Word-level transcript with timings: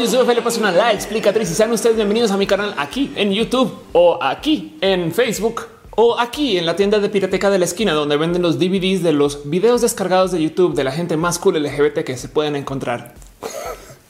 Yo 0.00 0.06
soy 0.06 0.24
Felipe 0.24 0.40
Pasional, 0.40 0.94
explicatriz 0.94 1.50
y 1.50 1.54
sean 1.54 1.70
ustedes 1.72 1.94
bienvenidos 1.94 2.30
a 2.30 2.38
mi 2.38 2.46
canal 2.46 2.74
aquí 2.78 3.12
en 3.16 3.32
YouTube 3.32 3.70
o 3.92 4.18
aquí 4.22 4.78
en 4.80 5.12
Facebook 5.12 5.66
o 5.90 6.18
aquí 6.18 6.56
en 6.56 6.64
la 6.64 6.74
tienda 6.74 7.00
de 7.00 7.10
Pirateca 7.10 7.50
de 7.50 7.58
la 7.58 7.66
esquina 7.66 7.92
donde 7.92 8.16
venden 8.16 8.40
los 8.40 8.58
DVDs 8.58 9.02
de 9.02 9.12
los 9.12 9.50
videos 9.50 9.82
descargados 9.82 10.32
de 10.32 10.42
YouTube 10.42 10.74
de 10.74 10.84
la 10.84 10.92
gente 10.92 11.18
más 11.18 11.38
cool 11.38 11.62
LGBT 11.62 11.98
que 11.98 12.16
se 12.16 12.28
pueden 12.28 12.56
encontrar. 12.56 13.12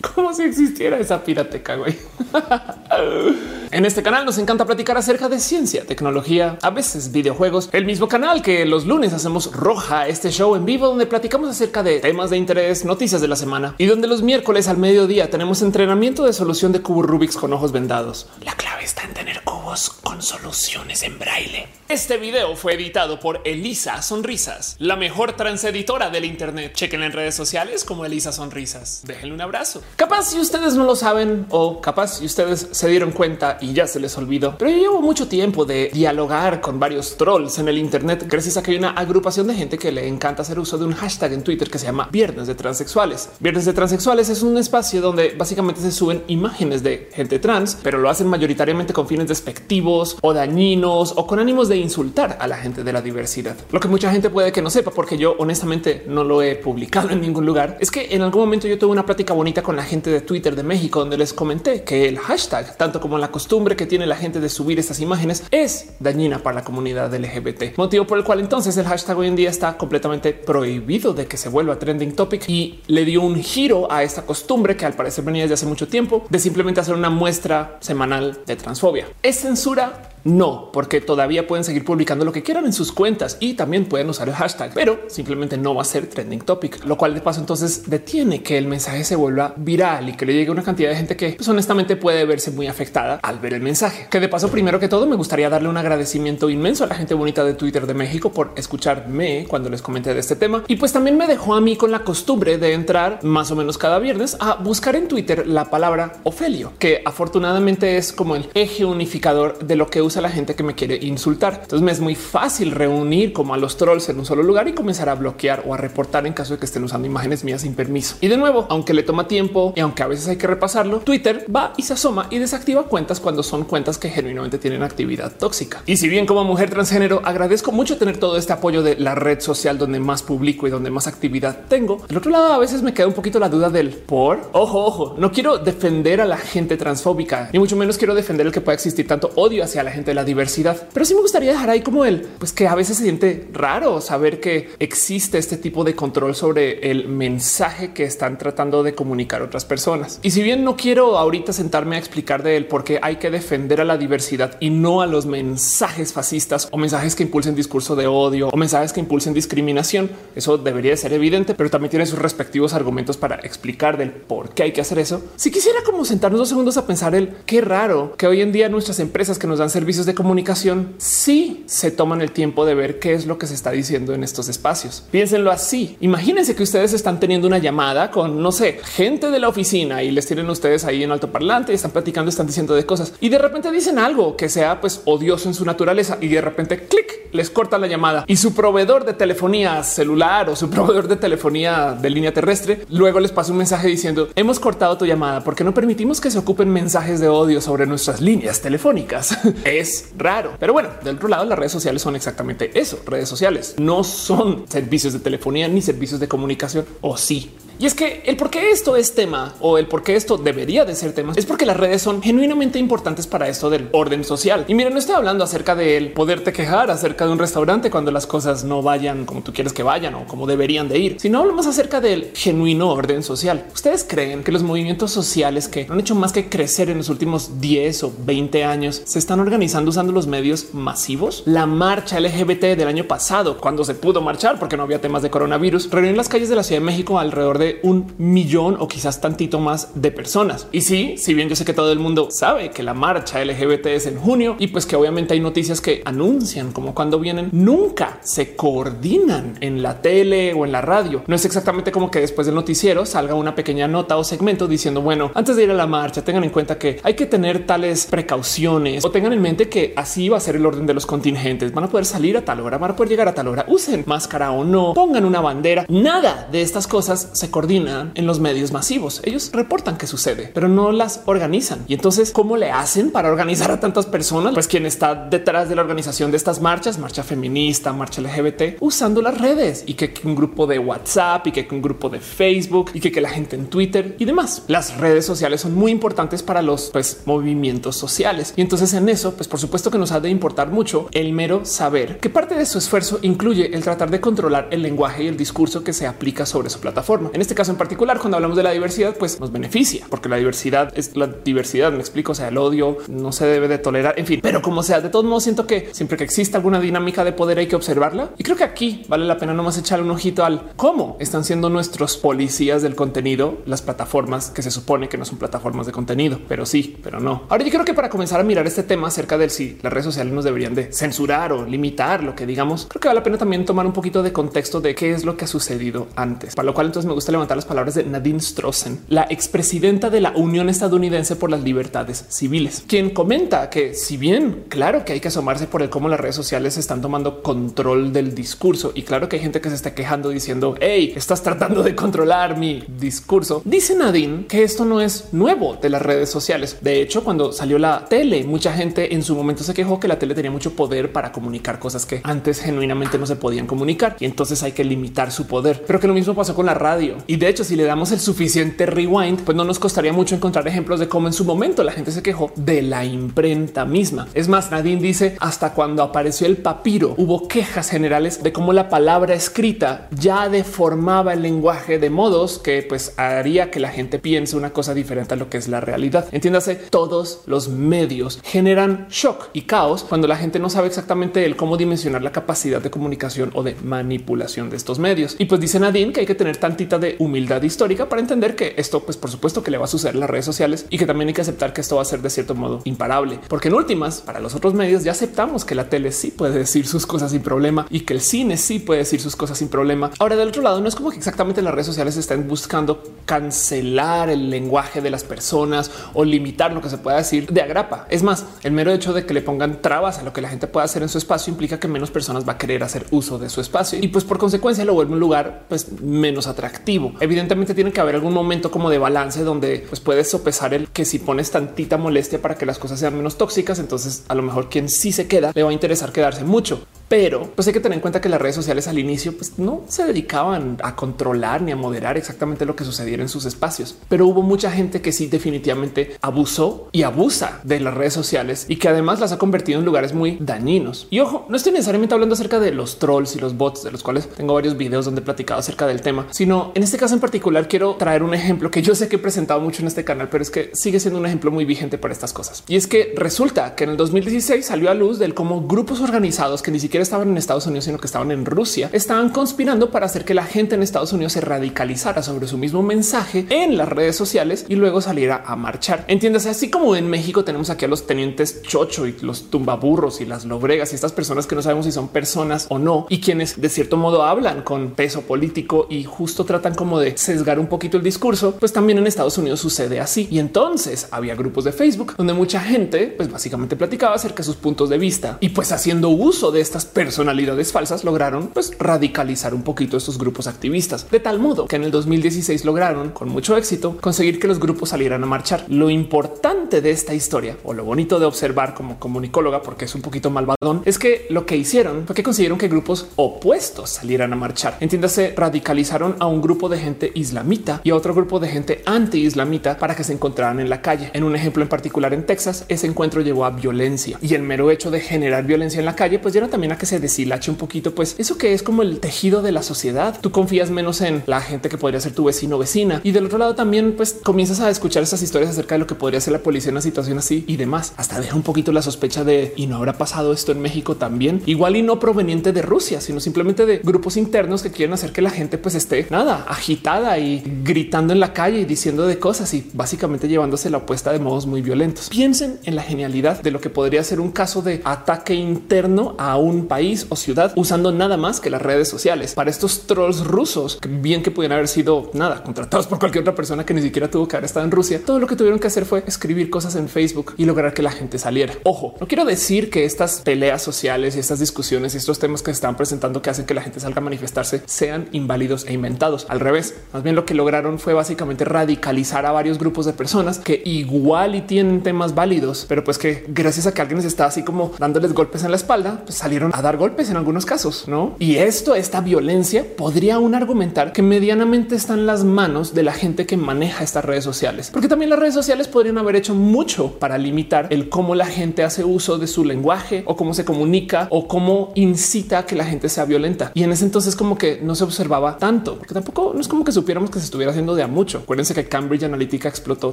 Como 0.00 0.32
si 0.32 0.42
existiera 0.42 0.98
esa 0.98 1.22
pirateca, 1.22 1.76
güey. 1.76 1.96
en 3.70 3.84
este 3.84 4.02
canal 4.02 4.24
nos 4.24 4.38
encanta 4.38 4.64
platicar 4.64 4.96
acerca 4.96 5.28
de 5.28 5.38
ciencia, 5.38 5.84
tecnología, 5.84 6.58
a 6.62 6.70
veces 6.70 7.12
videojuegos. 7.12 7.68
El 7.72 7.84
mismo 7.84 8.08
canal 8.08 8.42
que 8.42 8.64
los 8.64 8.86
lunes 8.86 9.12
hacemos 9.12 9.52
Roja, 9.52 10.08
este 10.08 10.30
show 10.30 10.54
en 10.56 10.64
vivo 10.64 10.86
donde 10.86 11.06
platicamos 11.06 11.50
acerca 11.50 11.82
de 11.82 12.00
temas 12.00 12.30
de 12.30 12.38
interés, 12.38 12.84
noticias 12.84 13.20
de 13.20 13.28
la 13.28 13.36
semana 13.36 13.74
y 13.78 13.86
donde 13.86 14.08
los 14.08 14.22
miércoles 14.22 14.68
al 14.68 14.78
mediodía 14.78 15.30
tenemos 15.30 15.62
entrenamiento 15.62 16.24
de 16.24 16.32
solución 16.32 16.72
de 16.72 16.80
cubos 16.80 17.06
Rubik's 17.06 17.36
con 17.36 17.52
ojos 17.52 17.72
vendados. 17.72 18.28
La 18.44 18.52
clave 18.54 18.84
está 18.84 19.04
en 19.04 19.14
tener 19.14 19.42
cubos 19.42 19.90
con 19.90 20.22
soluciones 20.22 21.02
en 21.02 21.18
braille. 21.18 21.79
Este 21.90 22.18
video 22.18 22.54
fue 22.54 22.74
editado 22.74 23.18
por 23.18 23.40
Elisa 23.44 24.00
Sonrisas, 24.00 24.76
la 24.78 24.94
mejor 24.94 25.32
transeditora 25.32 26.08
del 26.08 26.24
Internet. 26.24 26.72
Chequen 26.72 27.02
en 27.02 27.10
redes 27.10 27.34
sociales 27.34 27.82
como 27.84 28.04
Elisa 28.04 28.30
Sonrisas. 28.30 29.02
Déjenle 29.04 29.34
un 29.34 29.40
abrazo. 29.40 29.82
Capaz 29.96 30.26
si 30.26 30.38
ustedes 30.38 30.76
no 30.76 30.84
lo 30.84 30.94
saben 30.94 31.46
o 31.50 31.80
capaz 31.80 32.18
si 32.18 32.26
ustedes 32.26 32.68
se 32.70 32.86
dieron 32.86 33.10
cuenta 33.10 33.58
y 33.60 33.72
ya 33.72 33.88
se 33.88 33.98
les 33.98 34.16
olvidó, 34.16 34.54
pero 34.56 34.70
yo 34.70 34.76
llevo 34.76 35.02
mucho 35.02 35.26
tiempo 35.26 35.64
de 35.64 35.90
dialogar 35.92 36.60
con 36.60 36.78
varios 36.78 37.16
trolls 37.16 37.58
en 37.58 37.66
el 37.66 37.76
Internet 37.76 38.24
gracias 38.28 38.56
a 38.56 38.62
que 38.62 38.70
hay 38.70 38.76
una 38.76 38.90
agrupación 38.90 39.48
de 39.48 39.54
gente 39.56 39.76
que 39.76 39.90
le 39.90 40.06
encanta 40.06 40.42
hacer 40.42 40.60
uso 40.60 40.78
de 40.78 40.84
un 40.84 40.92
hashtag 40.92 41.32
en 41.32 41.42
Twitter 41.42 41.68
que 41.68 41.80
se 41.80 41.86
llama 41.86 42.08
Viernes 42.12 42.46
de 42.46 42.54
Transexuales. 42.54 43.30
Viernes 43.40 43.64
de 43.64 43.72
Transexuales 43.72 44.28
es 44.28 44.44
un 44.44 44.56
espacio 44.58 45.00
donde 45.00 45.34
básicamente 45.36 45.80
se 45.80 45.90
suben 45.90 46.22
imágenes 46.28 46.84
de 46.84 47.10
gente 47.12 47.40
trans, 47.40 47.76
pero 47.82 47.98
lo 47.98 48.08
hacen 48.08 48.28
mayoritariamente 48.28 48.92
con 48.92 49.08
fines 49.08 49.26
despectivos 49.26 50.18
o 50.20 50.32
dañinos 50.32 51.14
o 51.16 51.26
con 51.26 51.40
ánimos 51.40 51.68
de 51.68 51.79
insultar 51.80 52.38
a 52.40 52.46
la 52.46 52.56
gente 52.56 52.84
de 52.84 52.92
la 52.92 53.02
diversidad. 53.02 53.56
Lo 53.70 53.80
que 53.80 53.88
mucha 53.88 54.10
gente 54.10 54.30
puede 54.30 54.52
que 54.52 54.62
no 54.62 54.70
sepa, 54.70 54.90
porque 54.90 55.18
yo 55.18 55.34
honestamente 55.38 56.04
no 56.06 56.24
lo 56.24 56.42
he 56.42 56.56
publicado 56.56 57.10
en 57.10 57.20
ningún 57.20 57.46
lugar, 57.46 57.76
es 57.80 57.90
que 57.90 58.14
en 58.14 58.22
algún 58.22 58.42
momento 58.42 58.68
yo 58.68 58.78
tuve 58.78 58.92
una 58.92 59.06
plática 59.06 59.34
bonita 59.34 59.62
con 59.62 59.76
la 59.76 59.82
gente 59.82 60.10
de 60.10 60.20
Twitter 60.20 60.54
de 60.54 60.62
México, 60.62 61.00
donde 61.00 61.18
les 61.18 61.32
comenté 61.32 61.82
que 61.82 62.08
el 62.08 62.18
hashtag, 62.18 62.76
tanto 62.76 63.00
como 63.00 63.18
la 63.18 63.30
costumbre 63.30 63.76
que 63.76 63.86
tiene 63.86 64.06
la 64.06 64.16
gente 64.16 64.40
de 64.40 64.48
subir 64.48 64.78
estas 64.78 65.00
imágenes, 65.00 65.44
es 65.50 65.94
dañina 65.98 66.38
para 66.42 66.56
la 66.56 66.64
comunidad 66.64 67.12
LGBT. 67.14 67.76
Motivo 67.76 68.06
por 68.06 68.18
el 68.18 68.24
cual 68.24 68.40
entonces 68.40 68.76
el 68.76 68.86
hashtag 68.86 69.18
hoy 69.18 69.28
en 69.28 69.36
día 69.36 69.50
está 69.50 69.76
completamente 69.76 70.32
prohibido 70.32 71.14
de 71.14 71.26
que 71.26 71.36
se 71.36 71.48
vuelva 71.48 71.78
trending 71.78 72.14
topic 72.14 72.48
y 72.48 72.80
le 72.86 73.04
dio 73.04 73.22
un 73.22 73.36
giro 73.42 73.90
a 73.90 74.02
esta 74.02 74.22
costumbre 74.22 74.76
que 74.76 74.86
al 74.86 74.94
parecer 74.94 75.24
venía 75.24 75.42
desde 75.42 75.54
hace 75.54 75.66
mucho 75.66 75.88
tiempo 75.88 76.24
de 76.28 76.38
simplemente 76.38 76.80
hacer 76.80 76.94
una 76.94 77.10
muestra 77.10 77.78
semanal 77.80 78.40
de 78.46 78.56
transfobia. 78.56 79.06
¿Es 79.22 79.40
censura? 79.40 80.10
No, 80.24 80.70
porque 80.72 81.00
todavía 81.00 81.46
pueden 81.46 81.64
seguir 81.64 81.84
publicando 81.84 82.24
lo 82.24 82.32
que 82.32 82.42
quieran 82.42 82.66
en 82.66 82.72
sus 82.72 82.92
cuentas 82.92 83.36
y 83.40 83.54
también 83.54 83.86
pueden 83.86 84.08
usar 84.08 84.28
el 84.28 84.34
hashtag, 84.34 84.72
pero 84.74 85.00
simplemente 85.08 85.56
no 85.56 85.74
va 85.74 85.82
a 85.82 85.84
ser 85.84 86.06
trending 86.06 86.40
topic, 86.40 86.84
lo 86.84 86.96
cual 86.96 87.14
de 87.14 87.20
paso 87.20 87.40
entonces 87.40 87.88
detiene 87.88 88.42
que 88.42 88.58
el 88.58 88.66
mensaje 88.66 89.04
se 89.04 89.16
vuelva 89.16 89.54
viral 89.56 90.08
y 90.08 90.16
que 90.16 90.26
le 90.26 90.34
llegue 90.34 90.48
a 90.48 90.52
una 90.52 90.62
cantidad 90.62 90.90
de 90.90 90.96
gente 90.96 91.16
que 91.16 91.32
pues, 91.32 91.48
honestamente 91.48 91.96
puede 91.96 92.24
verse 92.24 92.50
muy 92.50 92.66
afectada 92.66 93.20
al 93.22 93.38
ver 93.38 93.54
el 93.54 93.62
mensaje. 93.62 94.08
Que 94.10 94.20
de 94.20 94.28
paso, 94.28 94.50
primero 94.50 94.78
que 94.78 94.88
todo, 94.88 95.06
me 95.06 95.16
gustaría 95.16 95.48
darle 95.48 95.68
un 95.68 95.76
agradecimiento 95.76 96.50
inmenso 96.50 96.84
a 96.84 96.86
la 96.86 96.94
gente 96.94 97.14
bonita 97.14 97.44
de 97.44 97.54
Twitter 97.54 97.86
de 97.86 97.94
México 97.94 98.32
por 98.32 98.52
escucharme 98.56 99.46
cuando 99.48 99.70
les 99.70 99.82
comenté 99.82 100.14
de 100.14 100.20
este 100.20 100.36
tema 100.36 100.64
y 100.68 100.76
pues 100.76 100.92
también 100.92 101.16
me 101.16 101.26
dejó 101.26 101.54
a 101.54 101.60
mí 101.60 101.76
con 101.76 101.90
la 101.90 102.00
costumbre 102.00 102.58
de 102.58 102.72
entrar 102.74 103.20
más 103.22 103.50
o 103.50 103.56
menos 103.56 103.78
cada 103.78 103.98
viernes 103.98 104.36
a 104.40 104.56
buscar 104.56 104.96
en 104.96 105.08
Twitter 105.08 105.46
la 105.46 105.66
palabra 105.66 106.12
Ofelio, 106.24 106.72
que 106.78 107.02
afortunadamente 107.04 107.96
es 107.96 108.12
como 108.12 108.36
el 108.36 108.48
eje 108.54 108.84
unificador 108.84 109.58
de 109.58 109.76
lo 109.76 109.88
que 109.88 110.00
a 110.16 110.20
la 110.20 110.30
gente 110.30 110.54
que 110.54 110.62
me 110.62 110.74
quiere 110.74 110.96
insultar. 110.96 111.60
Entonces 111.62 111.82
me 111.82 111.92
es 111.92 112.00
muy 112.00 112.14
fácil 112.14 112.70
reunir 112.70 113.32
como 113.32 113.54
a 113.54 113.56
los 113.56 113.76
trolls 113.76 114.08
en 114.08 114.18
un 114.18 114.26
solo 114.26 114.42
lugar 114.42 114.68
y 114.68 114.72
comenzar 114.72 115.08
a 115.08 115.14
bloquear 115.14 115.64
o 115.66 115.74
a 115.74 115.76
reportar 115.76 116.26
en 116.26 116.32
caso 116.32 116.54
de 116.54 116.58
que 116.58 116.66
estén 116.66 116.84
usando 116.84 117.06
imágenes 117.06 117.44
mías 117.44 117.62
sin 117.62 117.74
permiso. 117.74 118.16
Y 118.20 118.28
de 118.28 118.36
nuevo, 118.36 118.66
aunque 118.68 118.94
le 118.94 119.02
toma 119.02 119.28
tiempo 119.28 119.72
y 119.76 119.80
aunque 119.80 120.02
a 120.02 120.06
veces 120.06 120.28
hay 120.28 120.36
que 120.36 120.46
repasarlo, 120.46 121.00
Twitter 121.00 121.46
va 121.54 121.72
y 121.76 121.82
se 121.82 121.94
asoma 121.94 122.26
y 122.30 122.38
desactiva 122.38 122.84
cuentas 122.84 123.20
cuando 123.20 123.42
son 123.42 123.64
cuentas 123.64 123.98
que 123.98 124.10
genuinamente 124.10 124.58
tienen 124.58 124.82
actividad 124.82 125.32
tóxica. 125.36 125.82
Y 125.86 125.96
si 125.96 126.08
bien 126.08 126.26
como 126.26 126.44
mujer 126.44 126.70
transgénero 126.70 127.20
agradezco 127.24 127.72
mucho 127.72 127.98
tener 127.98 128.18
todo 128.18 128.36
este 128.36 128.52
apoyo 128.52 128.82
de 128.82 128.96
la 128.96 129.14
red 129.14 129.40
social 129.40 129.78
donde 129.78 130.00
más 130.00 130.22
publico 130.22 130.66
y 130.66 130.70
donde 130.70 130.90
más 130.90 131.06
actividad 131.06 131.66
tengo, 131.68 132.04
al 132.08 132.16
otro 132.16 132.30
lado 132.30 132.52
a 132.52 132.58
veces 132.58 132.82
me 132.82 132.94
queda 132.94 133.06
un 133.06 133.14
poquito 133.14 133.38
la 133.38 133.48
duda 133.48 133.70
del 133.70 133.90
por 133.90 134.50
ojo, 134.52 134.84
ojo, 134.84 135.14
no 135.18 135.32
quiero 135.32 135.58
defender 135.58 136.20
a 136.20 136.24
la 136.24 136.36
gente 136.36 136.76
transfóbica, 136.76 137.50
ni 137.52 137.58
mucho 137.58 137.76
menos 137.76 137.98
quiero 137.98 138.14
defender 138.14 138.46
el 138.46 138.52
que 138.52 138.60
pueda 138.60 138.74
existir 138.74 139.06
tanto 139.06 139.30
odio 139.36 139.64
hacia 139.64 139.82
la 139.82 139.90
gente 139.90 139.99
de 140.04 140.14
la 140.14 140.24
diversidad. 140.24 140.88
Pero 140.92 141.04
sí 141.04 141.14
me 141.14 141.20
gustaría 141.20 141.52
dejar 141.52 141.70
ahí 141.70 141.82
como 141.82 142.04
él, 142.04 142.26
pues 142.38 142.52
que 142.52 142.68
a 142.68 142.74
veces 142.74 142.96
se 142.98 143.04
siente 143.04 143.48
raro 143.52 144.00
saber 144.00 144.40
que 144.40 144.70
existe 144.78 145.38
este 145.38 145.56
tipo 145.56 145.84
de 145.84 145.94
control 145.94 146.34
sobre 146.34 146.90
el 146.90 147.08
mensaje 147.08 147.92
que 147.92 148.04
están 148.04 148.38
tratando 148.38 148.82
de 148.82 148.94
comunicar 148.94 149.42
otras 149.42 149.64
personas. 149.64 150.20
Y 150.22 150.30
si 150.30 150.42
bien 150.42 150.64
no 150.64 150.76
quiero 150.76 151.18
ahorita 151.18 151.52
sentarme 151.52 151.96
a 151.96 151.98
explicar 151.98 152.42
de 152.42 152.56
él 152.56 152.66
por 152.66 152.84
qué 152.84 152.98
hay 153.02 153.16
que 153.16 153.30
defender 153.30 153.80
a 153.80 153.84
la 153.84 153.96
diversidad 153.96 154.56
y 154.60 154.70
no 154.70 155.00
a 155.00 155.06
los 155.06 155.26
mensajes 155.26 156.12
fascistas 156.12 156.68
o 156.70 156.78
mensajes 156.78 157.14
que 157.14 157.22
impulsen 157.22 157.54
discurso 157.54 157.96
de 157.96 158.06
odio 158.06 158.48
o 158.48 158.56
mensajes 158.56 158.92
que 158.92 159.00
impulsen 159.00 159.34
discriminación, 159.34 160.10
eso 160.34 160.58
debería 160.58 160.96
ser 160.96 161.12
evidente, 161.12 161.54
pero 161.54 161.70
también 161.70 161.90
tiene 161.90 162.06
sus 162.06 162.18
respectivos 162.18 162.74
argumentos 162.74 163.16
para 163.16 163.36
explicar 163.36 163.96
del 163.96 164.10
por 164.10 164.50
qué 164.50 164.64
hay 164.64 164.72
que 164.72 164.80
hacer 164.80 164.98
eso. 164.98 165.22
Si 165.36 165.50
quisiera 165.50 165.80
como 165.84 166.04
sentarnos 166.04 166.40
dos 166.40 166.48
segundos 166.48 166.76
a 166.76 166.86
pensar 166.86 167.14
el 167.14 167.36
qué 167.46 167.60
raro 167.60 168.14
que 168.16 168.26
hoy 168.26 168.40
en 168.40 168.52
día 168.52 168.68
nuestras 168.68 169.00
empresas 169.00 169.38
que 169.38 169.46
nos 169.46 169.58
dan 169.58 169.70
servicios 169.90 170.06
de 170.06 170.14
comunicación 170.14 170.94
sí 170.98 171.64
se 171.66 171.90
toman 171.90 172.20
el 172.20 172.30
tiempo 172.30 172.64
de 172.64 172.76
ver 172.76 173.00
qué 173.00 173.12
es 173.12 173.26
lo 173.26 173.38
que 173.38 173.48
se 173.48 173.54
está 173.54 173.72
diciendo 173.72 174.14
en 174.14 174.22
estos 174.22 174.48
espacios. 174.48 175.02
Piénsenlo 175.10 175.50
así. 175.50 175.96
Imagínense 176.00 176.54
que 176.54 176.62
ustedes 176.62 176.92
están 176.92 177.18
teniendo 177.18 177.48
una 177.48 177.58
llamada 177.58 178.12
con, 178.12 178.40
no 178.40 178.52
sé, 178.52 178.78
gente 178.84 179.32
de 179.32 179.40
la 179.40 179.48
oficina 179.48 180.04
y 180.04 180.12
les 180.12 180.28
tienen 180.28 180.48
ustedes 180.48 180.84
ahí 180.84 181.02
en 181.02 181.10
alto 181.10 181.32
parlante, 181.32 181.72
están 181.72 181.90
platicando, 181.90 182.28
están 182.28 182.46
diciendo 182.46 182.76
de 182.76 182.86
cosas 182.86 183.14
y 183.20 183.30
de 183.30 183.38
repente 183.38 183.72
dicen 183.72 183.98
algo 183.98 184.36
que 184.36 184.48
sea 184.48 184.80
pues 184.80 185.02
odioso 185.06 185.48
en 185.48 185.54
su 185.54 185.64
naturaleza 185.64 186.18
y 186.20 186.28
de 186.28 186.40
repente 186.40 186.86
clic 186.86 187.32
les 187.32 187.50
corta 187.50 187.76
la 187.76 187.88
llamada 187.88 188.24
y 188.28 188.36
su 188.36 188.54
proveedor 188.54 189.04
de 189.04 189.14
telefonía 189.14 189.82
celular 189.82 190.50
o 190.50 190.54
su 190.54 190.70
proveedor 190.70 191.08
de 191.08 191.16
telefonía 191.16 191.98
de 192.00 192.10
línea 192.10 192.32
terrestre 192.32 192.84
luego 192.90 193.18
les 193.18 193.32
pasa 193.32 193.50
un 193.50 193.58
mensaje 193.58 193.88
diciendo 193.88 194.28
hemos 194.36 194.60
cortado 194.60 194.96
tu 194.96 195.04
llamada 195.04 195.42
porque 195.42 195.64
no 195.64 195.74
permitimos 195.74 196.20
que 196.20 196.30
se 196.30 196.38
ocupen 196.38 196.68
mensajes 196.68 197.18
de 197.18 197.28
odio 197.28 197.60
sobre 197.60 197.86
nuestras 197.86 198.20
líneas 198.20 198.60
telefónicas. 198.60 199.38
es 199.80 200.10
raro. 200.16 200.54
Pero 200.58 200.72
bueno, 200.72 200.90
del 201.02 201.16
otro 201.16 201.28
lado, 201.28 201.44
las 201.44 201.58
redes 201.58 201.72
sociales 201.72 202.02
son 202.02 202.16
exactamente 202.16 202.78
eso. 202.78 203.00
Redes 203.06 203.28
sociales 203.28 203.74
no 203.78 204.04
son 204.04 204.66
servicios 204.68 205.12
de 205.12 205.20
telefonía 205.20 205.68
ni 205.68 205.82
servicios 205.82 206.20
de 206.20 206.28
comunicación 206.28 206.86
o 207.00 207.16
sí. 207.16 207.50
Y 207.80 207.86
es 207.86 207.94
que 207.94 208.22
el 208.26 208.36
por 208.36 208.50
qué 208.50 208.72
esto 208.72 208.94
es 208.94 209.14
tema 209.14 209.54
o 209.58 209.78
el 209.78 209.86
por 209.86 210.02
qué 210.02 210.14
esto 210.14 210.36
debería 210.36 210.84
de 210.84 210.94
ser 210.94 211.14
tema 211.14 211.32
es 211.34 211.46
porque 211.46 211.64
las 211.64 211.78
redes 211.78 212.02
son 212.02 212.20
genuinamente 212.20 212.78
importantes 212.78 213.26
para 213.26 213.48
esto 213.48 213.70
del 213.70 213.88
orden 213.92 214.22
social. 214.22 214.66
Y 214.68 214.74
miren, 214.74 214.92
no 214.92 214.98
estoy 214.98 215.14
hablando 215.14 215.44
acerca 215.44 215.74
de 215.74 215.96
el 215.96 216.12
poderte 216.12 216.52
quejar 216.52 216.90
acerca 216.90 217.24
de 217.24 217.32
un 217.32 217.38
restaurante 217.38 217.90
cuando 217.90 218.10
las 218.10 218.26
cosas 218.26 218.64
no 218.64 218.82
vayan 218.82 219.24
como 219.24 219.40
tú 219.40 219.54
quieres 219.54 219.72
que 219.72 219.82
vayan 219.82 220.14
o 220.14 220.26
como 220.26 220.46
deberían 220.46 220.90
de 220.90 220.98
ir, 220.98 221.16
sino 221.18 221.38
hablamos 221.38 221.66
acerca 221.66 222.02
del 222.02 222.32
genuino 222.34 222.90
orden 222.90 223.22
social. 223.22 223.64
Ustedes 223.72 224.04
creen 224.06 224.44
que 224.44 224.52
los 224.52 224.62
movimientos 224.62 225.10
sociales 225.10 225.66
que 225.66 225.86
han 225.88 226.00
hecho 226.00 226.14
más 226.14 226.32
que 226.32 226.50
crecer 226.50 226.90
en 226.90 226.98
los 226.98 227.08
últimos 227.08 227.62
10 227.62 228.04
o 228.04 228.12
20 228.26 228.62
años 228.62 229.00
se 229.06 229.18
están 229.18 229.40
organizando 229.40 229.88
usando 229.88 230.12
los 230.12 230.26
medios 230.26 230.74
masivos? 230.74 231.44
La 231.46 231.64
marcha 231.64 232.20
LGBT 232.20 232.76
del 232.76 232.88
año 232.88 233.04
pasado, 233.04 233.56
cuando 233.56 233.86
se 233.86 233.94
pudo 233.94 234.20
marchar 234.20 234.58
porque 234.58 234.76
no 234.76 234.82
había 234.82 235.00
temas 235.00 235.22
de 235.22 235.30
coronavirus, 235.30 235.88
reunió 235.90 236.10
en 236.10 236.18
las 236.18 236.28
calles 236.28 236.50
de 236.50 236.56
la 236.56 236.62
Ciudad 236.62 236.82
de 236.82 236.84
México 236.84 237.18
alrededor 237.18 237.56
de 237.56 237.69
un 237.82 238.12
millón 238.18 238.76
o 238.80 238.88
quizás 238.88 239.20
tantito 239.20 239.60
más 239.60 239.90
de 239.94 240.10
personas. 240.10 240.66
Y 240.72 240.80
sí, 240.80 241.16
si 241.16 241.34
bien 241.34 241.48
yo 241.48 241.56
sé 241.56 241.64
que 241.64 241.72
todo 241.72 241.92
el 241.92 241.98
mundo 241.98 242.28
sabe 242.30 242.70
que 242.70 242.82
la 242.82 242.94
marcha 242.94 243.44
LGBT 243.44 243.86
es 243.86 244.06
en 244.06 244.18
junio 244.18 244.56
y 244.58 244.68
pues 244.68 244.86
que 244.86 244.96
obviamente 244.96 245.34
hay 245.34 245.40
noticias 245.40 245.80
que 245.80 246.02
anuncian 246.04 246.72
como 246.72 246.94
cuando 246.94 247.18
vienen, 247.18 247.50
nunca 247.52 248.18
se 248.22 248.56
coordinan 248.56 249.54
en 249.60 249.82
la 249.82 250.02
tele 250.02 250.52
o 250.54 250.64
en 250.64 250.72
la 250.72 250.80
radio. 250.80 251.22
No 251.26 251.36
es 251.36 251.44
exactamente 251.44 251.92
como 251.92 252.10
que 252.10 252.20
después 252.20 252.46
del 252.46 252.54
noticiero 252.54 253.06
salga 253.06 253.34
una 253.34 253.54
pequeña 253.54 253.88
nota 253.88 254.16
o 254.16 254.24
segmento 254.24 254.66
diciendo, 254.66 255.02
bueno, 255.02 255.30
antes 255.34 255.56
de 255.56 255.64
ir 255.64 255.70
a 255.70 255.74
la 255.74 255.86
marcha, 255.86 256.22
tengan 256.24 256.44
en 256.44 256.50
cuenta 256.50 256.78
que 256.78 257.00
hay 257.02 257.14
que 257.14 257.26
tener 257.26 257.66
tales 257.66 258.06
precauciones 258.06 259.04
o 259.04 259.10
tengan 259.10 259.32
en 259.32 259.42
mente 259.42 259.68
que 259.68 259.92
así 259.96 260.28
va 260.28 260.36
a 260.36 260.40
ser 260.40 260.56
el 260.56 260.66
orden 260.66 260.86
de 260.86 260.94
los 260.94 261.06
contingentes. 261.06 261.72
Van 261.72 261.84
a 261.84 261.88
poder 261.88 262.04
salir 262.04 262.36
a 262.36 262.44
tal 262.44 262.60
hora, 262.60 262.78
van 262.78 262.92
a 262.92 262.96
poder 262.96 263.10
llegar 263.10 263.28
a 263.28 263.34
tal 263.34 263.48
hora, 263.48 263.64
usen 263.68 264.04
máscara 264.06 264.50
o 264.52 264.64
no, 264.64 264.94
pongan 264.94 265.24
una 265.24 265.40
bandera. 265.40 265.86
Nada 265.88 266.48
de 266.50 266.62
estas 266.62 266.86
cosas 266.86 267.30
se 267.32 267.50
coordinan 267.50 267.59
en 267.68 268.26
los 268.26 268.40
medios 268.40 268.72
masivos. 268.72 269.20
Ellos 269.22 269.50
reportan 269.52 269.98
que 269.98 270.06
sucede, 270.06 270.50
pero 270.54 270.68
no 270.68 270.92
las 270.92 271.22
organizan. 271.26 271.84
Y 271.88 271.94
entonces, 271.94 272.32
¿cómo 272.32 272.56
le 272.56 272.70
hacen 272.70 273.10
para 273.10 273.30
organizar 273.30 273.70
a 273.70 273.80
tantas 273.80 274.06
personas? 274.06 274.54
Pues 274.54 274.66
quien 274.66 274.86
está 274.86 275.14
detrás 275.14 275.68
de 275.68 275.76
la 275.76 275.82
organización 275.82 276.30
de 276.30 276.38
estas 276.38 276.60
marchas, 276.60 276.98
marcha 276.98 277.22
feminista, 277.22 277.92
marcha 277.92 278.22
LGBT, 278.22 278.78
usando 278.80 279.20
las 279.20 279.38
redes 279.38 279.84
y 279.86 279.94
que 279.94 280.14
un 280.24 280.34
grupo 280.34 280.66
de 280.66 280.78
WhatsApp 280.78 281.46
y 281.48 281.52
que 281.52 281.68
un 281.70 281.82
grupo 281.82 282.08
de 282.08 282.20
Facebook 282.20 282.90
y 282.94 283.00
que, 283.00 283.12
que 283.12 283.20
la 283.20 283.28
gente 283.28 283.56
en 283.56 283.66
Twitter 283.66 284.16
y 284.18 284.24
demás. 284.24 284.62
Las 284.66 284.96
redes 284.96 285.26
sociales 285.26 285.60
son 285.60 285.74
muy 285.74 285.92
importantes 285.92 286.42
para 286.42 286.62
los 286.62 286.90
pues, 286.90 287.22
movimientos 287.26 287.96
sociales. 287.96 288.54
Y 288.56 288.62
entonces 288.62 288.94
en 288.94 289.08
eso, 289.08 289.34
pues 289.34 289.48
por 289.48 289.60
supuesto 289.60 289.90
que 289.90 289.98
nos 289.98 290.12
ha 290.12 290.20
de 290.20 290.30
importar 290.30 290.70
mucho 290.70 291.08
el 291.12 291.32
mero 291.32 291.64
saber 291.64 292.18
que 292.20 292.30
parte 292.30 292.54
de 292.54 292.64
su 292.64 292.78
esfuerzo 292.78 293.18
incluye 293.22 293.74
el 293.74 293.82
tratar 293.82 294.10
de 294.10 294.20
controlar 294.20 294.68
el 294.70 294.82
lenguaje 294.82 295.24
y 295.24 295.28
el 295.28 295.36
discurso 295.36 295.84
que 295.84 295.92
se 295.92 296.06
aplica 296.06 296.46
sobre 296.46 296.70
su 296.70 296.80
plataforma. 296.80 297.30
Este 297.49 297.49
caso 297.54 297.72
en 297.72 297.78
particular, 297.78 298.18
cuando 298.18 298.36
hablamos 298.36 298.56
de 298.56 298.62
la 298.62 298.70
diversidad, 298.72 299.16
pues 299.16 299.40
nos 299.40 299.52
beneficia 299.52 300.06
porque 300.08 300.28
la 300.28 300.36
diversidad 300.36 300.92
es 300.96 301.16
la 301.16 301.26
diversidad. 301.26 301.92
Me 301.92 301.98
explico. 301.98 302.32
O 302.32 302.34
sea, 302.34 302.48
el 302.48 302.58
odio 302.58 302.98
no 303.08 303.32
se 303.32 303.46
debe 303.46 303.68
de 303.68 303.78
tolerar. 303.78 304.18
En 304.18 304.26
fin, 304.26 304.40
pero 304.42 304.62
como 304.62 304.82
sea, 304.82 305.00
de 305.00 305.08
todos 305.08 305.24
modos, 305.24 305.44
siento 305.44 305.66
que 305.66 305.88
siempre 305.92 306.16
que 306.16 306.24
exista 306.24 306.58
alguna 306.58 306.80
dinámica 306.80 307.24
de 307.24 307.32
poder 307.32 307.58
hay 307.58 307.66
que 307.66 307.76
observarla. 307.76 308.30
Y 308.38 308.44
creo 308.44 308.56
que 308.56 308.64
aquí 308.64 309.04
vale 309.08 309.24
la 309.24 309.38
pena 309.38 309.54
nomás 309.54 309.78
echarle 309.78 310.04
un 310.04 310.10
ojito 310.10 310.44
al 310.44 310.72
cómo 310.76 311.16
están 311.20 311.44
siendo 311.44 311.70
nuestros 311.70 312.16
policías 312.16 312.82
del 312.82 312.94
contenido, 312.94 313.58
las 313.66 313.82
plataformas 313.82 314.50
que 314.50 314.62
se 314.62 314.70
supone 314.70 315.08
que 315.08 315.18
no 315.18 315.24
son 315.24 315.38
plataformas 315.38 315.86
de 315.86 315.92
contenido, 315.92 316.40
pero 316.48 316.66
sí, 316.66 316.98
pero 317.02 317.20
no. 317.20 317.44
Ahora 317.48 317.64
yo 317.64 317.70
creo 317.70 317.84
que 317.84 317.94
para 317.94 318.08
comenzar 318.08 318.40
a 318.40 318.44
mirar 318.44 318.66
este 318.66 318.82
tema 318.82 319.08
acerca 319.08 319.38
del 319.38 319.50
si 319.50 319.78
las 319.82 319.92
redes 319.92 320.04
sociales 320.04 320.32
nos 320.32 320.44
deberían 320.44 320.74
de 320.74 320.92
censurar 320.92 321.52
o 321.52 321.64
limitar 321.64 322.22
lo 322.22 322.34
que 322.34 322.46
digamos, 322.46 322.86
creo 322.88 323.00
que 323.00 323.08
vale 323.08 323.20
la 323.20 323.24
pena 323.24 323.38
también 323.38 323.64
tomar 323.64 323.86
un 323.86 323.92
poquito 323.92 324.22
de 324.22 324.32
contexto 324.32 324.80
de 324.80 324.94
qué 324.94 325.12
es 325.12 325.24
lo 325.24 325.36
que 325.36 325.44
ha 325.44 325.48
sucedido 325.48 326.08
antes. 326.16 326.54
Para 326.54 326.66
lo 326.66 326.74
cual 326.74 326.86
entonces 326.86 327.06
me 327.06 327.14
gusta 327.14 327.29
levantar 327.30 327.56
las 327.56 327.66
palabras 327.66 327.94
de 327.94 328.04
Nadine 328.04 328.40
Strossen, 328.40 329.00
la 329.08 329.26
expresidenta 329.28 330.10
de 330.10 330.20
la 330.20 330.32
Unión 330.32 330.68
Estadounidense 330.68 331.36
por 331.36 331.50
las 331.50 331.62
Libertades 331.62 332.24
Civiles, 332.28 332.84
quien 332.86 333.10
comenta 333.10 333.70
que 333.70 333.94
si 333.94 334.16
bien 334.16 334.64
claro 334.68 335.04
que 335.04 335.14
hay 335.14 335.20
que 335.20 335.28
asomarse 335.28 335.66
por 335.66 335.82
el 335.82 335.90
cómo 335.90 336.08
las 336.08 336.20
redes 336.20 336.36
sociales 336.36 336.76
están 336.76 337.02
tomando 337.02 337.42
control 337.42 338.12
del 338.12 338.34
discurso 338.34 338.92
y 338.94 339.02
claro 339.02 339.28
que 339.28 339.36
hay 339.36 339.42
gente 339.42 339.60
que 339.60 339.68
se 339.68 339.74
está 339.74 339.94
quejando 339.94 340.30
diciendo 340.30 340.74
hey, 340.80 341.12
estás 341.16 341.42
tratando 341.42 341.82
de 341.82 341.94
controlar 341.94 342.56
mi 342.56 342.82
discurso. 342.88 343.62
Dice 343.64 343.94
Nadine 343.94 344.46
que 344.46 344.62
esto 344.62 344.84
no 344.84 345.00
es 345.00 345.32
nuevo 345.32 345.76
de 345.76 345.90
las 345.90 346.02
redes 346.02 346.30
sociales. 346.30 346.78
De 346.80 347.00
hecho, 347.00 347.24
cuando 347.24 347.52
salió 347.52 347.78
la 347.78 348.04
tele, 348.08 348.44
mucha 348.44 348.72
gente 348.72 349.14
en 349.14 349.22
su 349.22 349.34
momento 349.34 349.62
se 349.62 349.74
quejó 349.74 350.00
que 350.00 350.08
la 350.08 350.18
tele 350.18 350.34
tenía 350.34 350.50
mucho 350.50 350.74
poder 350.74 351.12
para 351.12 351.32
comunicar 351.32 351.78
cosas 351.78 352.06
que 352.06 352.20
antes 352.24 352.60
genuinamente 352.60 353.18
no 353.18 353.26
se 353.26 353.36
podían 353.36 353.66
comunicar 353.66 354.16
y 354.18 354.24
entonces 354.24 354.62
hay 354.62 354.72
que 354.72 354.84
limitar 354.84 355.30
su 355.32 355.46
poder. 355.46 355.84
Pero 355.86 356.00
que 356.00 356.06
lo 356.06 356.14
mismo 356.14 356.34
pasó 356.34 356.54
con 356.54 356.66
la 356.66 356.74
radio. 356.74 357.16
Y 357.26 357.36
de 357.36 357.48
hecho, 357.48 357.64
si 357.64 357.76
le 357.76 357.84
damos 357.84 358.12
el 358.12 358.20
suficiente 358.20 358.86
rewind, 358.86 359.40
pues 359.40 359.56
no 359.56 359.64
nos 359.64 359.78
costaría 359.78 360.12
mucho 360.12 360.34
encontrar 360.34 360.66
ejemplos 360.68 361.00
de 361.00 361.08
cómo 361.08 361.26
en 361.26 361.32
su 361.32 361.44
momento 361.44 361.82
la 361.82 361.92
gente 361.92 362.12
se 362.12 362.22
quejó 362.22 362.52
de 362.56 362.82
la 362.82 363.04
imprenta 363.04 363.84
misma. 363.84 364.28
Es 364.34 364.48
más, 364.48 364.70
Nadine 364.70 365.00
dice 365.00 365.36
hasta 365.40 365.72
cuando 365.74 366.02
apareció 366.02 366.46
el 366.46 366.56
papiro 366.56 367.14
hubo 367.16 367.48
quejas 367.48 367.90
generales 367.90 368.42
de 368.42 368.52
cómo 368.52 368.72
la 368.72 368.88
palabra 368.88 369.34
escrita 369.34 370.08
ya 370.10 370.48
deformaba 370.48 371.34
el 371.34 371.42
lenguaje 371.42 371.98
de 371.98 372.10
modos 372.10 372.58
que 372.58 372.82
pues 372.82 373.14
haría 373.18 373.70
que 373.70 373.80
la 373.80 373.90
gente 373.90 374.18
piense 374.18 374.56
una 374.56 374.70
cosa 374.70 374.94
diferente 374.94 375.34
a 375.34 375.36
lo 375.36 375.48
que 375.48 375.58
es 375.58 375.68
la 375.68 375.80
realidad. 375.80 376.26
Entiéndase, 376.32 376.76
todos 376.76 377.42
los 377.46 377.68
medios 377.68 378.40
generan 378.42 379.06
shock 379.10 379.48
y 379.52 379.62
caos 379.62 380.04
cuando 380.04 380.28
la 380.28 380.36
gente 380.36 380.58
no 380.58 380.70
sabe 380.70 380.88
exactamente 380.88 381.44
el 381.44 381.56
cómo 381.56 381.76
dimensionar 381.76 382.22
la 382.22 382.32
capacidad 382.32 382.80
de 382.80 382.90
comunicación 382.90 383.50
o 383.54 383.62
de 383.62 383.76
manipulación 383.82 384.70
de 384.70 384.76
estos 384.76 384.98
medios. 384.98 385.36
Y 385.38 385.46
pues 385.46 385.60
dice 385.60 385.80
Nadine 385.80 386.12
que 386.12 386.20
hay 386.20 386.26
que 386.26 386.34
tener 386.34 386.56
tantita 386.56 386.98
de 386.98 387.09
humildad 387.18 387.62
histórica 387.62 388.08
para 388.08 388.20
entender 388.20 388.56
que 388.56 388.74
esto, 388.76 389.00
pues 389.00 389.16
por 389.16 389.30
supuesto 389.30 389.62
que 389.62 389.70
le 389.70 389.78
va 389.78 389.84
a 389.84 389.88
suceder 389.88 390.14
en 390.14 390.20
las 390.20 390.30
redes 390.30 390.44
sociales 390.44 390.86
y 390.90 390.98
que 390.98 391.06
también 391.06 391.28
hay 391.28 391.34
que 391.34 391.42
aceptar 391.42 391.72
que 391.72 391.80
esto 391.80 391.96
va 391.96 392.02
a 392.02 392.04
ser 392.06 392.22
de 392.22 392.30
cierto 392.30 392.54
modo 392.54 392.80
imparable, 392.84 393.38
porque 393.48 393.68
en 393.68 393.74
últimas, 393.74 394.20
para 394.20 394.40
los 394.40 394.54
otros 394.54 394.74
medios 394.74 395.04
ya 395.04 395.12
aceptamos 395.12 395.64
que 395.64 395.74
la 395.74 395.88
tele 395.88 396.12
sí 396.12 396.30
puede 396.30 396.58
decir 396.58 396.86
sus 396.86 397.06
cosas 397.06 397.32
sin 397.32 397.42
problema 397.42 397.86
y 397.90 398.00
que 398.00 398.14
el 398.14 398.20
cine 398.20 398.56
sí 398.56 398.78
puede 398.78 399.00
decir 399.00 399.20
sus 399.20 399.36
cosas 399.36 399.58
sin 399.58 399.68
problema. 399.68 400.10
Ahora, 400.18 400.36
del 400.36 400.48
otro 400.48 400.62
lado, 400.62 400.80
no 400.80 400.88
es 400.88 400.94
como 400.94 401.10
que 401.10 401.16
exactamente 401.16 401.62
las 401.62 401.74
redes 401.74 401.86
sociales 401.86 402.16
estén 402.16 402.48
buscando 402.48 403.02
cancelar 403.26 404.30
el 404.30 404.50
lenguaje 404.50 405.00
de 405.00 405.10
las 405.10 405.24
personas 405.24 405.90
o 406.14 406.24
limitar 406.24 406.72
lo 406.72 406.80
que 406.80 406.88
se 406.88 406.98
pueda 406.98 407.16
decir 407.16 407.50
de 407.50 407.62
agrapa. 407.62 408.06
Es 408.10 408.22
más, 408.22 408.44
el 408.62 408.72
mero 408.72 408.92
hecho 408.92 409.12
de 409.12 409.26
que 409.26 409.34
le 409.34 409.42
pongan 409.42 409.82
trabas 409.82 410.18
a 410.18 410.22
lo 410.22 410.32
que 410.32 410.40
la 410.40 410.48
gente 410.48 410.66
pueda 410.66 410.84
hacer 410.84 411.02
en 411.02 411.08
su 411.08 411.18
espacio 411.18 411.50
implica 411.50 411.78
que 411.78 411.88
menos 411.88 412.10
personas 412.10 412.46
va 412.48 412.52
a 412.54 412.58
querer 412.58 412.82
hacer 412.82 413.06
uso 413.10 413.38
de 413.38 413.48
su 413.48 413.60
espacio 413.60 413.98
y 414.00 414.08
pues 414.08 414.24
por 414.24 414.38
consecuencia 414.38 414.84
lo 414.84 414.94
vuelve 414.94 415.12
un 415.12 415.20
lugar 415.20 415.64
pues 415.68 416.00
menos 416.00 416.46
atractivo. 416.46 416.99
Evidentemente 417.20 417.74
tiene 417.74 417.92
que 417.92 418.00
haber 418.00 418.14
algún 418.14 418.34
momento 418.34 418.70
como 418.70 418.90
de 418.90 418.98
balance 418.98 419.42
donde 419.42 419.84
pues 419.88 420.00
puedes 420.00 420.30
sopesar 420.30 420.74
el 420.74 420.88
que 420.88 421.04
si 421.04 421.18
pones 421.18 421.50
tantita 421.50 421.96
molestia 421.96 422.40
para 422.40 422.56
que 422.56 422.66
las 422.66 422.78
cosas 422.78 423.00
sean 423.00 423.16
menos 423.16 423.38
tóxicas, 423.38 423.78
entonces 423.78 424.24
a 424.28 424.34
lo 424.34 424.42
mejor 424.42 424.68
quien 424.68 424.88
sí 424.88 425.12
se 425.12 425.26
queda 425.26 425.52
le 425.54 425.62
va 425.62 425.70
a 425.70 425.72
interesar 425.72 426.12
quedarse 426.12 426.44
mucho. 426.44 426.86
Pero 427.10 427.50
pues 427.56 427.66
hay 427.66 427.74
que 427.74 427.80
tener 427.80 427.96
en 427.96 428.02
cuenta 428.02 428.20
que 428.20 428.28
las 428.28 428.40
redes 428.40 428.54
sociales 428.54 428.86
al 428.86 428.96
inicio 428.96 429.36
pues 429.36 429.58
no 429.58 429.82
se 429.88 430.04
dedicaban 430.04 430.78
a 430.80 430.94
controlar 430.94 431.60
ni 431.60 431.72
a 431.72 431.76
moderar 431.76 432.16
exactamente 432.16 432.64
lo 432.64 432.76
que 432.76 432.84
sucediera 432.84 433.20
en 433.20 433.28
sus 433.28 433.46
espacios. 433.46 433.96
Pero 434.08 434.28
hubo 434.28 434.42
mucha 434.42 434.70
gente 434.70 435.02
que 435.02 435.10
sí 435.10 435.26
definitivamente 435.26 436.16
abusó 436.22 436.88
y 436.92 437.02
abusa 437.02 437.62
de 437.64 437.80
las 437.80 437.94
redes 437.94 438.12
sociales 438.12 438.64
y 438.68 438.76
que 438.76 438.88
además 438.88 439.18
las 439.18 439.32
ha 439.32 439.38
convertido 439.38 439.80
en 439.80 439.84
lugares 439.84 440.14
muy 440.14 440.38
dañinos. 440.40 441.08
Y 441.10 441.18
ojo, 441.18 441.46
no 441.48 441.56
estoy 441.56 441.72
necesariamente 441.72 442.14
hablando 442.14 442.34
acerca 442.34 442.60
de 442.60 442.70
los 442.70 443.00
trolls 443.00 443.34
y 443.34 443.40
los 443.40 443.56
bots, 443.56 443.82
de 443.82 443.90
los 443.90 444.04
cuales 444.04 444.28
tengo 444.28 444.54
varios 444.54 444.76
videos 444.76 445.04
donde 445.04 445.20
he 445.20 445.24
platicado 445.24 445.58
acerca 445.58 445.88
del 445.88 446.02
tema, 446.02 446.28
sino 446.30 446.70
en 446.76 446.84
este 446.84 446.96
caso 446.96 447.14
en 447.14 447.20
particular 447.20 447.66
quiero 447.66 447.96
traer 447.96 448.22
un 448.22 448.34
ejemplo 448.34 448.70
que 448.70 448.82
yo 448.82 448.94
sé 448.94 449.08
que 449.08 449.16
he 449.16 449.18
presentado 449.18 449.58
mucho 449.58 449.82
en 449.82 449.88
este 449.88 450.04
canal, 450.04 450.28
pero 450.28 450.42
es 450.42 450.50
que 450.50 450.70
sigue 450.74 451.00
siendo 451.00 451.18
un 451.18 451.26
ejemplo 451.26 451.50
muy 451.50 451.64
vigente 451.64 451.98
para 451.98 452.14
estas 452.14 452.32
cosas. 452.32 452.62
Y 452.68 452.76
es 452.76 452.86
que 452.86 453.14
resulta 453.16 453.74
que 453.74 453.82
en 453.82 453.90
el 453.90 453.96
2016 453.96 454.64
salió 454.64 454.92
a 454.92 454.94
luz 454.94 455.18
del 455.18 455.34
cómo 455.34 455.66
grupos 455.66 456.00
organizados 456.00 456.62
que 456.62 456.70
ni 456.70 456.78
siquiera 456.78 456.99
estaban 457.02 457.28
en 457.28 457.38
Estados 457.38 457.66
Unidos, 457.66 457.84
sino 457.84 457.98
que 457.98 458.06
estaban 458.06 458.30
en 458.30 458.44
Rusia, 458.44 458.90
estaban 458.92 459.30
conspirando 459.30 459.90
para 459.90 460.06
hacer 460.06 460.24
que 460.24 460.34
la 460.34 460.44
gente 460.44 460.74
en 460.74 460.82
Estados 460.82 461.12
Unidos 461.12 461.32
se 461.32 461.40
radicalizara 461.40 462.22
sobre 462.22 462.46
su 462.46 462.58
mismo 462.58 462.82
mensaje 462.82 463.46
en 463.50 463.76
las 463.76 463.88
redes 463.88 464.16
sociales 464.16 464.66
y 464.68 464.76
luego 464.76 465.00
saliera 465.00 465.42
a 465.46 465.56
marchar. 465.56 466.04
Entiéndase, 466.08 466.50
así 466.50 466.70
como 466.70 466.96
en 466.96 467.08
México 467.08 467.44
tenemos 467.44 467.70
aquí 467.70 467.84
a 467.84 467.88
los 467.88 468.06
tenientes 468.06 468.62
chocho 468.62 469.06
y 469.06 469.16
los 469.20 469.50
tumbaburros 469.50 470.20
y 470.20 470.26
las 470.26 470.44
lobregas 470.44 470.92
y 470.92 470.94
estas 470.94 471.12
personas 471.12 471.46
que 471.46 471.54
no 471.54 471.62
sabemos 471.62 471.86
si 471.86 471.92
son 471.92 472.08
personas 472.08 472.66
o 472.68 472.78
no 472.78 473.06
y 473.08 473.20
quienes 473.20 473.60
de 473.60 473.68
cierto 473.68 473.96
modo 473.96 474.24
hablan 474.24 474.62
con 474.62 474.92
peso 474.92 475.22
político 475.22 475.86
y 475.88 476.04
justo 476.04 476.44
tratan 476.44 476.74
como 476.74 476.98
de 476.98 477.16
sesgar 477.16 477.58
un 477.58 477.66
poquito 477.66 477.96
el 477.96 478.02
discurso, 478.02 478.54
pues 478.58 478.72
también 478.72 478.98
en 478.98 479.06
Estados 479.06 479.38
Unidos 479.38 479.60
sucede 479.60 480.00
así. 480.00 480.28
Y 480.30 480.38
entonces 480.38 481.08
había 481.10 481.34
grupos 481.34 481.64
de 481.64 481.72
Facebook 481.72 482.14
donde 482.16 482.32
mucha 482.32 482.60
gente 482.60 483.08
pues 483.16 483.30
básicamente 483.30 483.76
platicaba 483.76 484.14
acerca 484.14 484.38
de 484.38 484.44
sus 484.44 484.56
puntos 484.56 484.88
de 484.88 484.98
vista 484.98 485.38
y 485.40 485.50
pues 485.50 485.72
haciendo 485.72 486.10
uso 486.10 486.50
de 486.50 486.60
estas 486.60 486.84
personalidades 486.90 487.72
falsas 487.72 488.04
lograron 488.04 488.48
pues 488.48 488.72
radicalizar 488.78 489.54
un 489.54 489.62
poquito 489.62 489.96
estos 489.96 490.18
grupos 490.18 490.46
activistas 490.46 491.10
de 491.10 491.20
tal 491.20 491.38
modo 491.38 491.66
que 491.66 491.76
en 491.76 491.84
el 491.84 491.90
2016 491.90 492.64
lograron 492.64 493.10
con 493.10 493.28
mucho 493.28 493.56
éxito 493.56 493.96
conseguir 494.00 494.38
que 494.38 494.48
los 494.48 494.60
grupos 494.60 494.90
salieran 494.90 495.22
a 495.22 495.26
marchar. 495.26 495.64
Lo 495.68 495.90
importante 495.90 496.80
de 496.80 496.90
esta 496.90 497.14
historia 497.14 497.56
o 497.64 497.72
lo 497.72 497.84
bonito 497.84 498.18
de 498.18 498.26
observar 498.26 498.74
como 498.74 498.98
comunicóloga, 498.98 499.62
porque 499.62 499.84
es 499.84 499.94
un 499.94 500.02
poquito 500.02 500.30
malvadón, 500.30 500.82
es 500.84 500.98
que 500.98 501.26
lo 501.30 501.46
que 501.46 501.56
hicieron 501.56 502.06
fue 502.06 502.14
que 502.14 502.22
consiguieron 502.22 502.58
que 502.58 502.68
grupos 502.68 503.08
opuestos 503.16 503.90
salieran 503.90 504.32
a 504.32 504.36
marchar. 504.36 504.76
Entiéndase, 504.80 505.34
radicalizaron 505.36 506.16
a 506.18 506.26
un 506.26 506.40
grupo 506.40 506.68
de 506.68 506.78
gente 506.78 507.12
islamita 507.14 507.80
y 507.84 507.90
a 507.90 507.96
otro 507.96 508.14
grupo 508.14 508.40
de 508.40 508.48
gente 508.48 508.82
anti 508.86 509.20
islamita 509.20 509.78
para 509.78 509.94
que 509.94 510.04
se 510.04 510.12
encontraran 510.12 510.60
en 510.60 510.70
la 510.70 510.82
calle. 510.82 511.10
En 511.14 511.24
un 511.24 511.36
ejemplo 511.36 511.62
en 511.62 511.68
particular 511.68 512.14
en 512.14 512.26
Texas, 512.26 512.64
ese 512.68 512.86
encuentro 512.86 513.20
llevó 513.20 513.44
a 513.44 513.50
violencia 513.50 514.18
y 514.20 514.34
el 514.34 514.42
mero 514.42 514.70
hecho 514.70 514.90
de 514.90 515.00
generar 515.00 515.44
violencia 515.44 515.78
en 515.78 515.86
la 515.86 515.96
calle, 515.96 516.18
pues 516.18 516.34
lleva 516.34 516.48
también 516.48 516.72
a 516.72 516.78
que 516.80 516.86
se 516.86 516.98
deshilache 516.98 517.50
un 517.50 517.56
poquito, 517.56 517.94
pues 517.94 518.16
eso 518.18 518.38
que 518.38 518.54
es 518.54 518.62
como 518.62 518.82
el 518.82 518.98
tejido 518.98 519.42
de 519.42 519.52
la 519.52 519.62
sociedad. 519.62 520.18
Tú 520.20 520.32
confías 520.32 520.70
menos 520.70 521.00
en 521.02 521.22
la 521.26 521.40
gente 521.40 521.68
que 521.68 521.78
podría 521.78 522.00
ser 522.00 522.14
tu 522.14 522.24
vecino 522.24 522.56
o 522.56 522.58
vecina. 522.58 523.00
Y 523.04 523.12
del 523.12 523.26
otro 523.26 523.38
lado 523.38 523.54
también, 523.54 523.94
pues 523.96 524.14
comienzas 524.14 524.60
a 524.60 524.70
escuchar 524.70 525.02
estas 525.02 525.22
historias 525.22 525.50
acerca 525.50 525.74
de 525.74 525.80
lo 525.80 525.86
que 525.86 525.94
podría 525.94 526.20
ser 526.20 526.32
la 526.32 526.40
policía 526.40 526.70
en 526.70 526.74
una 526.74 526.82
situación 526.82 527.18
así 527.18 527.44
y 527.46 527.56
demás. 527.56 527.92
Hasta 527.96 528.20
deja 528.20 528.34
un 528.34 528.42
poquito 528.42 528.72
la 528.72 528.82
sospecha 528.82 529.22
de 529.22 529.52
y 529.56 529.66
no 529.66 529.76
habrá 529.76 529.98
pasado 529.98 530.32
esto 530.32 530.52
en 530.52 530.60
México 530.60 530.96
también. 530.96 531.42
Igual 531.46 531.76
y 531.76 531.82
no 531.82 532.00
proveniente 532.00 532.52
de 532.52 532.62
Rusia, 532.62 533.00
sino 533.00 533.20
simplemente 533.20 533.66
de 533.66 533.78
grupos 533.78 534.16
internos 534.16 534.62
que 534.62 534.70
quieren 534.70 534.94
hacer 534.94 535.12
que 535.12 535.22
la 535.22 535.30
gente 535.30 535.58
pues 535.58 535.74
esté 535.74 536.06
nada 536.10 536.46
agitada 536.48 537.18
y 537.18 537.42
gritando 537.62 538.14
en 538.14 538.20
la 538.20 538.32
calle 538.32 538.60
y 538.60 538.64
diciendo 538.64 539.06
de 539.06 539.18
cosas 539.18 539.52
y 539.52 539.68
básicamente 539.74 540.28
llevándose 540.28 540.70
la 540.70 540.78
opuesta 540.78 541.12
de 541.12 541.18
modos 541.18 541.46
muy 541.46 541.60
violentos. 541.60 542.08
Piensen 542.08 542.58
en 542.64 542.74
la 542.74 542.82
genialidad 542.82 543.42
de 543.42 543.50
lo 543.50 543.60
que 543.60 543.68
podría 543.68 544.02
ser 544.02 544.18
un 544.20 544.32
caso 544.32 544.62
de 544.62 544.80
ataque 544.84 545.34
interno 545.34 546.14
a 546.18 546.36
un 546.38 546.59
un 546.60 546.66
país 546.66 547.06
o 547.08 547.16
ciudad 547.16 547.52
usando 547.56 547.92
nada 547.92 548.16
más 548.16 548.40
que 548.40 548.50
las 548.50 548.62
redes 548.62 548.88
sociales. 548.88 549.34
Para 549.34 549.50
estos 549.50 549.86
trolls 549.86 550.24
rusos, 550.24 550.78
bien 550.88 551.22
que 551.22 551.30
pudieran 551.30 551.56
haber 551.56 551.68
sido 551.68 552.10
nada 552.14 552.42
contratados 552.42 552.86
por 552.86 552.98
cualquier 552.98 553.22
otra 553.22 553.34
persona 553.34 553.64
que 553.64 553.74
ni 553.74 553.82
siquiera 553.82 554.10
tuvo 554.10 554.28
que 554.28 554.36
haber 554.36 554.44
estado 554.44 554.64
en 554.64 554.70
Rusia, 554.70 555.00
todo 555.04 555.18
lo 555.18 555.26
que 555.26 555.36
tuvieron 555.36 555.58
que 555.58 555.66
hacer 555.66 555.84
fue 555.84 556.04
escribir 556.06 556.50
cosas 556.50 556.76
en 556.76 556.88
Facebook 556.88 557.34
y 557.36 557.44
lograr 557.44 557.74
que 557.74 557.82
la 557.82 557.90
gente 557.90 558.18
saliera. 558.18 558.54
Ojo, 558.64 558.94
no 559.00 559.08
quiero 559.08 559.24
decir 559.24 559.70
que 559.70 559.84
estas 559.84 560.20
peleas 560.20 560.62
sociales 560.62 561.16
y 561.16 561.18
estas 561.18 561.40
discusiones 561.40 561.94
y 561.94 561.98
estos 561.98 562.18
temas 562.18 562.42
que 562.42 562.50
se 562.50 562.56
están 562.56 562.76
presentando 562.76 563.22
que 563.22 563.30
hacen 563.30 563.46
que 563.46 563.54
la 563.54 563.62
gente 563.62 563.80
salga 563.80 563.98
a 563.98 564.04
manifestarse 564.04 564.62
sean 564.66 565.08
inválidos 565.12 565.66
e 565.66 565.72
inventados. 565.72 566.26
Al 566.28 566.40
revés, 566.40 566.74
más 566.92 567.02
bien 567.02 567.16
lo 567.16 567.24
que 567.24 567.34
lograron 567.34 567.78
fue 567.78 567.94
básicamente 567.94 568.44
radicalizar 568.44 569.26
a 569.26 569.32
varios 569.32 569.58
grupos 569.58 569.86
de 569.86 569.92
personas 569.92 570.38
que 570.38 570.60
igual 570.64 571.34
y 571.34 571.42
tienen 571.42 571.82
temas 571.82 572.14
válidos, 572.14 572.66
pero 572.68 572.84
pues 572.84 572.98
que 572.98 573.24
gracias 573.28 573.66
a 573.66 573.72
que 573.72 573.80
alguien 573.80 573.98
les 573.98 574.06
está 574.06 574.26
así 574.26 574.42
como 574.42 574.72
dándoles 574.78 575.12
golpes 575.12 575.44
en 575.44 575.50
la 575.50 575.56
espalda, 575.56 576.02
pues 576.04 576.16
salieron 576.16 576.49
a 576.52 576.62
dar 576.62 576.76
golpes 576.76 577.10
en 577.10 577.16
algunos 577.16 577.46
casos, 577.46 577.84
¿no? 577.86 578.14
Y 578.18 578.36
esto, 578.36 578.74
esta 578.74 579.00
violencia, 579.00 579.64
podría 579.76 580.16
aún 580.16 580.34
argumentar 580.34 580.92
que 580.92 581.02
medianamente 581.02 581.74
está 581.74 581.94
en 581.94 582.06
las 582.06 582.24
manos 582.24 582.74
de 582.74 582.82
la 582.82 582.92
gente 582.92 583.26
que 583.26 583.36
maneja 583.36 583.84
estas 583.84 584.04
redes 584.04 584.24
sociales, 584.24 584.70
porque 584.72 584.88
también 584.88 585.10
las 585.10 585.18
redes 585.18 585.34
sociales 585.34 585.68
podrían 585.68 585.98
haber 585.98 586.16
hecho 586.16 586.34
mucho 586.34 586.98
para 586.98 587.18
limitar 587.18 587.66
el 587.70 587.88
cómo 587.88 588.14
la 588.14 588.26
gente 588.26 588.62
hace 588.62 588.84
uso 588.84 589.18
de 589.18 589.26
su 589.26 589.44
lenguaje 589.44 590.02
o 590.06 590.16
cómo 590.16 590.34
se 590.34 590.44
comunica 590.44 591.06
o 591.10 591.28
cómo 591.28 591.72
incita 591.74 592.38
a 592.38 592.46
que 592.46 592.56
la 592.56 592.64
gente 592.64 592.88
sea 592.88 593.04
violenta. 593.04 593.52
Y 593.54 593.62
en 593.62 593.72
ese 593.72 593.84
entonces 593.84 594.16
como 594.16 594.38
que 594.38 594.60
no 594.62 594.74
se 594.74 594.84
observaba 594.84 595.38
tanto, 595.38 595.76
porque 595.76 595.94
tampoco 595.94 596.32
no 596.34 596.40
es 596.40 596.48
como 596.48 596.64
que 596.64 596.72
supiéramos 596.72 597.10
que 597.10 597.18
se 597.18 597.24
estuviera 597.26 597.50
haciendo 597.50 597.74
de 597.74 597.82
a 597.82 597.86
mucho. 597.86 598.18
Acuérdense 598.18 598.54
que 598.54 598.68
Cambridge 598.68 599.04
Analytica 599.04 599.48
explotó 599.48 599.92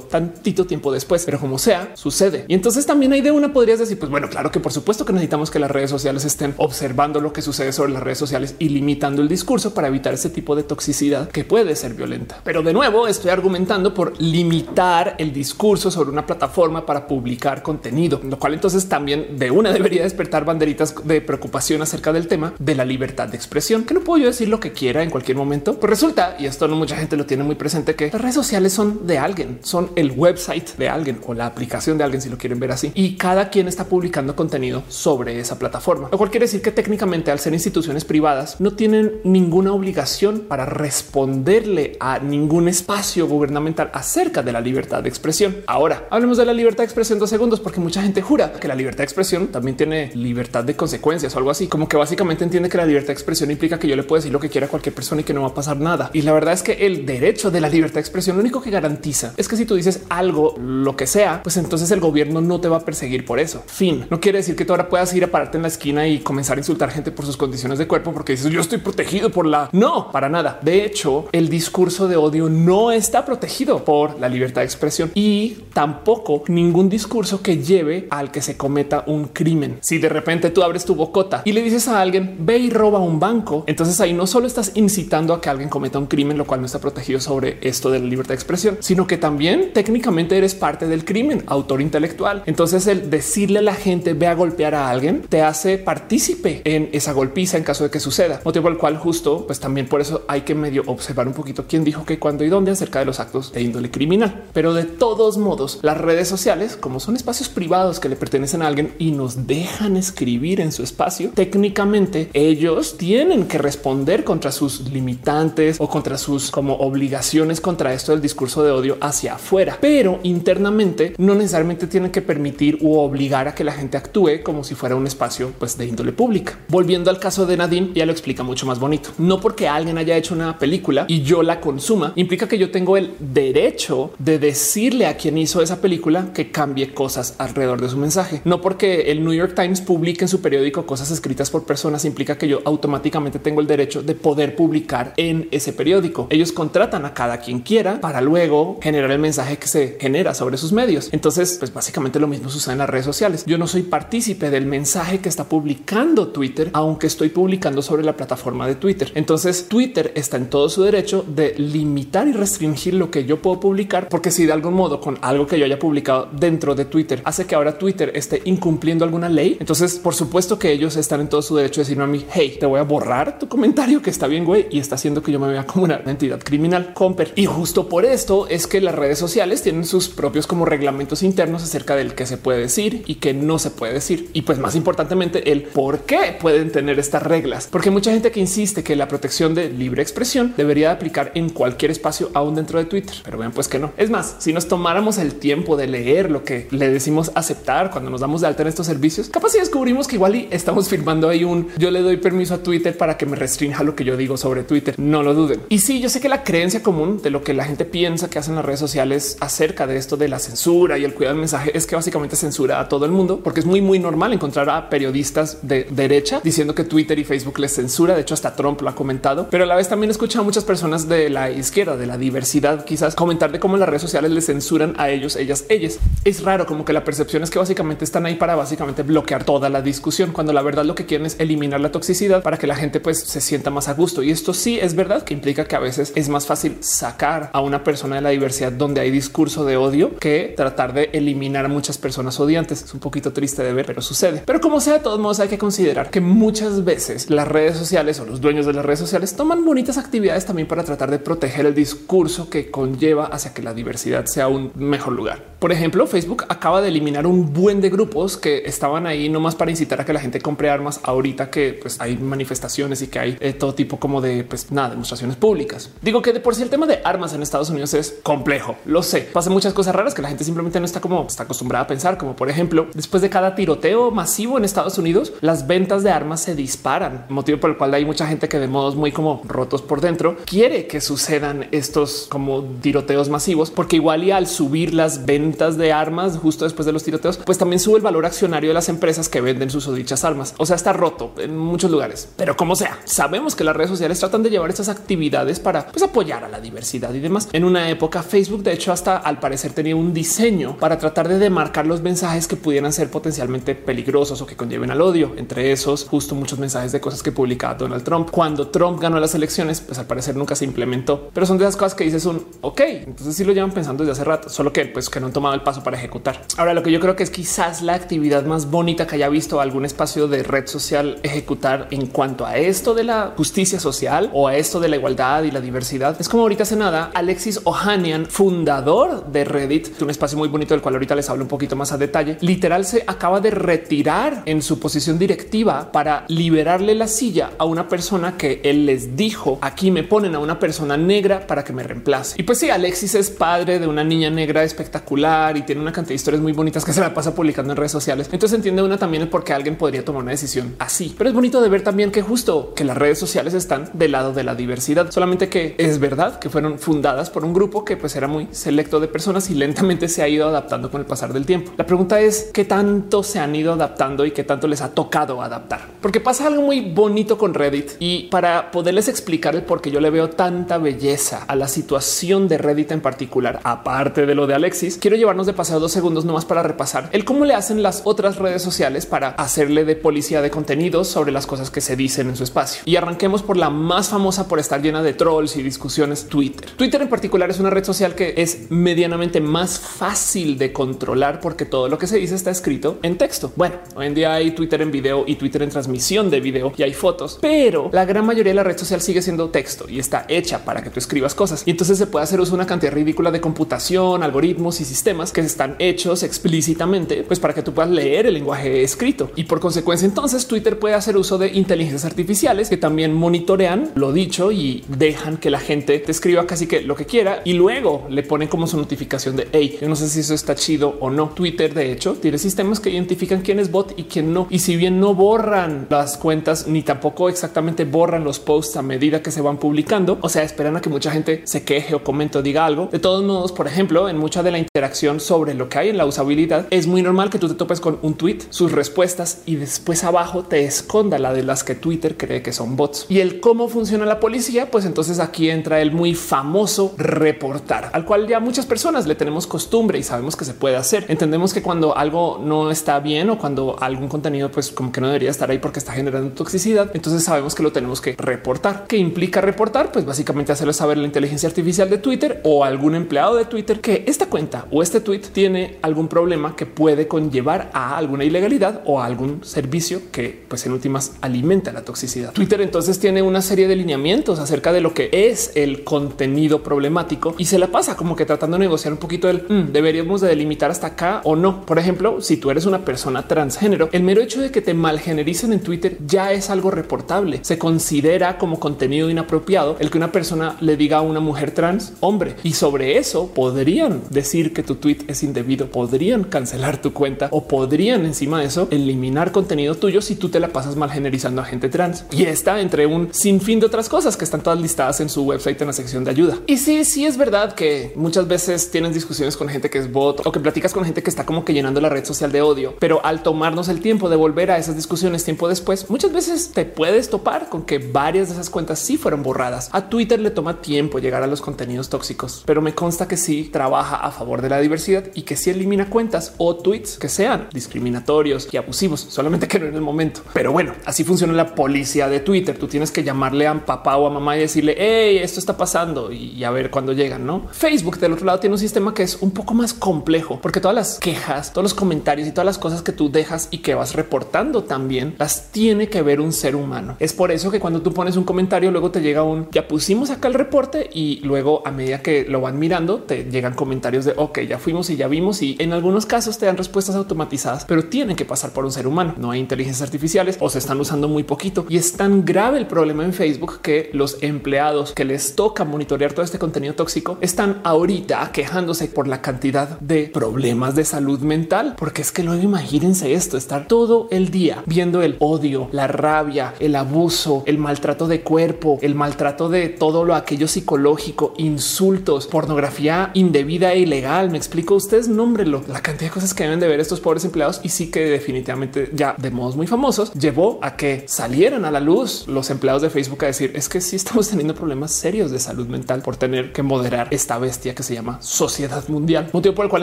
tantito 0.00 0.66
tiempo 0.66 0.92
después, 0.92 1.24
pero 1.24 1.38
como 1.38 1.58
sea, 1.58 1.92
sucede. 1.94 2.44
Y 2.48 2.54
entonces 2.54 2.86
también 2.86 3.12
hay 3.12 3.20
de 3.20 3.30
una 3.30 3.52
podrías 3.52 3.78
decir, 3.78 3.98
pues 3.98 4.10
bueno, 4.10 4.28
claro 4.28 4.50
que 4.50 4.60
por 4.60 4.72
supuesto 4.72 5.04
que 5.04 5.12
necesitamos 5.12 5.50
que 5.50 5.58
las 5.58 5.70
redes 5.70 5.90
sociales 5.90 6.24
estén 6.24 6.47
observando 6.56 7.20
lo 7.20 7.32
que 7.32 7.42
sucede 7.42 7.72
sobre 7.72 7.92
las 7.92 8.02
redes 8.02 8.18
sociales 8.18 8.54
y 8.58 8.68
limitando 8.68 9.22
el 9.22 9.28
discurso 9.28 9.74
para 9.74 9.88
evitar 9.88 10.14
ese 10.14 10.30
tipo 10.30 10.56
de 10.56 10.62
toxicidad 10.62 11.28
que 11.28 11.44
puede 11.44 11.76
ser 11.76 11.94
violenta. 11.94 12.40
Pero 12.44 12.62
de 12.62 12.72
nuevo 12.72 13.06
estoy 13.06 13.30
argumentando 13.30 13.94
por 13.94 14.20
limitar 14.20 15.14
el 15.18 15.32
discurso 15.32 15.90
sobre 15.90 16.10
una 16.10 16.26
plataforma 16.26 16.86
para 16.86 17.06
publicar 17.06 17.62
contenido, 17.62 18.20
lo 18.22 18.38
cual 18.38 18.54
entonces 18.54 18.88
también 18.88 19.38
de 19.38 19.50
una 19.50 19.72
debería 19.72 20.02
despertar 20.02 20.44
banderitas 20.44 20.94
de 21.04 21.20
preocupación 21.20 21.82
acerca 21.82 22.12
del 22.12 22.28
tema 22.28 22.54
de 22.58 22.74
la 22.74 22.84
libertad 22.84 23.28
de 23.28 23.36
expresión, 23.36 23.84
que 23.84 23.94
no 23.94 24.00
puedo 24.00 24.22
yo 24.22 24.28
decir 24.28 24.48
lo 24.48 24.60
que 24.60 24.72
quiera 24.72 25.02
en 25.02 25.10
cualquier 25.10 25.36
momento. 25.36 25.78
Pues 25.78 25.90
resulta, 25.90 26.36
y 26.38 26.46
esto 26.46 26.68
no 26.68 26.76
mucha 26.76 26.96
gente 26.96 27.16
lo 27.16 27.26
tiene 27.26 27.44
muy 27.44 27.54
presente, 27.54 27.94
que 27.94 28.10
las 28.10 28.20
redes 28.20 28.34
sociales 28.34 28.72
son 28.72 29.06
de 29.06 29.18
alguien, 29.18 29.58
son 29.62 29.90
el 29.96 30.12
website 30.12 30.76
de 30.76 30.88
alguien 30.88 31.20
o 31.26 31.34
la 31.34 31.46
aplicación 31.46 31.98
de 31.98 32.04
alguien, 32.04 32.22
si 32.22 32.28
lo 32.28 32.38
quieren 32.38 32.58
ver 32.60 32.72
así, 32.72 32.92
y 32.94 33.16
cada 33.16 33.50
quien 33.50 33.68
está 33.68 33.84
publicando 33.84 34.34
contenido 34.34 34.82
sobre 34.88 35.38
esa 35.38 35.58
plataforma, 35.58 36.08
lo 36.10 36.18
cual 36.18 36.30
quiere 36.38 36.46
decir 36.46 36.62
que 36.62 36.70
técnicamente 36.70 37.32
al 37.32 37.40
ser 37.40 37.52
instituciones 37.52 38.04
privadas 38.04 38.60
no 38.60 38.70
tienen 38.70 39.20
ninguna 39.24 39.72
obligación 39.72 40.42
para 40.46 40.66
responderle 40.66 41.96
a 41.98 42.20
ningún 42.20 42.68
espacio 42.68 43.26
gubernamental 43.26 43.90
acerca 43.92 44.40
de 44.44 44.52
la 44.52 44.60
libertad 44.60 45.02
de 45.02 45.08
expresión. 45.08 45.56
Ahora 45.66 46.06
hablemos 46.10 46.36
de 46.36 46.44
la 46.44 46.52
libertad 46.52 46.78
de 46.78 46.84
expresión 46.84 47.18
dos 47.18 47.28
segundos, 47.28 47.58
porque 47.58 47.80
mucha 47.80 48.02
gente 48.02 48.22
jura 48.22 48.52
que 48.52 48.68
la 48.68 48.76
libertad 48.76 48.98
de 48.98 49.06
expresión 49.06 49.48
también 49.48 49.76
tiene 49.76 50.12
libertad 50.14 50.62
de 50.62 50.76
consecuencias 50.76 51.34
o 51.34 51.38
algo 51.38 51.50
así, 51.50 51.66
como 51.66 51.88
que 51.88 51.96
básicamente 51.96 52.44
entiende 52.44 52.68
que 52.68 52.76
la 52.76 52.86
libertad 52.86 53.08
de 53.08 53.14
expresión 53.14 53.50
implica 53.50 53.80
que 53.80 53.88
yo 53.88 53.96
le 53.96 54.04
puedo 54.04 54.20
decir 54.20 54.32
lo 54.32 54.38
que 54.38 54.48
quiera 54.48 54.68
a 54.68 54.70
cualquier 54.70 54.94
persona 54.94 55.22
y 55.22 55.24
que 55.24 55.34
no 55.34 55.42
va 55.42 55.48
a 55.48 55.54
pasar 55.54 55.80
nada. 55.80 56.12
Y 56.12 56.22
la 56.22 56.32
verdad 56.32 56.54
es 56.54 56.62
que 56.62 56.86
el 56.86 57.04
derecho 57.04 57.50
de 57.50 57.60
la 57.60 57.68
libertad 57.68 57.94
de 57.94 58.02
expresión 58.02 58.36
lo 58.36 58.42
único 58.42 58.62
que 58.62 58.70
garantiza 58.70 59.34
es 59.36 59.48
que 59.48 59.56
si 59.56 59.64
tú 59.64 59.74
dices 59.74 60.02
algo, 60.08 60.54
lo 60.56 60.94
que 60.94 61.08
sea, 61.08 61.42
pues 61.42 61.56
entonces 61.56 61.90
el 61.90 61.98
gobierno 61.98 62.40
no 62.40 62.60
te 62.60 62.68
va 62.68 62.76
a 62.76 62.84
perseguir 62.84 63.24
por 63.24 63.40
eso. 63.40 63.64
Fin. 63.66 64.06
No 64.08 64.20
quiere 64.20 64.38
decir 64.38 64.54
que 64.54 64.64
tú 64.64 64.72
ahora 64.72 64.88
puedas 64.88 65.12
ir 65.14 65.24
a 65.24 65.32
pararte 65.32 65.56
en 65.56 65.62
la 65.62 65.68
esquina 65.68 66.06
y 66.06 66.27
comenzar 66.28 66.58
a 66.58 66.60
insultar 66.60 66.90
gente 66.90 67.10
por 67.10 67.24
sus 67.24 67.38
condiciones 67.38 67.78
de 67.78 67.86
cuerpo 67.86 68.12
porque 68.12 68.32
dices 68.32 68.52
yo 68.52 68.60
estoy 68.60 68.76
protegido 68.76 69.30
por 69.30 69.46
la 69.46 69.70
no 69.72 70.12
para 70.12 70.28
nada. 70.28 70.60
De 70.60 70.84
hecho, 70.84 71.24
el 71.32 71.48
discurso 71.48 72.06
de 72.06 72.16
odio 72.16 72.50
no 72.50 72.92
está 72.92 73.24
protegido 73.24 73.82
por 73.82 74.20
la 74.20 74.28
libertad 74.28 74.60
de 74.60 74.66
expresión 74.66 75.10
y 75.14 75.56
tampoco 75.72 76.44
ningún 76.48 76.90
discurso 76.90 77.40
que 77.40 77.62
lleve 77.62 78.08
al 78.10 78.30
que 78.30 78.42
se 78.42 78.58
cometa 78.58 79.04
un 79.06 79.28
crimen. 79.28 79.78
Si 79.80 79.96
de 79.96 80.10
repente 80.10 80.50
tú 80.50 80.62
abres 80.62 80.84
tu 80.84 80.94
bocota 80.94 81.40
y 81.46 81.52
le 81.52 81.62
dices 81.62 81.88
a 81.88 81.98
alguien 82.02 82.36
ve 82.40 82.58
y 82.58 82.68
roba 82.68 82.98
un 82.98 83.18
banco, 83.18 83.64
entonces 83.66 83.98
ahí 84.02 84.12
no 84.12 84.26
solo 84.26 84.46
estás 84.46 84.72
incitando 84.74 85.32
a 85.32 85.40
que 85.40 85.48
alguien 85.48 85.70
cometa 85.70 85.98
un 85.98 86.08
crimen, 86.08 86.36
lo 86.36 86.46
cual 86.46 86.60
no 86.60 86.66
está 86.66 86.78
protegido 86.78 87.20
sobre 87.20 87.56
esto 87.62 87.90
de 87.90 88.00
la 88.00 88.04
libertad 88.04 88.30
de 88.30 88.34
expresión, 88.34 88.76
sino 88.80 89.06
que 89.06 89.16
también 89.16 89.72
técnicamente 89.72 90.36
eres 90.36 90.54
parte 90.54 90.86
del 90.88 91.06
crimen, 91.06 91.42
autor 91.46 91.80
intelectual. 91.80 92.42
Entonces 92.44 92.86
el 92.86 93.08
decirle 93.08 93.60
a 93.60 93.62
la 93.62 93.74
gente 93.74 94.12
ve 94.12 94.26
a 94.26 94.34
golpear 94.34 94.74
a 94.74 94.90
alguien 94.90 95.22
te 95.22 95.40
hace 95.40 95.78
partícipe 96.18 96.62
en 96.64 96.88
esa 96.92 97.12
golpiza 97.12 97.58
en 97.58 97.62
caso 97.62 97.84
de 97.84 97.90
que 97.90 98.00
suceda. 98.00 98.40
Motivo 98.44 98.68
el 98.68 98.76
cual 98.76 98.96
justo 98.96 99.46
pues 99.46 99.60
también 99.60 99.86
por 99.86 100.00
eso 100.00 100.24
hay 100.26 100.40
que 100.40 100.56
medio 100.56 100.82
observar 100.86 101.28
un 101.28 101.32
poquito 101.32 101.66
quién 101.68 101.84
dijo 101.84 102.04
que 102.04 102.18
cuando 102.18 102.42
y 102.42 102.48
dónde 102.48 102.72
acerca 102.72 102.98
de 102.98 103.04
los 103.04 103.20
actos 103.20 103.52
de 103.52 103.62
índole 103.62 103.92
criminal. 103.92 104.46
Pero 104.52 104.74
de 104.74 104.82
todos 104.82 105.38
modos, 105.38 105.78
las 105.82 105.96
redes 105.96 106.26
sociales, 106.26 106.76
como 106.76 106.98
son 106.98 107.14
espacios 107.14 107.48
privados 107.48 108.00
que 108.00 108.08
le 108.08 108.16
pertenecen 108.16 108.62
a 108.62 108.66
alguien 108.66 108.94
y 108.98 109.12
nos 109.12 109.46
dejan 109.46 109.96
escribir 109.96 110.60
en 110.60 110.72
su 110.72 110.82
espacio, 110.82 111.30
técnicamente 111.36 112.30
ellos 112.32 112.96
tienen 112.98 113.46
que 113.46 113.58
responder 113.58 114.24
contra 114.24 114.50
sus 114.50 114.90
limitantes 114.90 115.76
o 115.78 115.88
contra 115.88 116.18
sus 116.18 116.50
como 116.50 116.74
obligaciones 116.78 117.60
contra 117.60 117.94
esto 117.94 118.10
del 118.10 118.20
discurso 118.20 118.64
de 118.64 118.72
odio 118.72 118.98
hacia 119.00 119.34
afuera, 119.34 119.78
pero 119.80 120.18
internamente 120.24 121.14
no 121.16 121.36
necesariamente 121.36 121.86
tienen 121.86 122.10
que 122.10 122.22
permitir 122.22 122.78
u 122.80 122.98
obligar 122.98 123.46
a 123.46 123.54
que 123.54 123.62
la 123.62 123.72
gente 123.72 123.96
actúe 123.96 124.42
como 124.42 124.64
si 124.64 124.74
fuera 124.74 124.96
un 124.96 125.06
espacio 125.06 125.52
pues, 125.60 125.78
de 125.78 125.86
índole 125.86 126.07
pública. 126.12 126.58
Volviendo 126.68 127.10
al 127.10 127.18
caso 127.18 127.46
de 127.46 127.56
Nadine, 127.56 127.90
ya 127.94 128.06
lo 128.06 128.12
explica 128.12 128.42
mucho 128.42 128.66
más 128.66 128.78
bonito. 128.78 129.10
No 129.18 129.40
porque 129.40 129.68
alguien 129.68 129.98
haya 129.98 130.16
hecho 130.16 130.34
una 130.34 130.58
película 130.58 131.04
y 131.08 131.22
yo 131.22 131.42
la 131.42 131.60
consuma, 131.60 132.12
implica 132.16 132.48
que 132.48 132.58
yo 132.58 132.70
tengo 132.70 132.96
el 132.96 133.12
derecho 133.18 134.12
de 134.18 134.38
decirle 134.38 135.06
a 135.06 135.16
quien 135.16 135.38
hizo 135.38 135.62
esa 135.62 135.80
película 135.80 136.32
que 136.32 136.50
cambie 136.50 136.94
cosas 136.94 137.34
alrededor 137.38 137.80
de 137.80 137.88
su 137.88 137.96
mensaje. 137.96 138.40
No 138.44 138.60
porque 138.60 139.10
el 139.10 139.24
New 139.24 139.32
York 139.32 139.54
Times 139.54 139.80
publique 139.80 140.24
en 140.24 140.28
su 140.28 140.40
periódico 140.40 140.86
cosas 140.86 141.10
escritas 141.10 141.50
por 141.50 141.64
personas 141.64 142.04
implica 142.04 142.38
que 142.38 142.48
yo 142.48 142.60
automáticamente 142.64 143.38
tengo 143.38 143.60
el 143.60 143.66
derecho 143.66 144.02
de 144.02 144.14
poder 144.14 144.56
publicar 144.56 145.14
en 145.16 145.48
ese 145.50 145.72
periódico. 145.72 146.26
Ellos 146.30 146.52
contratan 146.52 147.04
a 147.04 147.14
cada 147.14 147.38
quien 147.38 147.60
quiera 147.60 148.00
para 148.00 148.20
luego 148.20 148.78
generar 148.82 149.10
el 149.10 149.18
mensaje 149.18 149.58
que 149.58 149.68
se 149.68 149.96
genera 150.00 150.34
sobre 150.34 150.56
sus 150.56 150.72
medios. 150.72 151.08
Entonces, 151.12 151.56
pues 151.58 151.72
básicamente 151.72 152.20
lo 152.20 152.26
mismo 152.26 152.50
sucede 152.50 152.72
en 152.72 152.78
las 152.78 152.90
redes 152.90 153.04
sociales. 153.04 153.44
Yo 153.46 153.58
no 153.58 153.66
soy 153.66 153.82
partícipe 153.82 154.50
del 154.50 154.66
mensaje 154.66 155.20
que 155.20 155.28
está 155.28 155.44
publicando 155.44 155.97
Twitter, 156.32 156.70
aunque 156.74 157.08
estoy 157.08 157.28
publicando 157.28 157.82
sobre 157.82 158.04
la 158.04 158.16
plataforma 158.16 158.66
de 158.66 158.76
Twitter. 158.76 159.10
Entonces, 159.14 159.66
Twitter 159.68 160.12
está 160.14 160.36
en 160.36 160.48
todo 160.48 160.68
su 160.68 160.82
derecho 160.84 161.24
de 161.26 161.54
limitar 161.58 162.28
y 162.28 162.32
restringir 162.32 162.94
lo 162.94 163.10
que 163.10 163.24
yo 163.24 163.42
puedo 163.42 163.58
publicar, 163.58 164.08
porque 164.08 164.30
si 164.30 164.46
de 164.46 164.52
algún 164.52 164.74
modo 164.74 165.00
con 165.00 165.18
algo 165.22 165.46
que 165.46 165.58
yo 165.58 165.64
haya 165.64 165.78
publicado 165.78 166.28
dentro 166.32 166.74
de 166.74 166.84
Twitter 166.84 167.20
hace 167.24 167.46
que 167.46 167.54
ahora 167.54 167.78
Twitter 167.78 168.12
esté 168.14 168.42
incumpliendo 168.44 169.04
alguna 169.04 169.28
ley, 169.28 169.56
entonces 169.58 169.96
por 169.96 170.14
supuesto 170.14 170.58
que 170.58 170.70
ellos 170.70 170.96
están 170.96 171.20
en 171.20 171.28
todo 171.28 171.42
su 171.42 171.56
derecho 171.56 171.80
de 171.80 171.84
decirme 171.84 172.04
a 172.04 172.06
mí, 172.06 172.24
hey, 172.32 172.56
te 172.58 172.66
voy 172.66 172.78
a 172.78 172.84
borrar 172.84 173.38
tu 173.38 173.48
comentario 173.48 174.00
que 174.00 174.10
está 174.10 174.26
bien, 174.28 174.44
güey, 174.44 174.66
y 174.70 174.78
está 174.78 174.94
haciendo 174.94 175.22
que 175.22 175.32
yo 175.32 175.40
me 175.40 175.48
vea 175.48 175.66
como 175.66 175.84
una 175.84 176.00
entidad 176.06 176.40
criminal. 176.42 176.92
Comper. 176.94 177.32
Y 177.34 177.46
justo 177.46 177.88
por 177.88 178.04
esto 178.04 178.46
es 178.48 178.66
que 178.66 178.80
las 178.80 178.94
redes 178.94 179.18
sociales 179.18 179.62
tienen 179.62 179.84
sus 179.84 180.08
propios 180.08 180.46
como 180.46 180.64
reglamentos 180.64 181.22
internos 181.22 181.62
acerca 181.62 181.96
del 181.96 182.14
que 182.14 182.26
se 182.26 182.36
puede 182.36 182.60
decir 182.60 183.02
y 183.06 183.16
que 183.16 183.34
no 183.34 183.58
se 183.58 183.70
puede 183.70 183.94
decir. 183.94 184.30
Y 184.32 184.42
pues 184.42 184.58
más 184.58 184.76
importantemente, 184.76 185.50
el 185.52 185.62
por 185.78 186.00
qué 186.00 186.36
pueden 186.40 186.72
tener 186.72 186.98
estas 186.98 187.22
reglas, 187.22 187.68
porque 187.70 187.92
mucha 187.92 188.10
gente 188.10 188.32
que 188.32 188.40
insiste 188.40 188.82
que 188.82 188.96
la 188.96 189.06
protección 189.06 189.54
de 189.54 189.70
libre 189.70 190.02
expresión 190.02 190.52
debería 190.56 190.90
aplicar 190.90 191.30
en 191.36 191.50
cualquier 191.50 191.92
espacio, 191.92 192.32
aún 192.34 192.56
dentro 192.56 192.80
de 192.80 192.86
Twitter. 192.86 193.14
Pero 193.22 193.38
vean, 193.38 193.52
pues 193.52 193.68
que 193.68 193.78
no. 193.78 193.92
Es 193.96 194.10
más, 194.10 194.34
si 194.40 194.52
nos 194.52 194.66
tomáramos 194.66 195.18
el 195.18 195.36
tiempo 195.36 195.76
de 195.76 195.86
leer 195.86 196.32
lo 196.32 196.42
que 196.42 196.66
le 196.72 196.90
decimos 196.90 197.30
aceptar 197.36 197.92
cuando 197.92 198.10
nos 198.10 198.20
damos 198.20 198.40
de 198.40 198.48
alta 198.48 198.62
en 198.62 198.68
estos 198.70 198.86
servicios, 198.86 199.28
capaz 199.28 199.50
si 199.50 199.60
descubrimos 199.60 200.08
que 200.08 200.16
igual 200.16 200.34
y 200.34 200.48
estamos 200.50 200.88
firmando 200.88 201.28
ahí 201.28 201.44
un 201.44 201.68
yo 201.76 201.92
le 201.92 202.02
doy 202.02 202.16
permiso 202.16 202.54
a 202.54 202.58
Twitter 202.64 202.98
para 202.98 203.16
que 203.16 203.26
me 203.26 203.36
restrinja 203.36 203.84
lo 203.84 203.94
que 203.94 204.02
yo 204.02 204.16
digo 204.16 204.36
sobre 204.36 204.64
Twitter. 204.64 204.96
No 204.98 205.22
lo 205.22 205.32
duden. 205.32 205.60
Y 205.68 205.78
sí, 205.78 206.00
yo 206.00 206.08
sé 206.08 206.20
que 206.20 206.28
la 206.28 206.42
creencia 206.42 206.82
común 206.82 207.22
de 207.22 207.30
lo 207.30 207.44
que 207.44 207.54
la 207.54 207.64
gente 207.64 207.84
piensa 207.84 208.28
que 208.28 208.40
hacen 208.40 208.56
las 208.56 208.64
redes 208.64 208.80
sociales 208.80 209.36
acerca 209.38 209.86
de 209.86 209.96
esto 209.96 210.16
de 210.16 210.26
la 210.26 210.40
censura 210.40 210.98
y 210.98 211.04
el 211.04 211.14
cuidado 211.14 211.34
del 211.34 211.42
mensaje 211.42 211.70
es 211.72 211.86
que 211.86 211.94
básicamente 211.94 212.34
censura 212.34 212.80
a 212.80 212.88
todo 212.88 213.04
el 213.04 213.12
mundo, 213.12 213.42
porque 213.44 213.60
es 213.60 213.66
muy, 213.66 213.80
muy 213.80 214.00
normal 214.00 214.32
encontrar 214.32 214.68
a 214.70 214.90
periodistas 214.90 215.67
de 215.68 215.86
derecha 215.90 216.40
diciendo 216.42 216.74
que 216.74 216.84
Twitter 216.84 217.18
y 217.18 217.24
Facebook 217.24 217.58
les 217.58 217.74
censura. 217.74 218.14
De 218.14 218.22
hecho, 218.22 218.34
hasta 218.34 218.56
Trump 218.56 218.80
lo 218.80 218.88
ha 218.88 218.94
comentado, 218.94 219.48
pero 219.50 219.64
a 219.64 219.66
la 219.66 219.76
vez 219.76 219.88
también 219.88 220.10
he 220.10 220.12
escuchado 220.12 220.42
a 220.42 220.44
muchas 220.44 220.64
personas 220.64 221.08
de 221.08 221.30
la 221.30 221.50
izquierda, 221.50 221.96
de 221.96 222.06
la 222.06 222.18
diversidad, 222.18 222.84
quizás 222.84 223.14
comentar 223.14 223.52
de 223.52 223.60
cómo 223.60 223.76
las 223.76 223.88
redes 223.88 224.02
sociales 224.02 224.30
les 224.30 224.46
censuran 224.46 224.94
a 224.98 225.10
ellos, 225.10 225.36
ellas, 225.36 225.64
ellas. 225.68 225.98
Es 226.24 226.42
raro 226.42 226.66
como 226.66 226.84
que 226.84 226.92
la 226.92 227.04
percepción 227.04 227.42
es 227.42 227.50
que 227.50 227.58
básicamente 227.58 228.04
están 228.04 228.26
ahí 228.26 228.34
para 228.34 228.56
básicamente 228.56 229.02
bloquear 229.02 229.44
toda 229.44 229.68
la 229.68 229.82
discusión, 229.82 230.32
cuando 230.32 230.52
la 230.52 230.62
verdad 230.62 230.84
lo 230.84 230.94
que 230.94 231.06
quieren 231.06 231.26
es 231.26 231.36
eliminar 231.38 231.80
la 231.80 231.92
toxicidad 231.92 232.42
para 232.42 232.58
que 232.58 232.66
la 232.66 232.76
gente 232.76 233.00
pues 233.00 233.20
se 233.20 233.40
sienta 233.40 233.70
más 233.70 233.88
a 233.88 233.94
gusto. 233.94 234.22
Y 234.22 234.30
esto 234.30 234.54
sí 234.54 234.78
es 234.80 234.94
verdad 234.94 235.22
que 235.22 235.34
implica 235.34 235.66
que 235.66 235.76
a 235.76 235.80
veces 235.80 236.12
es 236.14 236.28
más 236.28 236.46
fácil 236.46 236.78
sacar 236.80 237.50
a 237.52 237.60
una 237.60 237.84
persona 237.84 238.16
de 238.16 238.22
la 238.22 238.30
diversidad 238.30 238.72
donde 238.72 239.00
hay 239.00 239.10
discurso 239.10 239.64
de 239.64 239.76
odio 239.76 240.16
que 240.18 240.54
tratar 240.56 240.92
de 240.92 241.10
eliminar 241.12 241.64
a 241.64 241.68
muchas 241.68 241.98
personas 241.98 242.38
odiantes. 242.40 242.82
Es 242.82 242.94
un 242.94 243.00
poquito 243.00 243.32
triste 243.32 243.62
de 243.62 243.72
ver, 243.72 243.86
pero 243.86 244.02
sucede. 244.02 244.42
Pero 244.44 244.60
como 244.60 244.80
sea, 244.80 244.94
de 244.94 245.00
todos 245.00 245.18
modos 245.18 245.40
hay 245.40 245.48
que 245.48 245.57
considerar 245.58 246.10
que 246.10 246.20
muchas 246.20 246.84
veces 246.84 247.30
las 247.30 247.48
redes 247.48 247.76
sociales 247.76 248.20
o 248.20 248.24
los 248.24 248.40
dueños 248.40 248.66
de 248.66 248.72
las 248.72 248.84
redes 248.84 249.00
sociales 249.00 249.36
toman 249.36 249.64
bonitas 249.64 249.98
actividades 249.98 250.46
también 250.46 250.68
para 250.68 250.84
tratar 250.84 251.10
de 251.10 251.18
proteger 251.18 251.66
el 251.66 251.74
discurso 251.74 252.48
que 252.48 252.70
conlleva 252.70 253.26
hacia 253.26 253.52
que 253.52 253.62
la 253.62 253.74
diversidad 253.74 254.26
sea 254.26 254.48
un 254.48 254.72
mejor 254.74 255.12
lugar. 255.12 255.44
Por 255.58 255.72
ejemplo, 255.72 256.06
Facebook 256.06 256.44
acaba 256.48 256.80
de 256.80 256.88
eliminar 256.88 257.26
un 257.26 257.52
buen 257.52 257.80
de 257.80 257.90
grupos 257.90 258.36
que 258.36 258.62
estaban 258.64 259.06
ahí 259.06 259.28
nomás 259.28 259.54
para 259.54 259.70
incitar 259.70 260.00
a 260.00 260.04
que 260.04 260.12
la 260.12 260.20
gente 260.20 260.40
compre 260.40 260.70
armas 260.70 261.00
ahorita 261.02 261.50
que 261.50 261.78
pues, 261.80 262.00
hay 262.00 262.16
manifestaciones 262.16 263.02
y 263.02 263.08
que 263.08 263.18
hay 263.18 263.36
eh, 263.40 263.52
todo 263.52 263.74
tipo 263.74 263.98
como 263.98 264.20
de 264.20 264.44
pues 264.44 264.70
nada, 264.70 264.90
demostraciones 264.90 265.36
públicas. 265.36 265.90
Digo 266.00 266.22
que 266.22 266.32
de 266.32 266.40
por 266.40 266.54
sí 266.54 266.62
el 266.62 266.70
tema 266.70 266.86
de 266.86 267.00
armas 267.04 267.34
en 267.34 267.42
Estados 267.42 267.70
Unidos 267.70 267.94
es 267.94 268.18
complejo. 268.22 268.76
Lo 268.84 269.02
sé. 269.02 269.22
Pasan 269.32 269.52
muchas 269.52 269.72
cosas 269.72 269.94
raras 269.94 270.14
que 270.14 270.22
la 270.22 270.28
gente 270.28 270.44
simplemente 270.44 270.78
no 270.78 270.86
está 270.86 271.00
como 271.00 271.26
está 271.26 271.42
acostumbrada 271.42 271.84
a 271.84 271.86
pensar, 271.88 272.18
como 272.18 272.36
por 272.36 272.48
ejemplo, 272.50 272.86
después 272.94 273.22
de 273.22 273.30
cada 273.30 273.54
tiroteo 273.54 274.10
masivo 274.10 274.58
en 274.58 274.64
Estados 274.64 274.98
Unidos, 274.98 275.32
las 275.48 275.66
ventas 275.66 276.02
de 276.02 276.10
armas 276.10 276.42
se 276.42 276.54
disparan, 276.54 277.24
motivo 277.30 277.58
por 277.58 277.70
el 277.70 277.78
cual 277.78 277.94
hay 277.94 278.04
mucha 278.04 278.26
gente 278.26 278.50
que 278.50 278.58
de 278.58 278.68
modos 278.68 278.96
muy 278.96 279.12
como 279.12 279.40
rotos 279.46 279.80
por 279.80 280.02
dentro 280.02 280.36
quiere 280.44 280.86
que 280.86 281.00
sucedan 281.00 281.68
estos 281.72 282.26
como 282.28 282.64
tiroteos 282.82 283.30
masivos, 283.30 283.70
porque 283.70 283.96
igual 283.96 284.24
y 284.24 284.30
al 284.30 284.46
subir 284.46 284.92
las 284.92 285.24
ventas 285.24 285.78
de 285.78 285.90
armas 285.90 286.36
justo 286.36 286.66
después 286.66 286.84
de 286.84 286.92
los 286.92 287.02
tiroteos, 287.02 287.38
pues 287.38 287.56
también 287.56 287.80
sube 287.80 287.96
el 287.96 288.02
valor 288.02 288.26
accionario 288.26 288.68
de 288.68 288.74
las 288.74 288.90
empresas 288.90 289.30
que 289.30 289.40
venden 289.40 289.70
sus 289.70 289.88
o 289.88 289.94
dichas 289.94 290.22
armas. 290.22 290.54
O 290.58 290.66
sea, 290.66 290.76
está 290.76 290.92
roto 290.92 291.32
en 291.38 291.56
muchos 291.56 291.90
lugares, 291.90 292.28
pero 292.36 292.54
como 292.54 292.76
sea, 292.76 292.98
sabemos 293.06 293.56
que 293.56 293.64
las 293.64 293.74
redes 293.74 293.88
sociales 293.88 294.20
tratan 294.20 294.42
de 294.42 294.50
llevar 294.50 294.68
estas 294.68 294.90
actividades 294.90 295.60
para 295.60 295.86
pues, 295.86 296.02
apoyar 296.02 296.44
a 296.44 296.50
la 296.50 296.60
diversidad 296.60 297.14
y 297.14 297.20
demás. 297.20 297.48
En 297.54 297.64
una 297.64 297.88
época, 297.88 298.22
Facebook, 298.22 298.62
de 298.62 298.74
hecho, 298.74 298.92
hasta 298.92 299.16
al 299.16 299.40
parecer 299.40 299.72
tenía 299.72 299.96
un 299.96 300.12
diseño 300.12 300.76
para 300.76 300.98
tratar 300.98 301.26
de 301.26 301.38
demarcar 301.38 301.86
los 301.86 302.02
mensajes 302.02 302.46
que 302.46 302.56
pudieran 302.56 302.92
ser 302.92 303.10
potencialmente 303.10 303.74
peligrosos 303.74 304.42
o 304.42 304.46
que 304.46 304.56
conlleven 304.56 304.90
al 304.90 305.00
odio. 305.00 305.37
Entre 305.38 305.70
esos, 305.70 306.04
justo 306.04 306.34
muchos 306.34 306.58
mensajes 306.58 306.90
de 306.90 307.00
cosas 307.00 307.22
que 307.22 307.30
publicaba 307.30 307.74
Donald 307.74 308.02
Trump. 308.02 308.30
Cuando 308.30 308.68
Trump 308.68 309.00
ganó 309.00 309.20
las 309.20 309.34
elecciones, 309.34 309.80
pues 309.80 309.98
al 309.98 310.06
parecer 310.06 310.34
nunca 310.36 310.56
se 310.56 310.64
implementó, 310.64 311.30
pero 311.32 311.46
son 311.46 311.58
de 311.58 311.64
esas 311.64 311.76
cosas 311.76 311.94
que 311.94 312.04
dices 312.04 312.26
un 312.26 312.44
ok. 312.60 312.80
Entonces 313.06 313.36
sí 313.36 313.44
lo 313.44 313.52
llevan 313.52 313.70
pensando 313.70 314.02
desde 314.02 314.12
hace 314.12 314.24
rato, 314.24 314.48
solo 314.48 314.72
que 314.72 314.84
pues 314.86 315.08
que 315.08 315.20
no 315.20 315.26
han 315.26 315.32
tomado 315.32 315.54
el 315.54 315.62
paso 315.62 315.82
para 315.82 315.96
ejecutar. 315.96 316.42
Ahora 316.56 316.74
lo 316.74 316.82
que 316.82 316.90
yo 316.90 316.98
creo 316.98 317.14
que 317.14 317.22
es 317.22 317.30
quizás 317.30 317.82
la 317.82 317.94
actividad 317.94 318.44
más 318.44 318.70
bonita 318.70 319.06
que 319.06 319.14
haya 319.14 319.28
visto 319.28 319.60
algún 319.60 319.84
espacio 319.84 320.26
de 320.26 320.42
red 320.42 320.66
social 320.66 321.20
ejecutar 321.22 321.88
en 321.90 322.06
cuanto 322.06 322.44
a 322.44 322.56
esto 322.56 322.94
de 322.94 323.04
la 323.04 323.34
justicia 323.36 323.78
social 323.78 324.30
o 324.32 324.48
a 324.48 324.56
esto 324.56 324.80
de 324.80 324.88
la 324.88 324.96
igualdad 324.96 325.44
y 325.44 325.50
la 325.50 325.60
diversidad. 325.60 326.16
Es 326.20 326.28
como 326.28 326.42
ahorita 326.42 326.64
hace 326.64 326.76
nada 326.76 327.10
Alexis 327.14 327.60
Ohanian, 327.64 328.26
fundador 328.26 329.26
de 329.30 329.44
Reddit, 329.44 330.02
un 330.02 330.10
espacio 330.10 330.36
muy 330.36 330.48
bonito 330.48 330.74
del 330.74 330.82
cual 330.82 330.94
ahorita 330.94 331.14
les 331.14 331.28
hablo 331.30 331.44
un 331.44 331.48
poquito 331.48 331.76
más 331.76 331.92
a 331.92 331.98
detalle. 331.98 332.38
Literal 332.40 332.84
se 332.84 333.04
acaba 333.06 333.40
de 333.40 333.50
retirar 333.50 334.42
en 334.46 334.62
su 334.62 334.78
posición 334.78 335.18
directiva 335.28 335.92
para 335.92 336.24
liberarle 336.28 336.94
la 336.94 337.06
silla 337.06 337.50
a 337.58 337.66
una 337.66 337.86
persona 337.86 338.38
que 338.38 338.62
él 338.64 338.86
les 338.86 339.14
dijo 339.14 339.58
aquí 339.60 339.90
me 339.90 340.02
ponen 340.02 340.34
a 340.34 340.38
una 340.38 340.58
persona 340.58 340.96
negra 340.96 341.46
para 341.46 341.64
que 341.64 341.74
me 341.74 341.82
reemplace. 341.82 342.40
Y 342.40 342.44
pues 342.44 342.58
sí, 342.58 342.70
Alexis 342.70 343.14
es 343.14 343.28
padre 343.28 343.78
de 343.78 343.86
una 343.86 344.02
niña 344.02 344.30
negra 344.30 344.64
espectacular 344.64 345.54
y 345.58 345.62
tiene 345.62 345.82
una 345.82 345.92
cantidad 345.92 346.10
de 346.10 346.14
historias 346.14 346.42
muy 346.42 346.52
bonitas 346.52 346.82
que 346.82 346.94
se 346.94 347.00
la 347.00 347.12
pasa 347.12 347.34
publicando 347.34 347.74
en 347.74 347.76
redes 347.76 347.92
sociales. 347.92 348.30
Entonces 348.32 348.56
entiende 348.56 348.82
una 348.82 348.96
también 348.96 349.22
el 349.22 349.28
por 349.28 349.44
qué 349.44 349.52
alguien 349.52 349.76
podría 349.76 350.02
tomar 350.02 350.22
una 350.22 350.30
decisión 350.30 350.76
así. 350.78 351.14
Pero 351.18 351.28
es 351.28 351.34
bonito 351.34 351.60
de 351.60 351.68
ver 351.68 351.82
también 351.82 352.10
que 352.10 352.22
justo 352.22 352.72
que 352.74 352.84
las 352.84 352.96
redes 352.96 353.18
sociales 353.18 353.52
están 353.52 353.90
del 353.92 354.12
lado 354.12 354.32
de 354.32 354.44
la 354.44 354.54
diversidad, 354.54 355.10
solamente 355.10 355.50
que 355.50 355.74
es 355.76 355.98
verdad 355.98 356.38
que 356.38 356.48
fueron 356.48 356.78
fundadas 356.78 357.28
por 357.28 357.44
un 357.44 357.52
grupo 357.52 357.84
que 357.84 357.98
pues 357.98 358.16
era 358.16 358.28
muy 358.28 358.48
selecto 358.50 358.98
de 358.98 359.08
personas 359.08 359.50
y 359.50 359.54
lentamente 359.54 360.08
se 360.08 360.22
ha 360.22 360.28
ido 360.28 360.48
adaptando 360.48 360.90
con 360.90 361.02
el 361.02 361.06
pasar 361.06 361.34
del 361.34 361.44
tiempo. 361.44 361.72
La 361.76 361.84
pregunta 361.84 362.18
es 362.18 362.50
qué 362.54 362.64
tanto 362.64 363.22
se 363.22 363.38
han 363.38 363.54
ido 363.54 363.74
adaptando 363.74 364.24
y 364.24 364.30
qué 364.30 364.44
tanto 364.44 364.66
les 364.68 364.80
ha 364.80 364.94
tocado 364.94 365.17
adaptar, 365.26 365.80
porque 366.00 366.20
pasa 366.20 366.46
algo 366.46 366.62
muy 366.62 366.80
bonito 366.80 367.38
con 367.38 367.54
Reddit 367.54 367.92
y 367.98 368.24
para 368.24 368.70
poderles 368.70 369.08
explicar 369.08 369.54
el 369.54 369.62
por 369.62 369.80
qué 369.80 369.90
yo 369.90 370.00
le 370.00 370.10
veo 370.10 370.30
tanta 370.30 370.78
belleza 370.78 371.44
a 371.46 371.56
la 371.56 371.68
situación 371.68 372.48
de 372.48 372.58
Reddit 372.58 372.92
en 372.92 373.00
particular, 373.00 373.60
aparte 373.64 374.26
de 374.26 374.34
lo 374.34 374.46
de 374.46 374.54
Alexis, 374.54 374.98
quiero 374.98 375.16
llevarnos 375.16 375.46
de 375.46 375.52
pasado 375.52 375.80
dos 375.80 375.92
segundos 375.92 376.24
nomás 376.24 376.44
para 376.44 376.62
repasar 376.62 377.08
el 377.12 377.24
cómo 377.24 377.44
le 377.44 377.54
hacen 377.54 377.82
las 377.82 378.02
otras 378.04 378.36
redes 378.36 378.62
sociales 378.62 379.06
para 379.06 379.30
hacerle 379.30 379.84
de 379.84 379.96
policía 379.96 380.42
de 380.42 380.50
contenidos 380.50 381.08
sobre 381.08 381.32
las 381.32 381.46
cosas 381.46 381.70
que 381.70 381.80
se 381.80 381.96
dicen 381.96 382.28
en 382.28 382.36
su 382.36 382.44
espacio. 382.44 382.82
Y 382.84 382.96
arranquemos 382.96 383.42
por 383.42 383.56
la 383.56 383.70
más 383.70 384.08
famosa 384.08 384.46
por 384.46 384.58
estar 384.58 384.82
llena 384.82 385.02
de 385.02 385.14
trolls 385.14 385.56
y 385.56 385.62
discusiones, 385.62 386.26
Twitter. 386.26 386.70
Twitter 386.76 387.02
en 387.02 387.08
particular 387.08 387.50
es 387.50 387.58
una 387.58 387.70
red 387.70 387.84
social 387.84 388.14
que 388.14 388.34
es 388.36 388.70
medianamente 388.70 389.40
más 389.40 389.78
fácil 389.78 390.58
de 390.58 390.72
controlar 390.72 391.40
porque 391.40 391.64
todo 391.64 391.88
lo 391.88 391.98
que 391.98 392.06
se 392.06 392.18
dice 392.18 392.34
está 392.34 392.50
escrito 392.50 392.98
en 393.02 393.18
texto. 393.18 393.52
Bueno, 393.56 393.76
hoy 393.94 394.06
en 394.06 394.14
día 394.14 394.34
hay 394.34 394.52
Twitter 394.52 394.82
en 394.82 394.90
video 394.90 395.07
y 395.26 395.36
Twitter 395.36 395.62
en 395.62 395.70
transmisión 395.70 396.30
de 396.30 396.40
video 396.40 396.72
y 396.76 396.82
hay 396.82 396.92
fotos, 396.92 397.38
pero 397.40 397.90
la 397.92 398.04
gran 398.04 398.26
mayoría 398.26 398.50
de 398.50 398.56
la 398.56 398.62
red 398.62 398.76
social 398.76 399.00
sigue 399.00 399.22
siendo 399.22 399.48
texto 399.50 399.86
y 399.88 399.98
está 399.98 400.26
hecha 400.28 400.64
para 400.64 400.82
que 400.82 400.90
tú 400.90 400.98
escribas 400.98 401.34
cosas. 401.34 401.62
Y 401.66 401.70
entonces 401.70 401.98
se 401.98 402.06
puede 402.06 402.24
hacer 402.24 402.40
uso 402.40 402.52
de 402.52 402.56
una 402.56 402.66
cantidad 402.66 402.92
ridícula 402.92 403.30
de 403.30 403.40
computación, 403.40 404.22
algoritmos 404.22 404.80
y 404.80 404.84
sistemas 404.84 405.32
que 405.32 405.40
están 405.40 405.76
hechos 405.78 406.22
explícitamente 406.22 407.24
pues 407.26 407.40
para 407.40 407.54
que 407.54 407.62
tú 407.62 407.72
puedas 407.72 407.90
leer 407.90 408.26
el 408.26 408.34
lenguaje 408.34 408.82
escrito. 408.82 409.30
Y 409.36 409.44
por 409.44 409.60
consecuencia, 409.60 410.06
entonces 410.06 410.46
Twitter 410.46 410.78
puede 410.78 410.94
hacer 410.94 411.16
uso 411.16 411.38
de 411.38 411.48
inteligencias 411.48 412.04
artificiales 412.04 412.68
que 412.68 412.76
también 412.76 413.12
monitorean 413.14 413.90
lo 413.94 414.12
dicho 414.12 414.52
y 414.52 414.84
dejan 414.88 415.36
que 415.36 415.50
la 415.50 415.60
gente 415.60 415.98
te 415.98 416.12
escriba 416.12 416.46
casi 416.46 416.66
que 416.66 416.82
lo 416.82 416.94
que 416.94 417.06
quiera 417.06 417.42
y 417.44 417.54
luego 417.54 418.06
le 418.10 418.22
ponen 418.22 418.48
como 418.48 418.66
su 418.66 418.76
notificación 418.76 419.36
de 419.36 419.48
hey, 419.52 419.78
yo 419.80 419.88
no 419.88 419.96
sé 419.96 420.08
si 420.08 420.20
eso 420.20 420.34
está 420.34 420.54
chido 420.54 420.96
o 421.00 421.10
no. 421.10 421.30
Twitter, 421.30 421.72
de 421.74 421.92
hecho, 421.92 422.14
tiene 422.14 422.38
sistemas 422.38 422.80
que 422.80 422.90
identifican 422.90 423.42
quién 423.42 423.58
es 423.58 423.70
bot 423.70 423.94
y 423.96 424.04
quién 424.04 424.32
no. 424.32 424.46
Y 424.50 424.60
si 424.60 424.76
bien 424.76 424.97
no 424.98 425.14
borran 425.14 425.86
las 425.90 426.16
cuentas 426.16 426.66
ni 426.66 426.82
tampoco 426.82 427.28
exactamente 427.28 427.84
borran 427.84 428.24
los 428.24 428.38
posts 428.38 428.76
a 428.76 428.82
medida 428.82 429.22
que 429.22 429.30
se 429.30 429.40
van 429.40 429.58
publicando, 429.58 430.18
o 430.20 430.28
sea, 430.28 430.42
esperan 430.42 430.76
a 430.76 430.80
que 430.80 430.88
mucha 430.88 431.10
gente 431.10 431.42
se 431.44 431.64
queje 431.64 431.94
o 431.94 432.04
comente 432.04 432.38
o 432.38 432.42
diga 432.42 432.66
algo. 432.66 432.88
De 432.90 432.98
todos 432.98 433.24
modos, 433.24 433.52
por 433.52 433.66
ejemplo, 433.66 434.08
en 434.08 434.18
mucha 434.18 434.42
de 434.42 434.50
la 434.50 434.58
interacción 434.58 435.20
sobre 435.20 435.54
lo 435.54 435.68
que 435.68 435.78
hay 435.78 435.88
en 435.88 435.96
la 435.96 436.06
usabilidad, 436.06 436.66
es 436.70 436.86
muy 436.86 437.02
normal 437.02 437.30
que 437.30 437.38
tú 437.38 437.48
te 437.48 437.54
topes 437.54 437.80
con 437.80 437.98
un 438.02 438.14
tweet, 438.14 438.38
sus 438.50 438.72
respuestas 438.72 439.42
y 439.46 439.56
después 439.56 440.04
abajo 440.04 440.42
te 440.44 440.64
esconda 440.64 441.18
la 441.18 441.32
de 441.32 441.42
las 441.42 441.64
que 441.64 441.74
Twitter 441.74 442.16
cree 442.16 442.42
que 442.42 442.52
son 442.52 442.76
bots. 442.76 443.06
Y 443.08 443.20
el 443.20 443.40
cómo 443.40 443.68
funciona 443.68 444.04
la 444.04 444.20
policía, 444.20 444.70
pues 444.70 444.84
entonces 444.84 445.20
aquí 445.20 445.50
entra 445.50 445.80
el 445.80 445.92
muy 445.92 446.14
famoso 446.14 446.94
reportar, 446.96 447.90
al 447.92 448.04
cual 448.04 448.26
ya 448.26 448.40
muchas 448.40 448.66
personas 448.66 449.06
le 449.06 449.14
tenemos 449.14 449.46
costumbre 449.46 449.98
y 449.98 450.02
sabemos 450.02 450.36
que 450.36 450.44
se 450.44 450.54
puede 450.54 450.76
hacer. 450.76 451.06
Entendemos 451.08 451.54
que 451.54 451.62
cuando 451.62 451.96
algo 451.96 452.40
no 452.42 452.70
está 452.70 453.00
bien 453.00 453.30
o 453.30 453.38
cuando 453.38 453.76
algún 453.80 454.08
contenido 454.08 454.50
pues 454.50 454.70
como 454.78 454.92
que 454.92 455.00
no 455.00 455.08
debería 455.08 455.30
estar 455.30 455.50
ahí 455.50 455.58
porque 455.58 455.80
está 455.80 455.92
generando 455.92 456.30
toxicidad, 456.30 456.92
entonces 456.94 457.24
sabemos 457.24 457.56
que 457.56 457.64
lo 457.64 457.72
tenemos 457.72 458.00
que 458.00 458.14
reportar. 458.16 458.84
¿Qué 458.86 458.96
implica 458.96 459.40
reportar? 459.40 459.90
Pues 459.90 460.06
básicamente 460.06 460.52
hacerle 460.52 460.72
saber 460.72 460.98
la 460.98 461.04
inteligencia 461.04 461.48
artificial 461.48 461.90
de 461.90 461.98
Twitter 461.98 462.40
o 462.44 462.64
algún 462.64 462.94
empleado 462.94 463.34
de 463.34 463.44
Twitter 463.44 463.80
que 463.80 464.04
esta 464.06 464.26
cuenta 464.26 464.66
o 464.70 464.80
este 464.80 465.00
tweet 465.00 465.22
tiene 465.32 465.78
algún 465.82 466.06
problema 466.06 466.54
que 466.54 466.64
puede 466.64 467.08
conllevar 467.08 467.72
a 467.74 467.96
alguna 467.96 468.22
ilegalidad 468.22 468.82
o 468.84 469.00
a 469.00 469.06
algún 469.06 469.42
servicio 469.42 470.00
que 470.12 470.44
pues 470.46 470.64
en 470.64 470.70
últimas 470.70 471.16
alimenta 471.22 471.72
la 471.72 471.84
toxicidad. 471.84 472.32
Twitter 472.32 472.60
entonces 472.60 473.00
tiene 473.00 473.20
una 473.20 473.42
serie 473.42 473.66
de 473.66 473.74
lineamientos 473.74 474.38
acerca 474.38 474.72
de 474.72 474.80
lo 474.80 474.94
que 474.94 475.10
es 475.12 475.50
el 475.56 475.82
contenido 475.82 476.62
problemático 476.62 477.34
y 477.36 477.46
se 477.46 477.58
la 477.58 477.66
pasa 477.66 477.96
como 477.96 478.14
que 478.14 478.26
tratando 478.26 478.56
de 478.56 478.60
negociar 478.60 478.92
un 478.92 479.00
poquito 479.00 479.28
el 479.28 479.42
mm, 479.48 479.72
deberíamos 479.72 480.20
de 480.20 480.28
delimitar 480.28 480.70
hasta 480.70 480.86
acá 480.86 481.20
o 481.24 481.34
no. 481.34 481.66
Por 481.66 481.80
ejemplo, 481.80 482.20
si 482.20 482.36
tú 482.36 482.52
eres 482.52 482.64
una 482.64 482.84
persona 482.84 483.26
transgénero, 483.26 483.88
el 483.90 484.04
mero 484.04 484.20
hecho 484.20 484.40
de 484.40 484.52
que 484.52 484.67
te 484.68 484.74
malgenericen 484.74 485.54
en 485.54 485.60
Twitter 485.60 485.96
ya 486.06 486.30
es 486.32 486.50
algo 486.50 486.70
reportable. 486.70 487.40
Se 487.40 487.56
considera 487.56 488.36
como 488.36 488.60
contenido 488.60 489.08
inapropiado 489.08 489.76
el 489.78 489.90
que 489.90 489.96
una 489.96 490.12
persona 490.12 490.58
le 490.60 490.76
diga 490.76 490.98
a 490.98 491.00
una 491.00 491.20
mujer 491.20 491.52
trans 491.52 491.94
hombre 492.00 492.36
y 492.42 492.52
sobre 492.52 492.98
eso 492.98 493.28
podrían 493.28 494.02
decir 494.10 494.52
que 494.52 494.62
tu 494.62 494.74
tweet 494.74 494.98
es 495.08 495.22
indebido, 495.22 495.70
podrían 495.70 496.24
cancelar 496.24 496.82
tu 496.82 496.92
cuenta 496.92 497.28
o 497.30 497.48
podrían 497.48 498.04
encima 498.04 498.40
de 498.40 498.44
eso 498.44 498.68
eliminar 498.70 499.32
contenido 499.32 499.74
tuyo 499.74 500.02
si 500.02 500.16
tú 500.16 500.28
te 500.28 500.38
la 500.38 500.48
pasas 500.48 500.76
mal 500.76 500.90
generizando 500.90 501.40
a 501.40 501.46
gente 501.46 501.70
trans. 501.70 502.04
Y 502.10 502.24
está 502.24 502.60
entre 502.60 502.84
un 502.84 503.08
sinfín 503.14 503.60
de 503.60 503.66
otras 503.66 503.88
cosas 503.88 504.18
que 504.18 504.24
están 504.24 504.42
todas 504.42 504.60
listadas 504.60 505.00
en 505.00 505.08
su 505.08 505.22
website 505.22 505.62
en 505.62 505.68
la 505.68 505.72
sección 505.72 506.04
de 506.04 506.10
ayuda. 506.10 506.40
Y 506.46 506.58
sí, 506.58 506.84
sí 506.84 507.06
es 507.06 507.16
verdad 507.16 507.54
que 507.54 507.94
muchas 507.96 508.28
veces 508.28 508.70
tienes 508.70 508.92
discusiones 508.92 509.34
con 509.34 509.48
gente 509.48 509.70
que 509.70 509.78
es 509.78 509.90
bot 509.90 510.26
o 510.26 510.30
que 510.30 510.40
platicas 510.40 510.74
con 510.74 510.84
gente 510.84 511.02
que 511.02 511.08
está 511.08 511.24
como 511.24 511.46
que 511.46 511.54
llenando 511.54 511.80
la 511.80 511.88
red 511.88 512.04
social 512.04 512.32
de 512.32 512.42
odio, 512.42 512.74
pero 512.78 513.02
al 513.02 513.22
tomarnos 513.22 513.70
el 513.70 513.80
tiempo 513.80 514.10
de 514.10 514.16
volver 514.16 514.50
a 514.50 514.57
esas 514.58 514.76
discusiones 514.76 515.24
tiempo 515.24 515.48
después, 515.48 515.88
muchas 515.90 516.12
veces 516.12 516.52
te 516.52 516.64
puedes 516.64 517.10
topar 517.10 517.48
con 517.48 517.64
que 517.64 517.78
varias 517.78 518.28
de 518.28 518.34
esas 518.34 518.50
cuentas 518.50 518.78
sí 518.78 518.96
fueron 518.96 519.22
borradas. 519.22 519.68
A 519.72 519.88
Twitter 519.88 520.20
le 520.20 520.30
toma 520.30 520.60
tiempo 520.60 520.98
llegar 520.98 521.22
a 521.22 521.26
los 521.26 521.40
contenidos 521.40 521.88
tóxicos, 521.88 522.42
pero 522.46 522.62
me 522.62 522.74
consta 522.74 523.08
que 523.08 523.16
sí 523.16 523.48
trabaja 523.52 523.96
a 523.96 524.10
favor 524.10 524.42
de 524.42 524.48
la 524.48 524.60
diversidad 524.60 525.04
y 525.14 525.22
que 525.22 525.36
sí 525.36 525.50
elimina 525.50 525.90
cuentas 525.90 526.34
o 526.38 526.56
tweets 526.56 526.98
que 526.98 527.08
sean 527.08 527.48
discriminatorios 527.52 528.48
y 528.52 528.56
abusivos, 528.56 529.00
solamente 529.00 529.48
que 529.48 529.58
no 529.58 529.66
en 529.66 529.74
el 529.74 529.80
momento. 529.80 530.22
Pero 530.32 530.52
bueno, 530.52 530.74
así 530.84 531.04
funciona 531.04 531.32
la 531.32 531.54
policía 531.54 532.08
de 532.08 532.20
Twitter. 532.20 532.58
Tú 532.58 532.68
tienes 532.68 532.90
que 532.90 533.04
llamarle 533.04 533.46
a 533.46 533.64
papá 533.64 533.96
o 533.96 534.06
a 534.06 534.10
mamá 534.10 534.36
y 534.36 534.40
decirle, 534.40 534.74
hey, 534.78 535.18
esto 535.18 535.40
está 535.40 535.56
pasando 535.56 536.12
y, 536.12 536.42
a 536.44 536.50
ver 536.50 536.70
cuándo 536.70 536.92
llegan, 536.92 537.26
¿no? 537.26 537.48
Facebook 537.52 537.98
del 537.98 538.12
otro 538.12 538.26
lado 538.26 538.40
tiene 538.40 538.54
un 538.54 538.60
sistema 538.60 538.94
que 538.94 539.02
es 539.02 539.18
un 539.20 539.30
poco 539.30 539.54
más 539.54 539.74
complejo 539.74 540.38
porque 540.40 540.60
todas 540.60 540.74
las 540.74 540.98
quejas, 540.98 541.52
todos 541.52 541.64
los 541.64 541.74
comentarios 541.74 542.28
y 542.28 542.30
todas 542.30 542.46
las 542.46 542.58
cosas 542.58 542.82
que 542.82 542.92
tú 542.92 543.10
dejas 543.10 543.48
y 543.50 543.58
que 543.58 543.74
vas 543.74 543.94
reportando 543.94 544.47
también 544.52 545.14
las 545.18 545.50
tiene 545.52 545.88
que 545.88 546.02
ver 546.02 546.20
un 546.20 546.32
ser 546.32 546.56
humano. 546.56 546.96
Es 546.98 547.12
por 547.12 547.30
eso 547.30 547.50
que 547.50 547.60
cuando 547.60 547.82
tú 547.82 547.92
pones 547.92 548.16
un 548.16 548.24
comentario, 548.24 548.70
luego 548.70 548.90
te 548.90 549.00
llega 549.00 549.22
un 549.22 549.48
ya 549.50 549.68
pusimos 549.68 550.10
acá 550.10 550.28
el 550.28 550.34
reporte 550.34 550.88
y 550.92 551.20
luego 551.20 551.62
a 551.66 551.70
medida 551.70 552.02
que 552.02 552.24
lo 552.28 552.40
van 552.40 552.58
mirando, 552.58 552.98
te 553.00 553.24
llegan 553.24 553.54
comentarios 553.54 554.04
de 554.04 554.14
ok, 554.16 554.40
ya 554.40 554.58
fuimos 554.58 554.90
y 554.90 554.96
ya 554.96 555.08
vimos 555.08 555.42
y 555.42 555.56
en 555.58 555.72
algunos 555.72 556.06
casos 556.06 556.38
te 556.38 556.46
dan 556.46 556.56
respuestas 556.56 556.96
automatizadas, 556.96 557.64
pero 557.64 557.84
tienen 557.84 558.16
que 558.16 558.24
pasar 558.24 558.52
por 558.52 558.64
un 558.64 558.72
ser 558.72 558.86
humano. 558.86 559.14
No 559.18 559.30
hay 559.30 559.40
inteligencias 559.40 559.82
artificiales 559.82 560.36
o 560.40 560.50
se 560.50 560.58
están 560.58 560.80
usando 560.80 561.08
muy 561.08 561.22
poquito 561.22 561.66
y 561.68 561.76
es 561.76 561.92
tan 561.92 562.24
grave 562.24 562.58
el 562.58 562.66
problema 562.66 563.04
en 563.04 563.12
Facebook 563.12 563.60
que 563.60 563.90
los 563.92 564.18
empleados 564.22 564.92
que 564.92 565.04
les 565.04 565.34
toca 565.34 565.64
monitorear 565.64 566.12
todo 566.12 566.24
este 566.24 566.38
contenido 566.38 566.74
tóxico 566.74 567.18
están 567.20 567.60
ahorita 567.64 568.30
quejándose 568.32 568.88
por 568.88 569.08
la 569.08 569.20
cantidad 569.20 569.78
de 569.80 570.10
problemas 570.12 570.74
de 570.74 570.84
salud 570.84 571.20
mental, 571.20 571.74
porque 571.78 572.02
es 572.02 572.12
que 572.12 572.22
luego 572.22 572.42
imagínense 572.42 573.12
esto, 573.12 573.36
estar 573.36 573.66
todo 573.68 574.08
el 574.10 574.30
día 574.30 574.37
viendo 574.66 575.02
el 575.02 575.16
odio, 575.18 575.68
la 575.72 575.86
rabia, 575.86 576.54
el 576.60 576.76
abuso, 576.76 577.42
el 577.46 577.58
maltrato 577.58 578.06
de 578.06 578.22
cuerpo, 578.22 578.78
el 578.82 578.94
maltrato 578.94 579.48
de 579.48 579.68
todo 579.68 580.04
lo 580.04 580.14
aquello 580.14 580.48
psicológico, 580.48 581.34
insultos, 581.36 582.26
pornografía 582.26 583.10
indebida 583.14 583.72
e 583.72 583.80
ilegal. 583.80 584.30
Me 584.30 584.38
explico, 584.38 584.74
ustedes 584.74 585.08
nómbrelo, 585.08 585.62
la 585.66 585.80
cantidad 585.80 586.10
de 586.10 586.14
cosas 586.14 586.34
que 586.34 586.44
deben 586.44 586.60
de 586.60 586.68
ver 586.68 586.80
estos 586.80 587.00
pobres 587.00 587.24
empleados 587.24 587.60
y 587.62 587.70
sí 587.70 587.90
que 587.90 588.00
definitivamente 588.06 588.90
ya 588.92 589.14
de 589.18 589.30
modos 589.30 589.56
muy 589.56 589.66
famosos 589.66 590.12
llevó 590.12 590.58
a 590.62 590.76
que 590.76 591.04
salieran 591.06 591.64
a 591.64 591.70
la 591.70 591.80
luz 591.80 592.26
los 592.26 592.50
empleados 592.50 592.82
de 592.82 592.90
Facebook 592.90 593.24
a 593.24 593.28
decir 593.28 593.52
es 593.54 593.68
que 593.68 593.80
sí 593.80 593.96
estamos 593.96 594.28
teniendo 594.28 594.54
problemas 594.54 594.92
serios 594.92 595.30
de 595.30 595.38
salud 595.38 595.66
mental 595.66 596.02
por 596.02 596.16
tener 596.16 596.52
que 596.52 596.62
moderar 596.62 597.08
esta 597.10 597.38
bestia 597.38 597.74
que 597.74 597.82
se 597.82 597.94
llama 597.94 598.18
sociedad 598.20 598.86
mundial. 598.88 599.30
Motivo 599.32 599.54
por 599.54 599.64
el 599.64 599.70
cual 599.70 599.82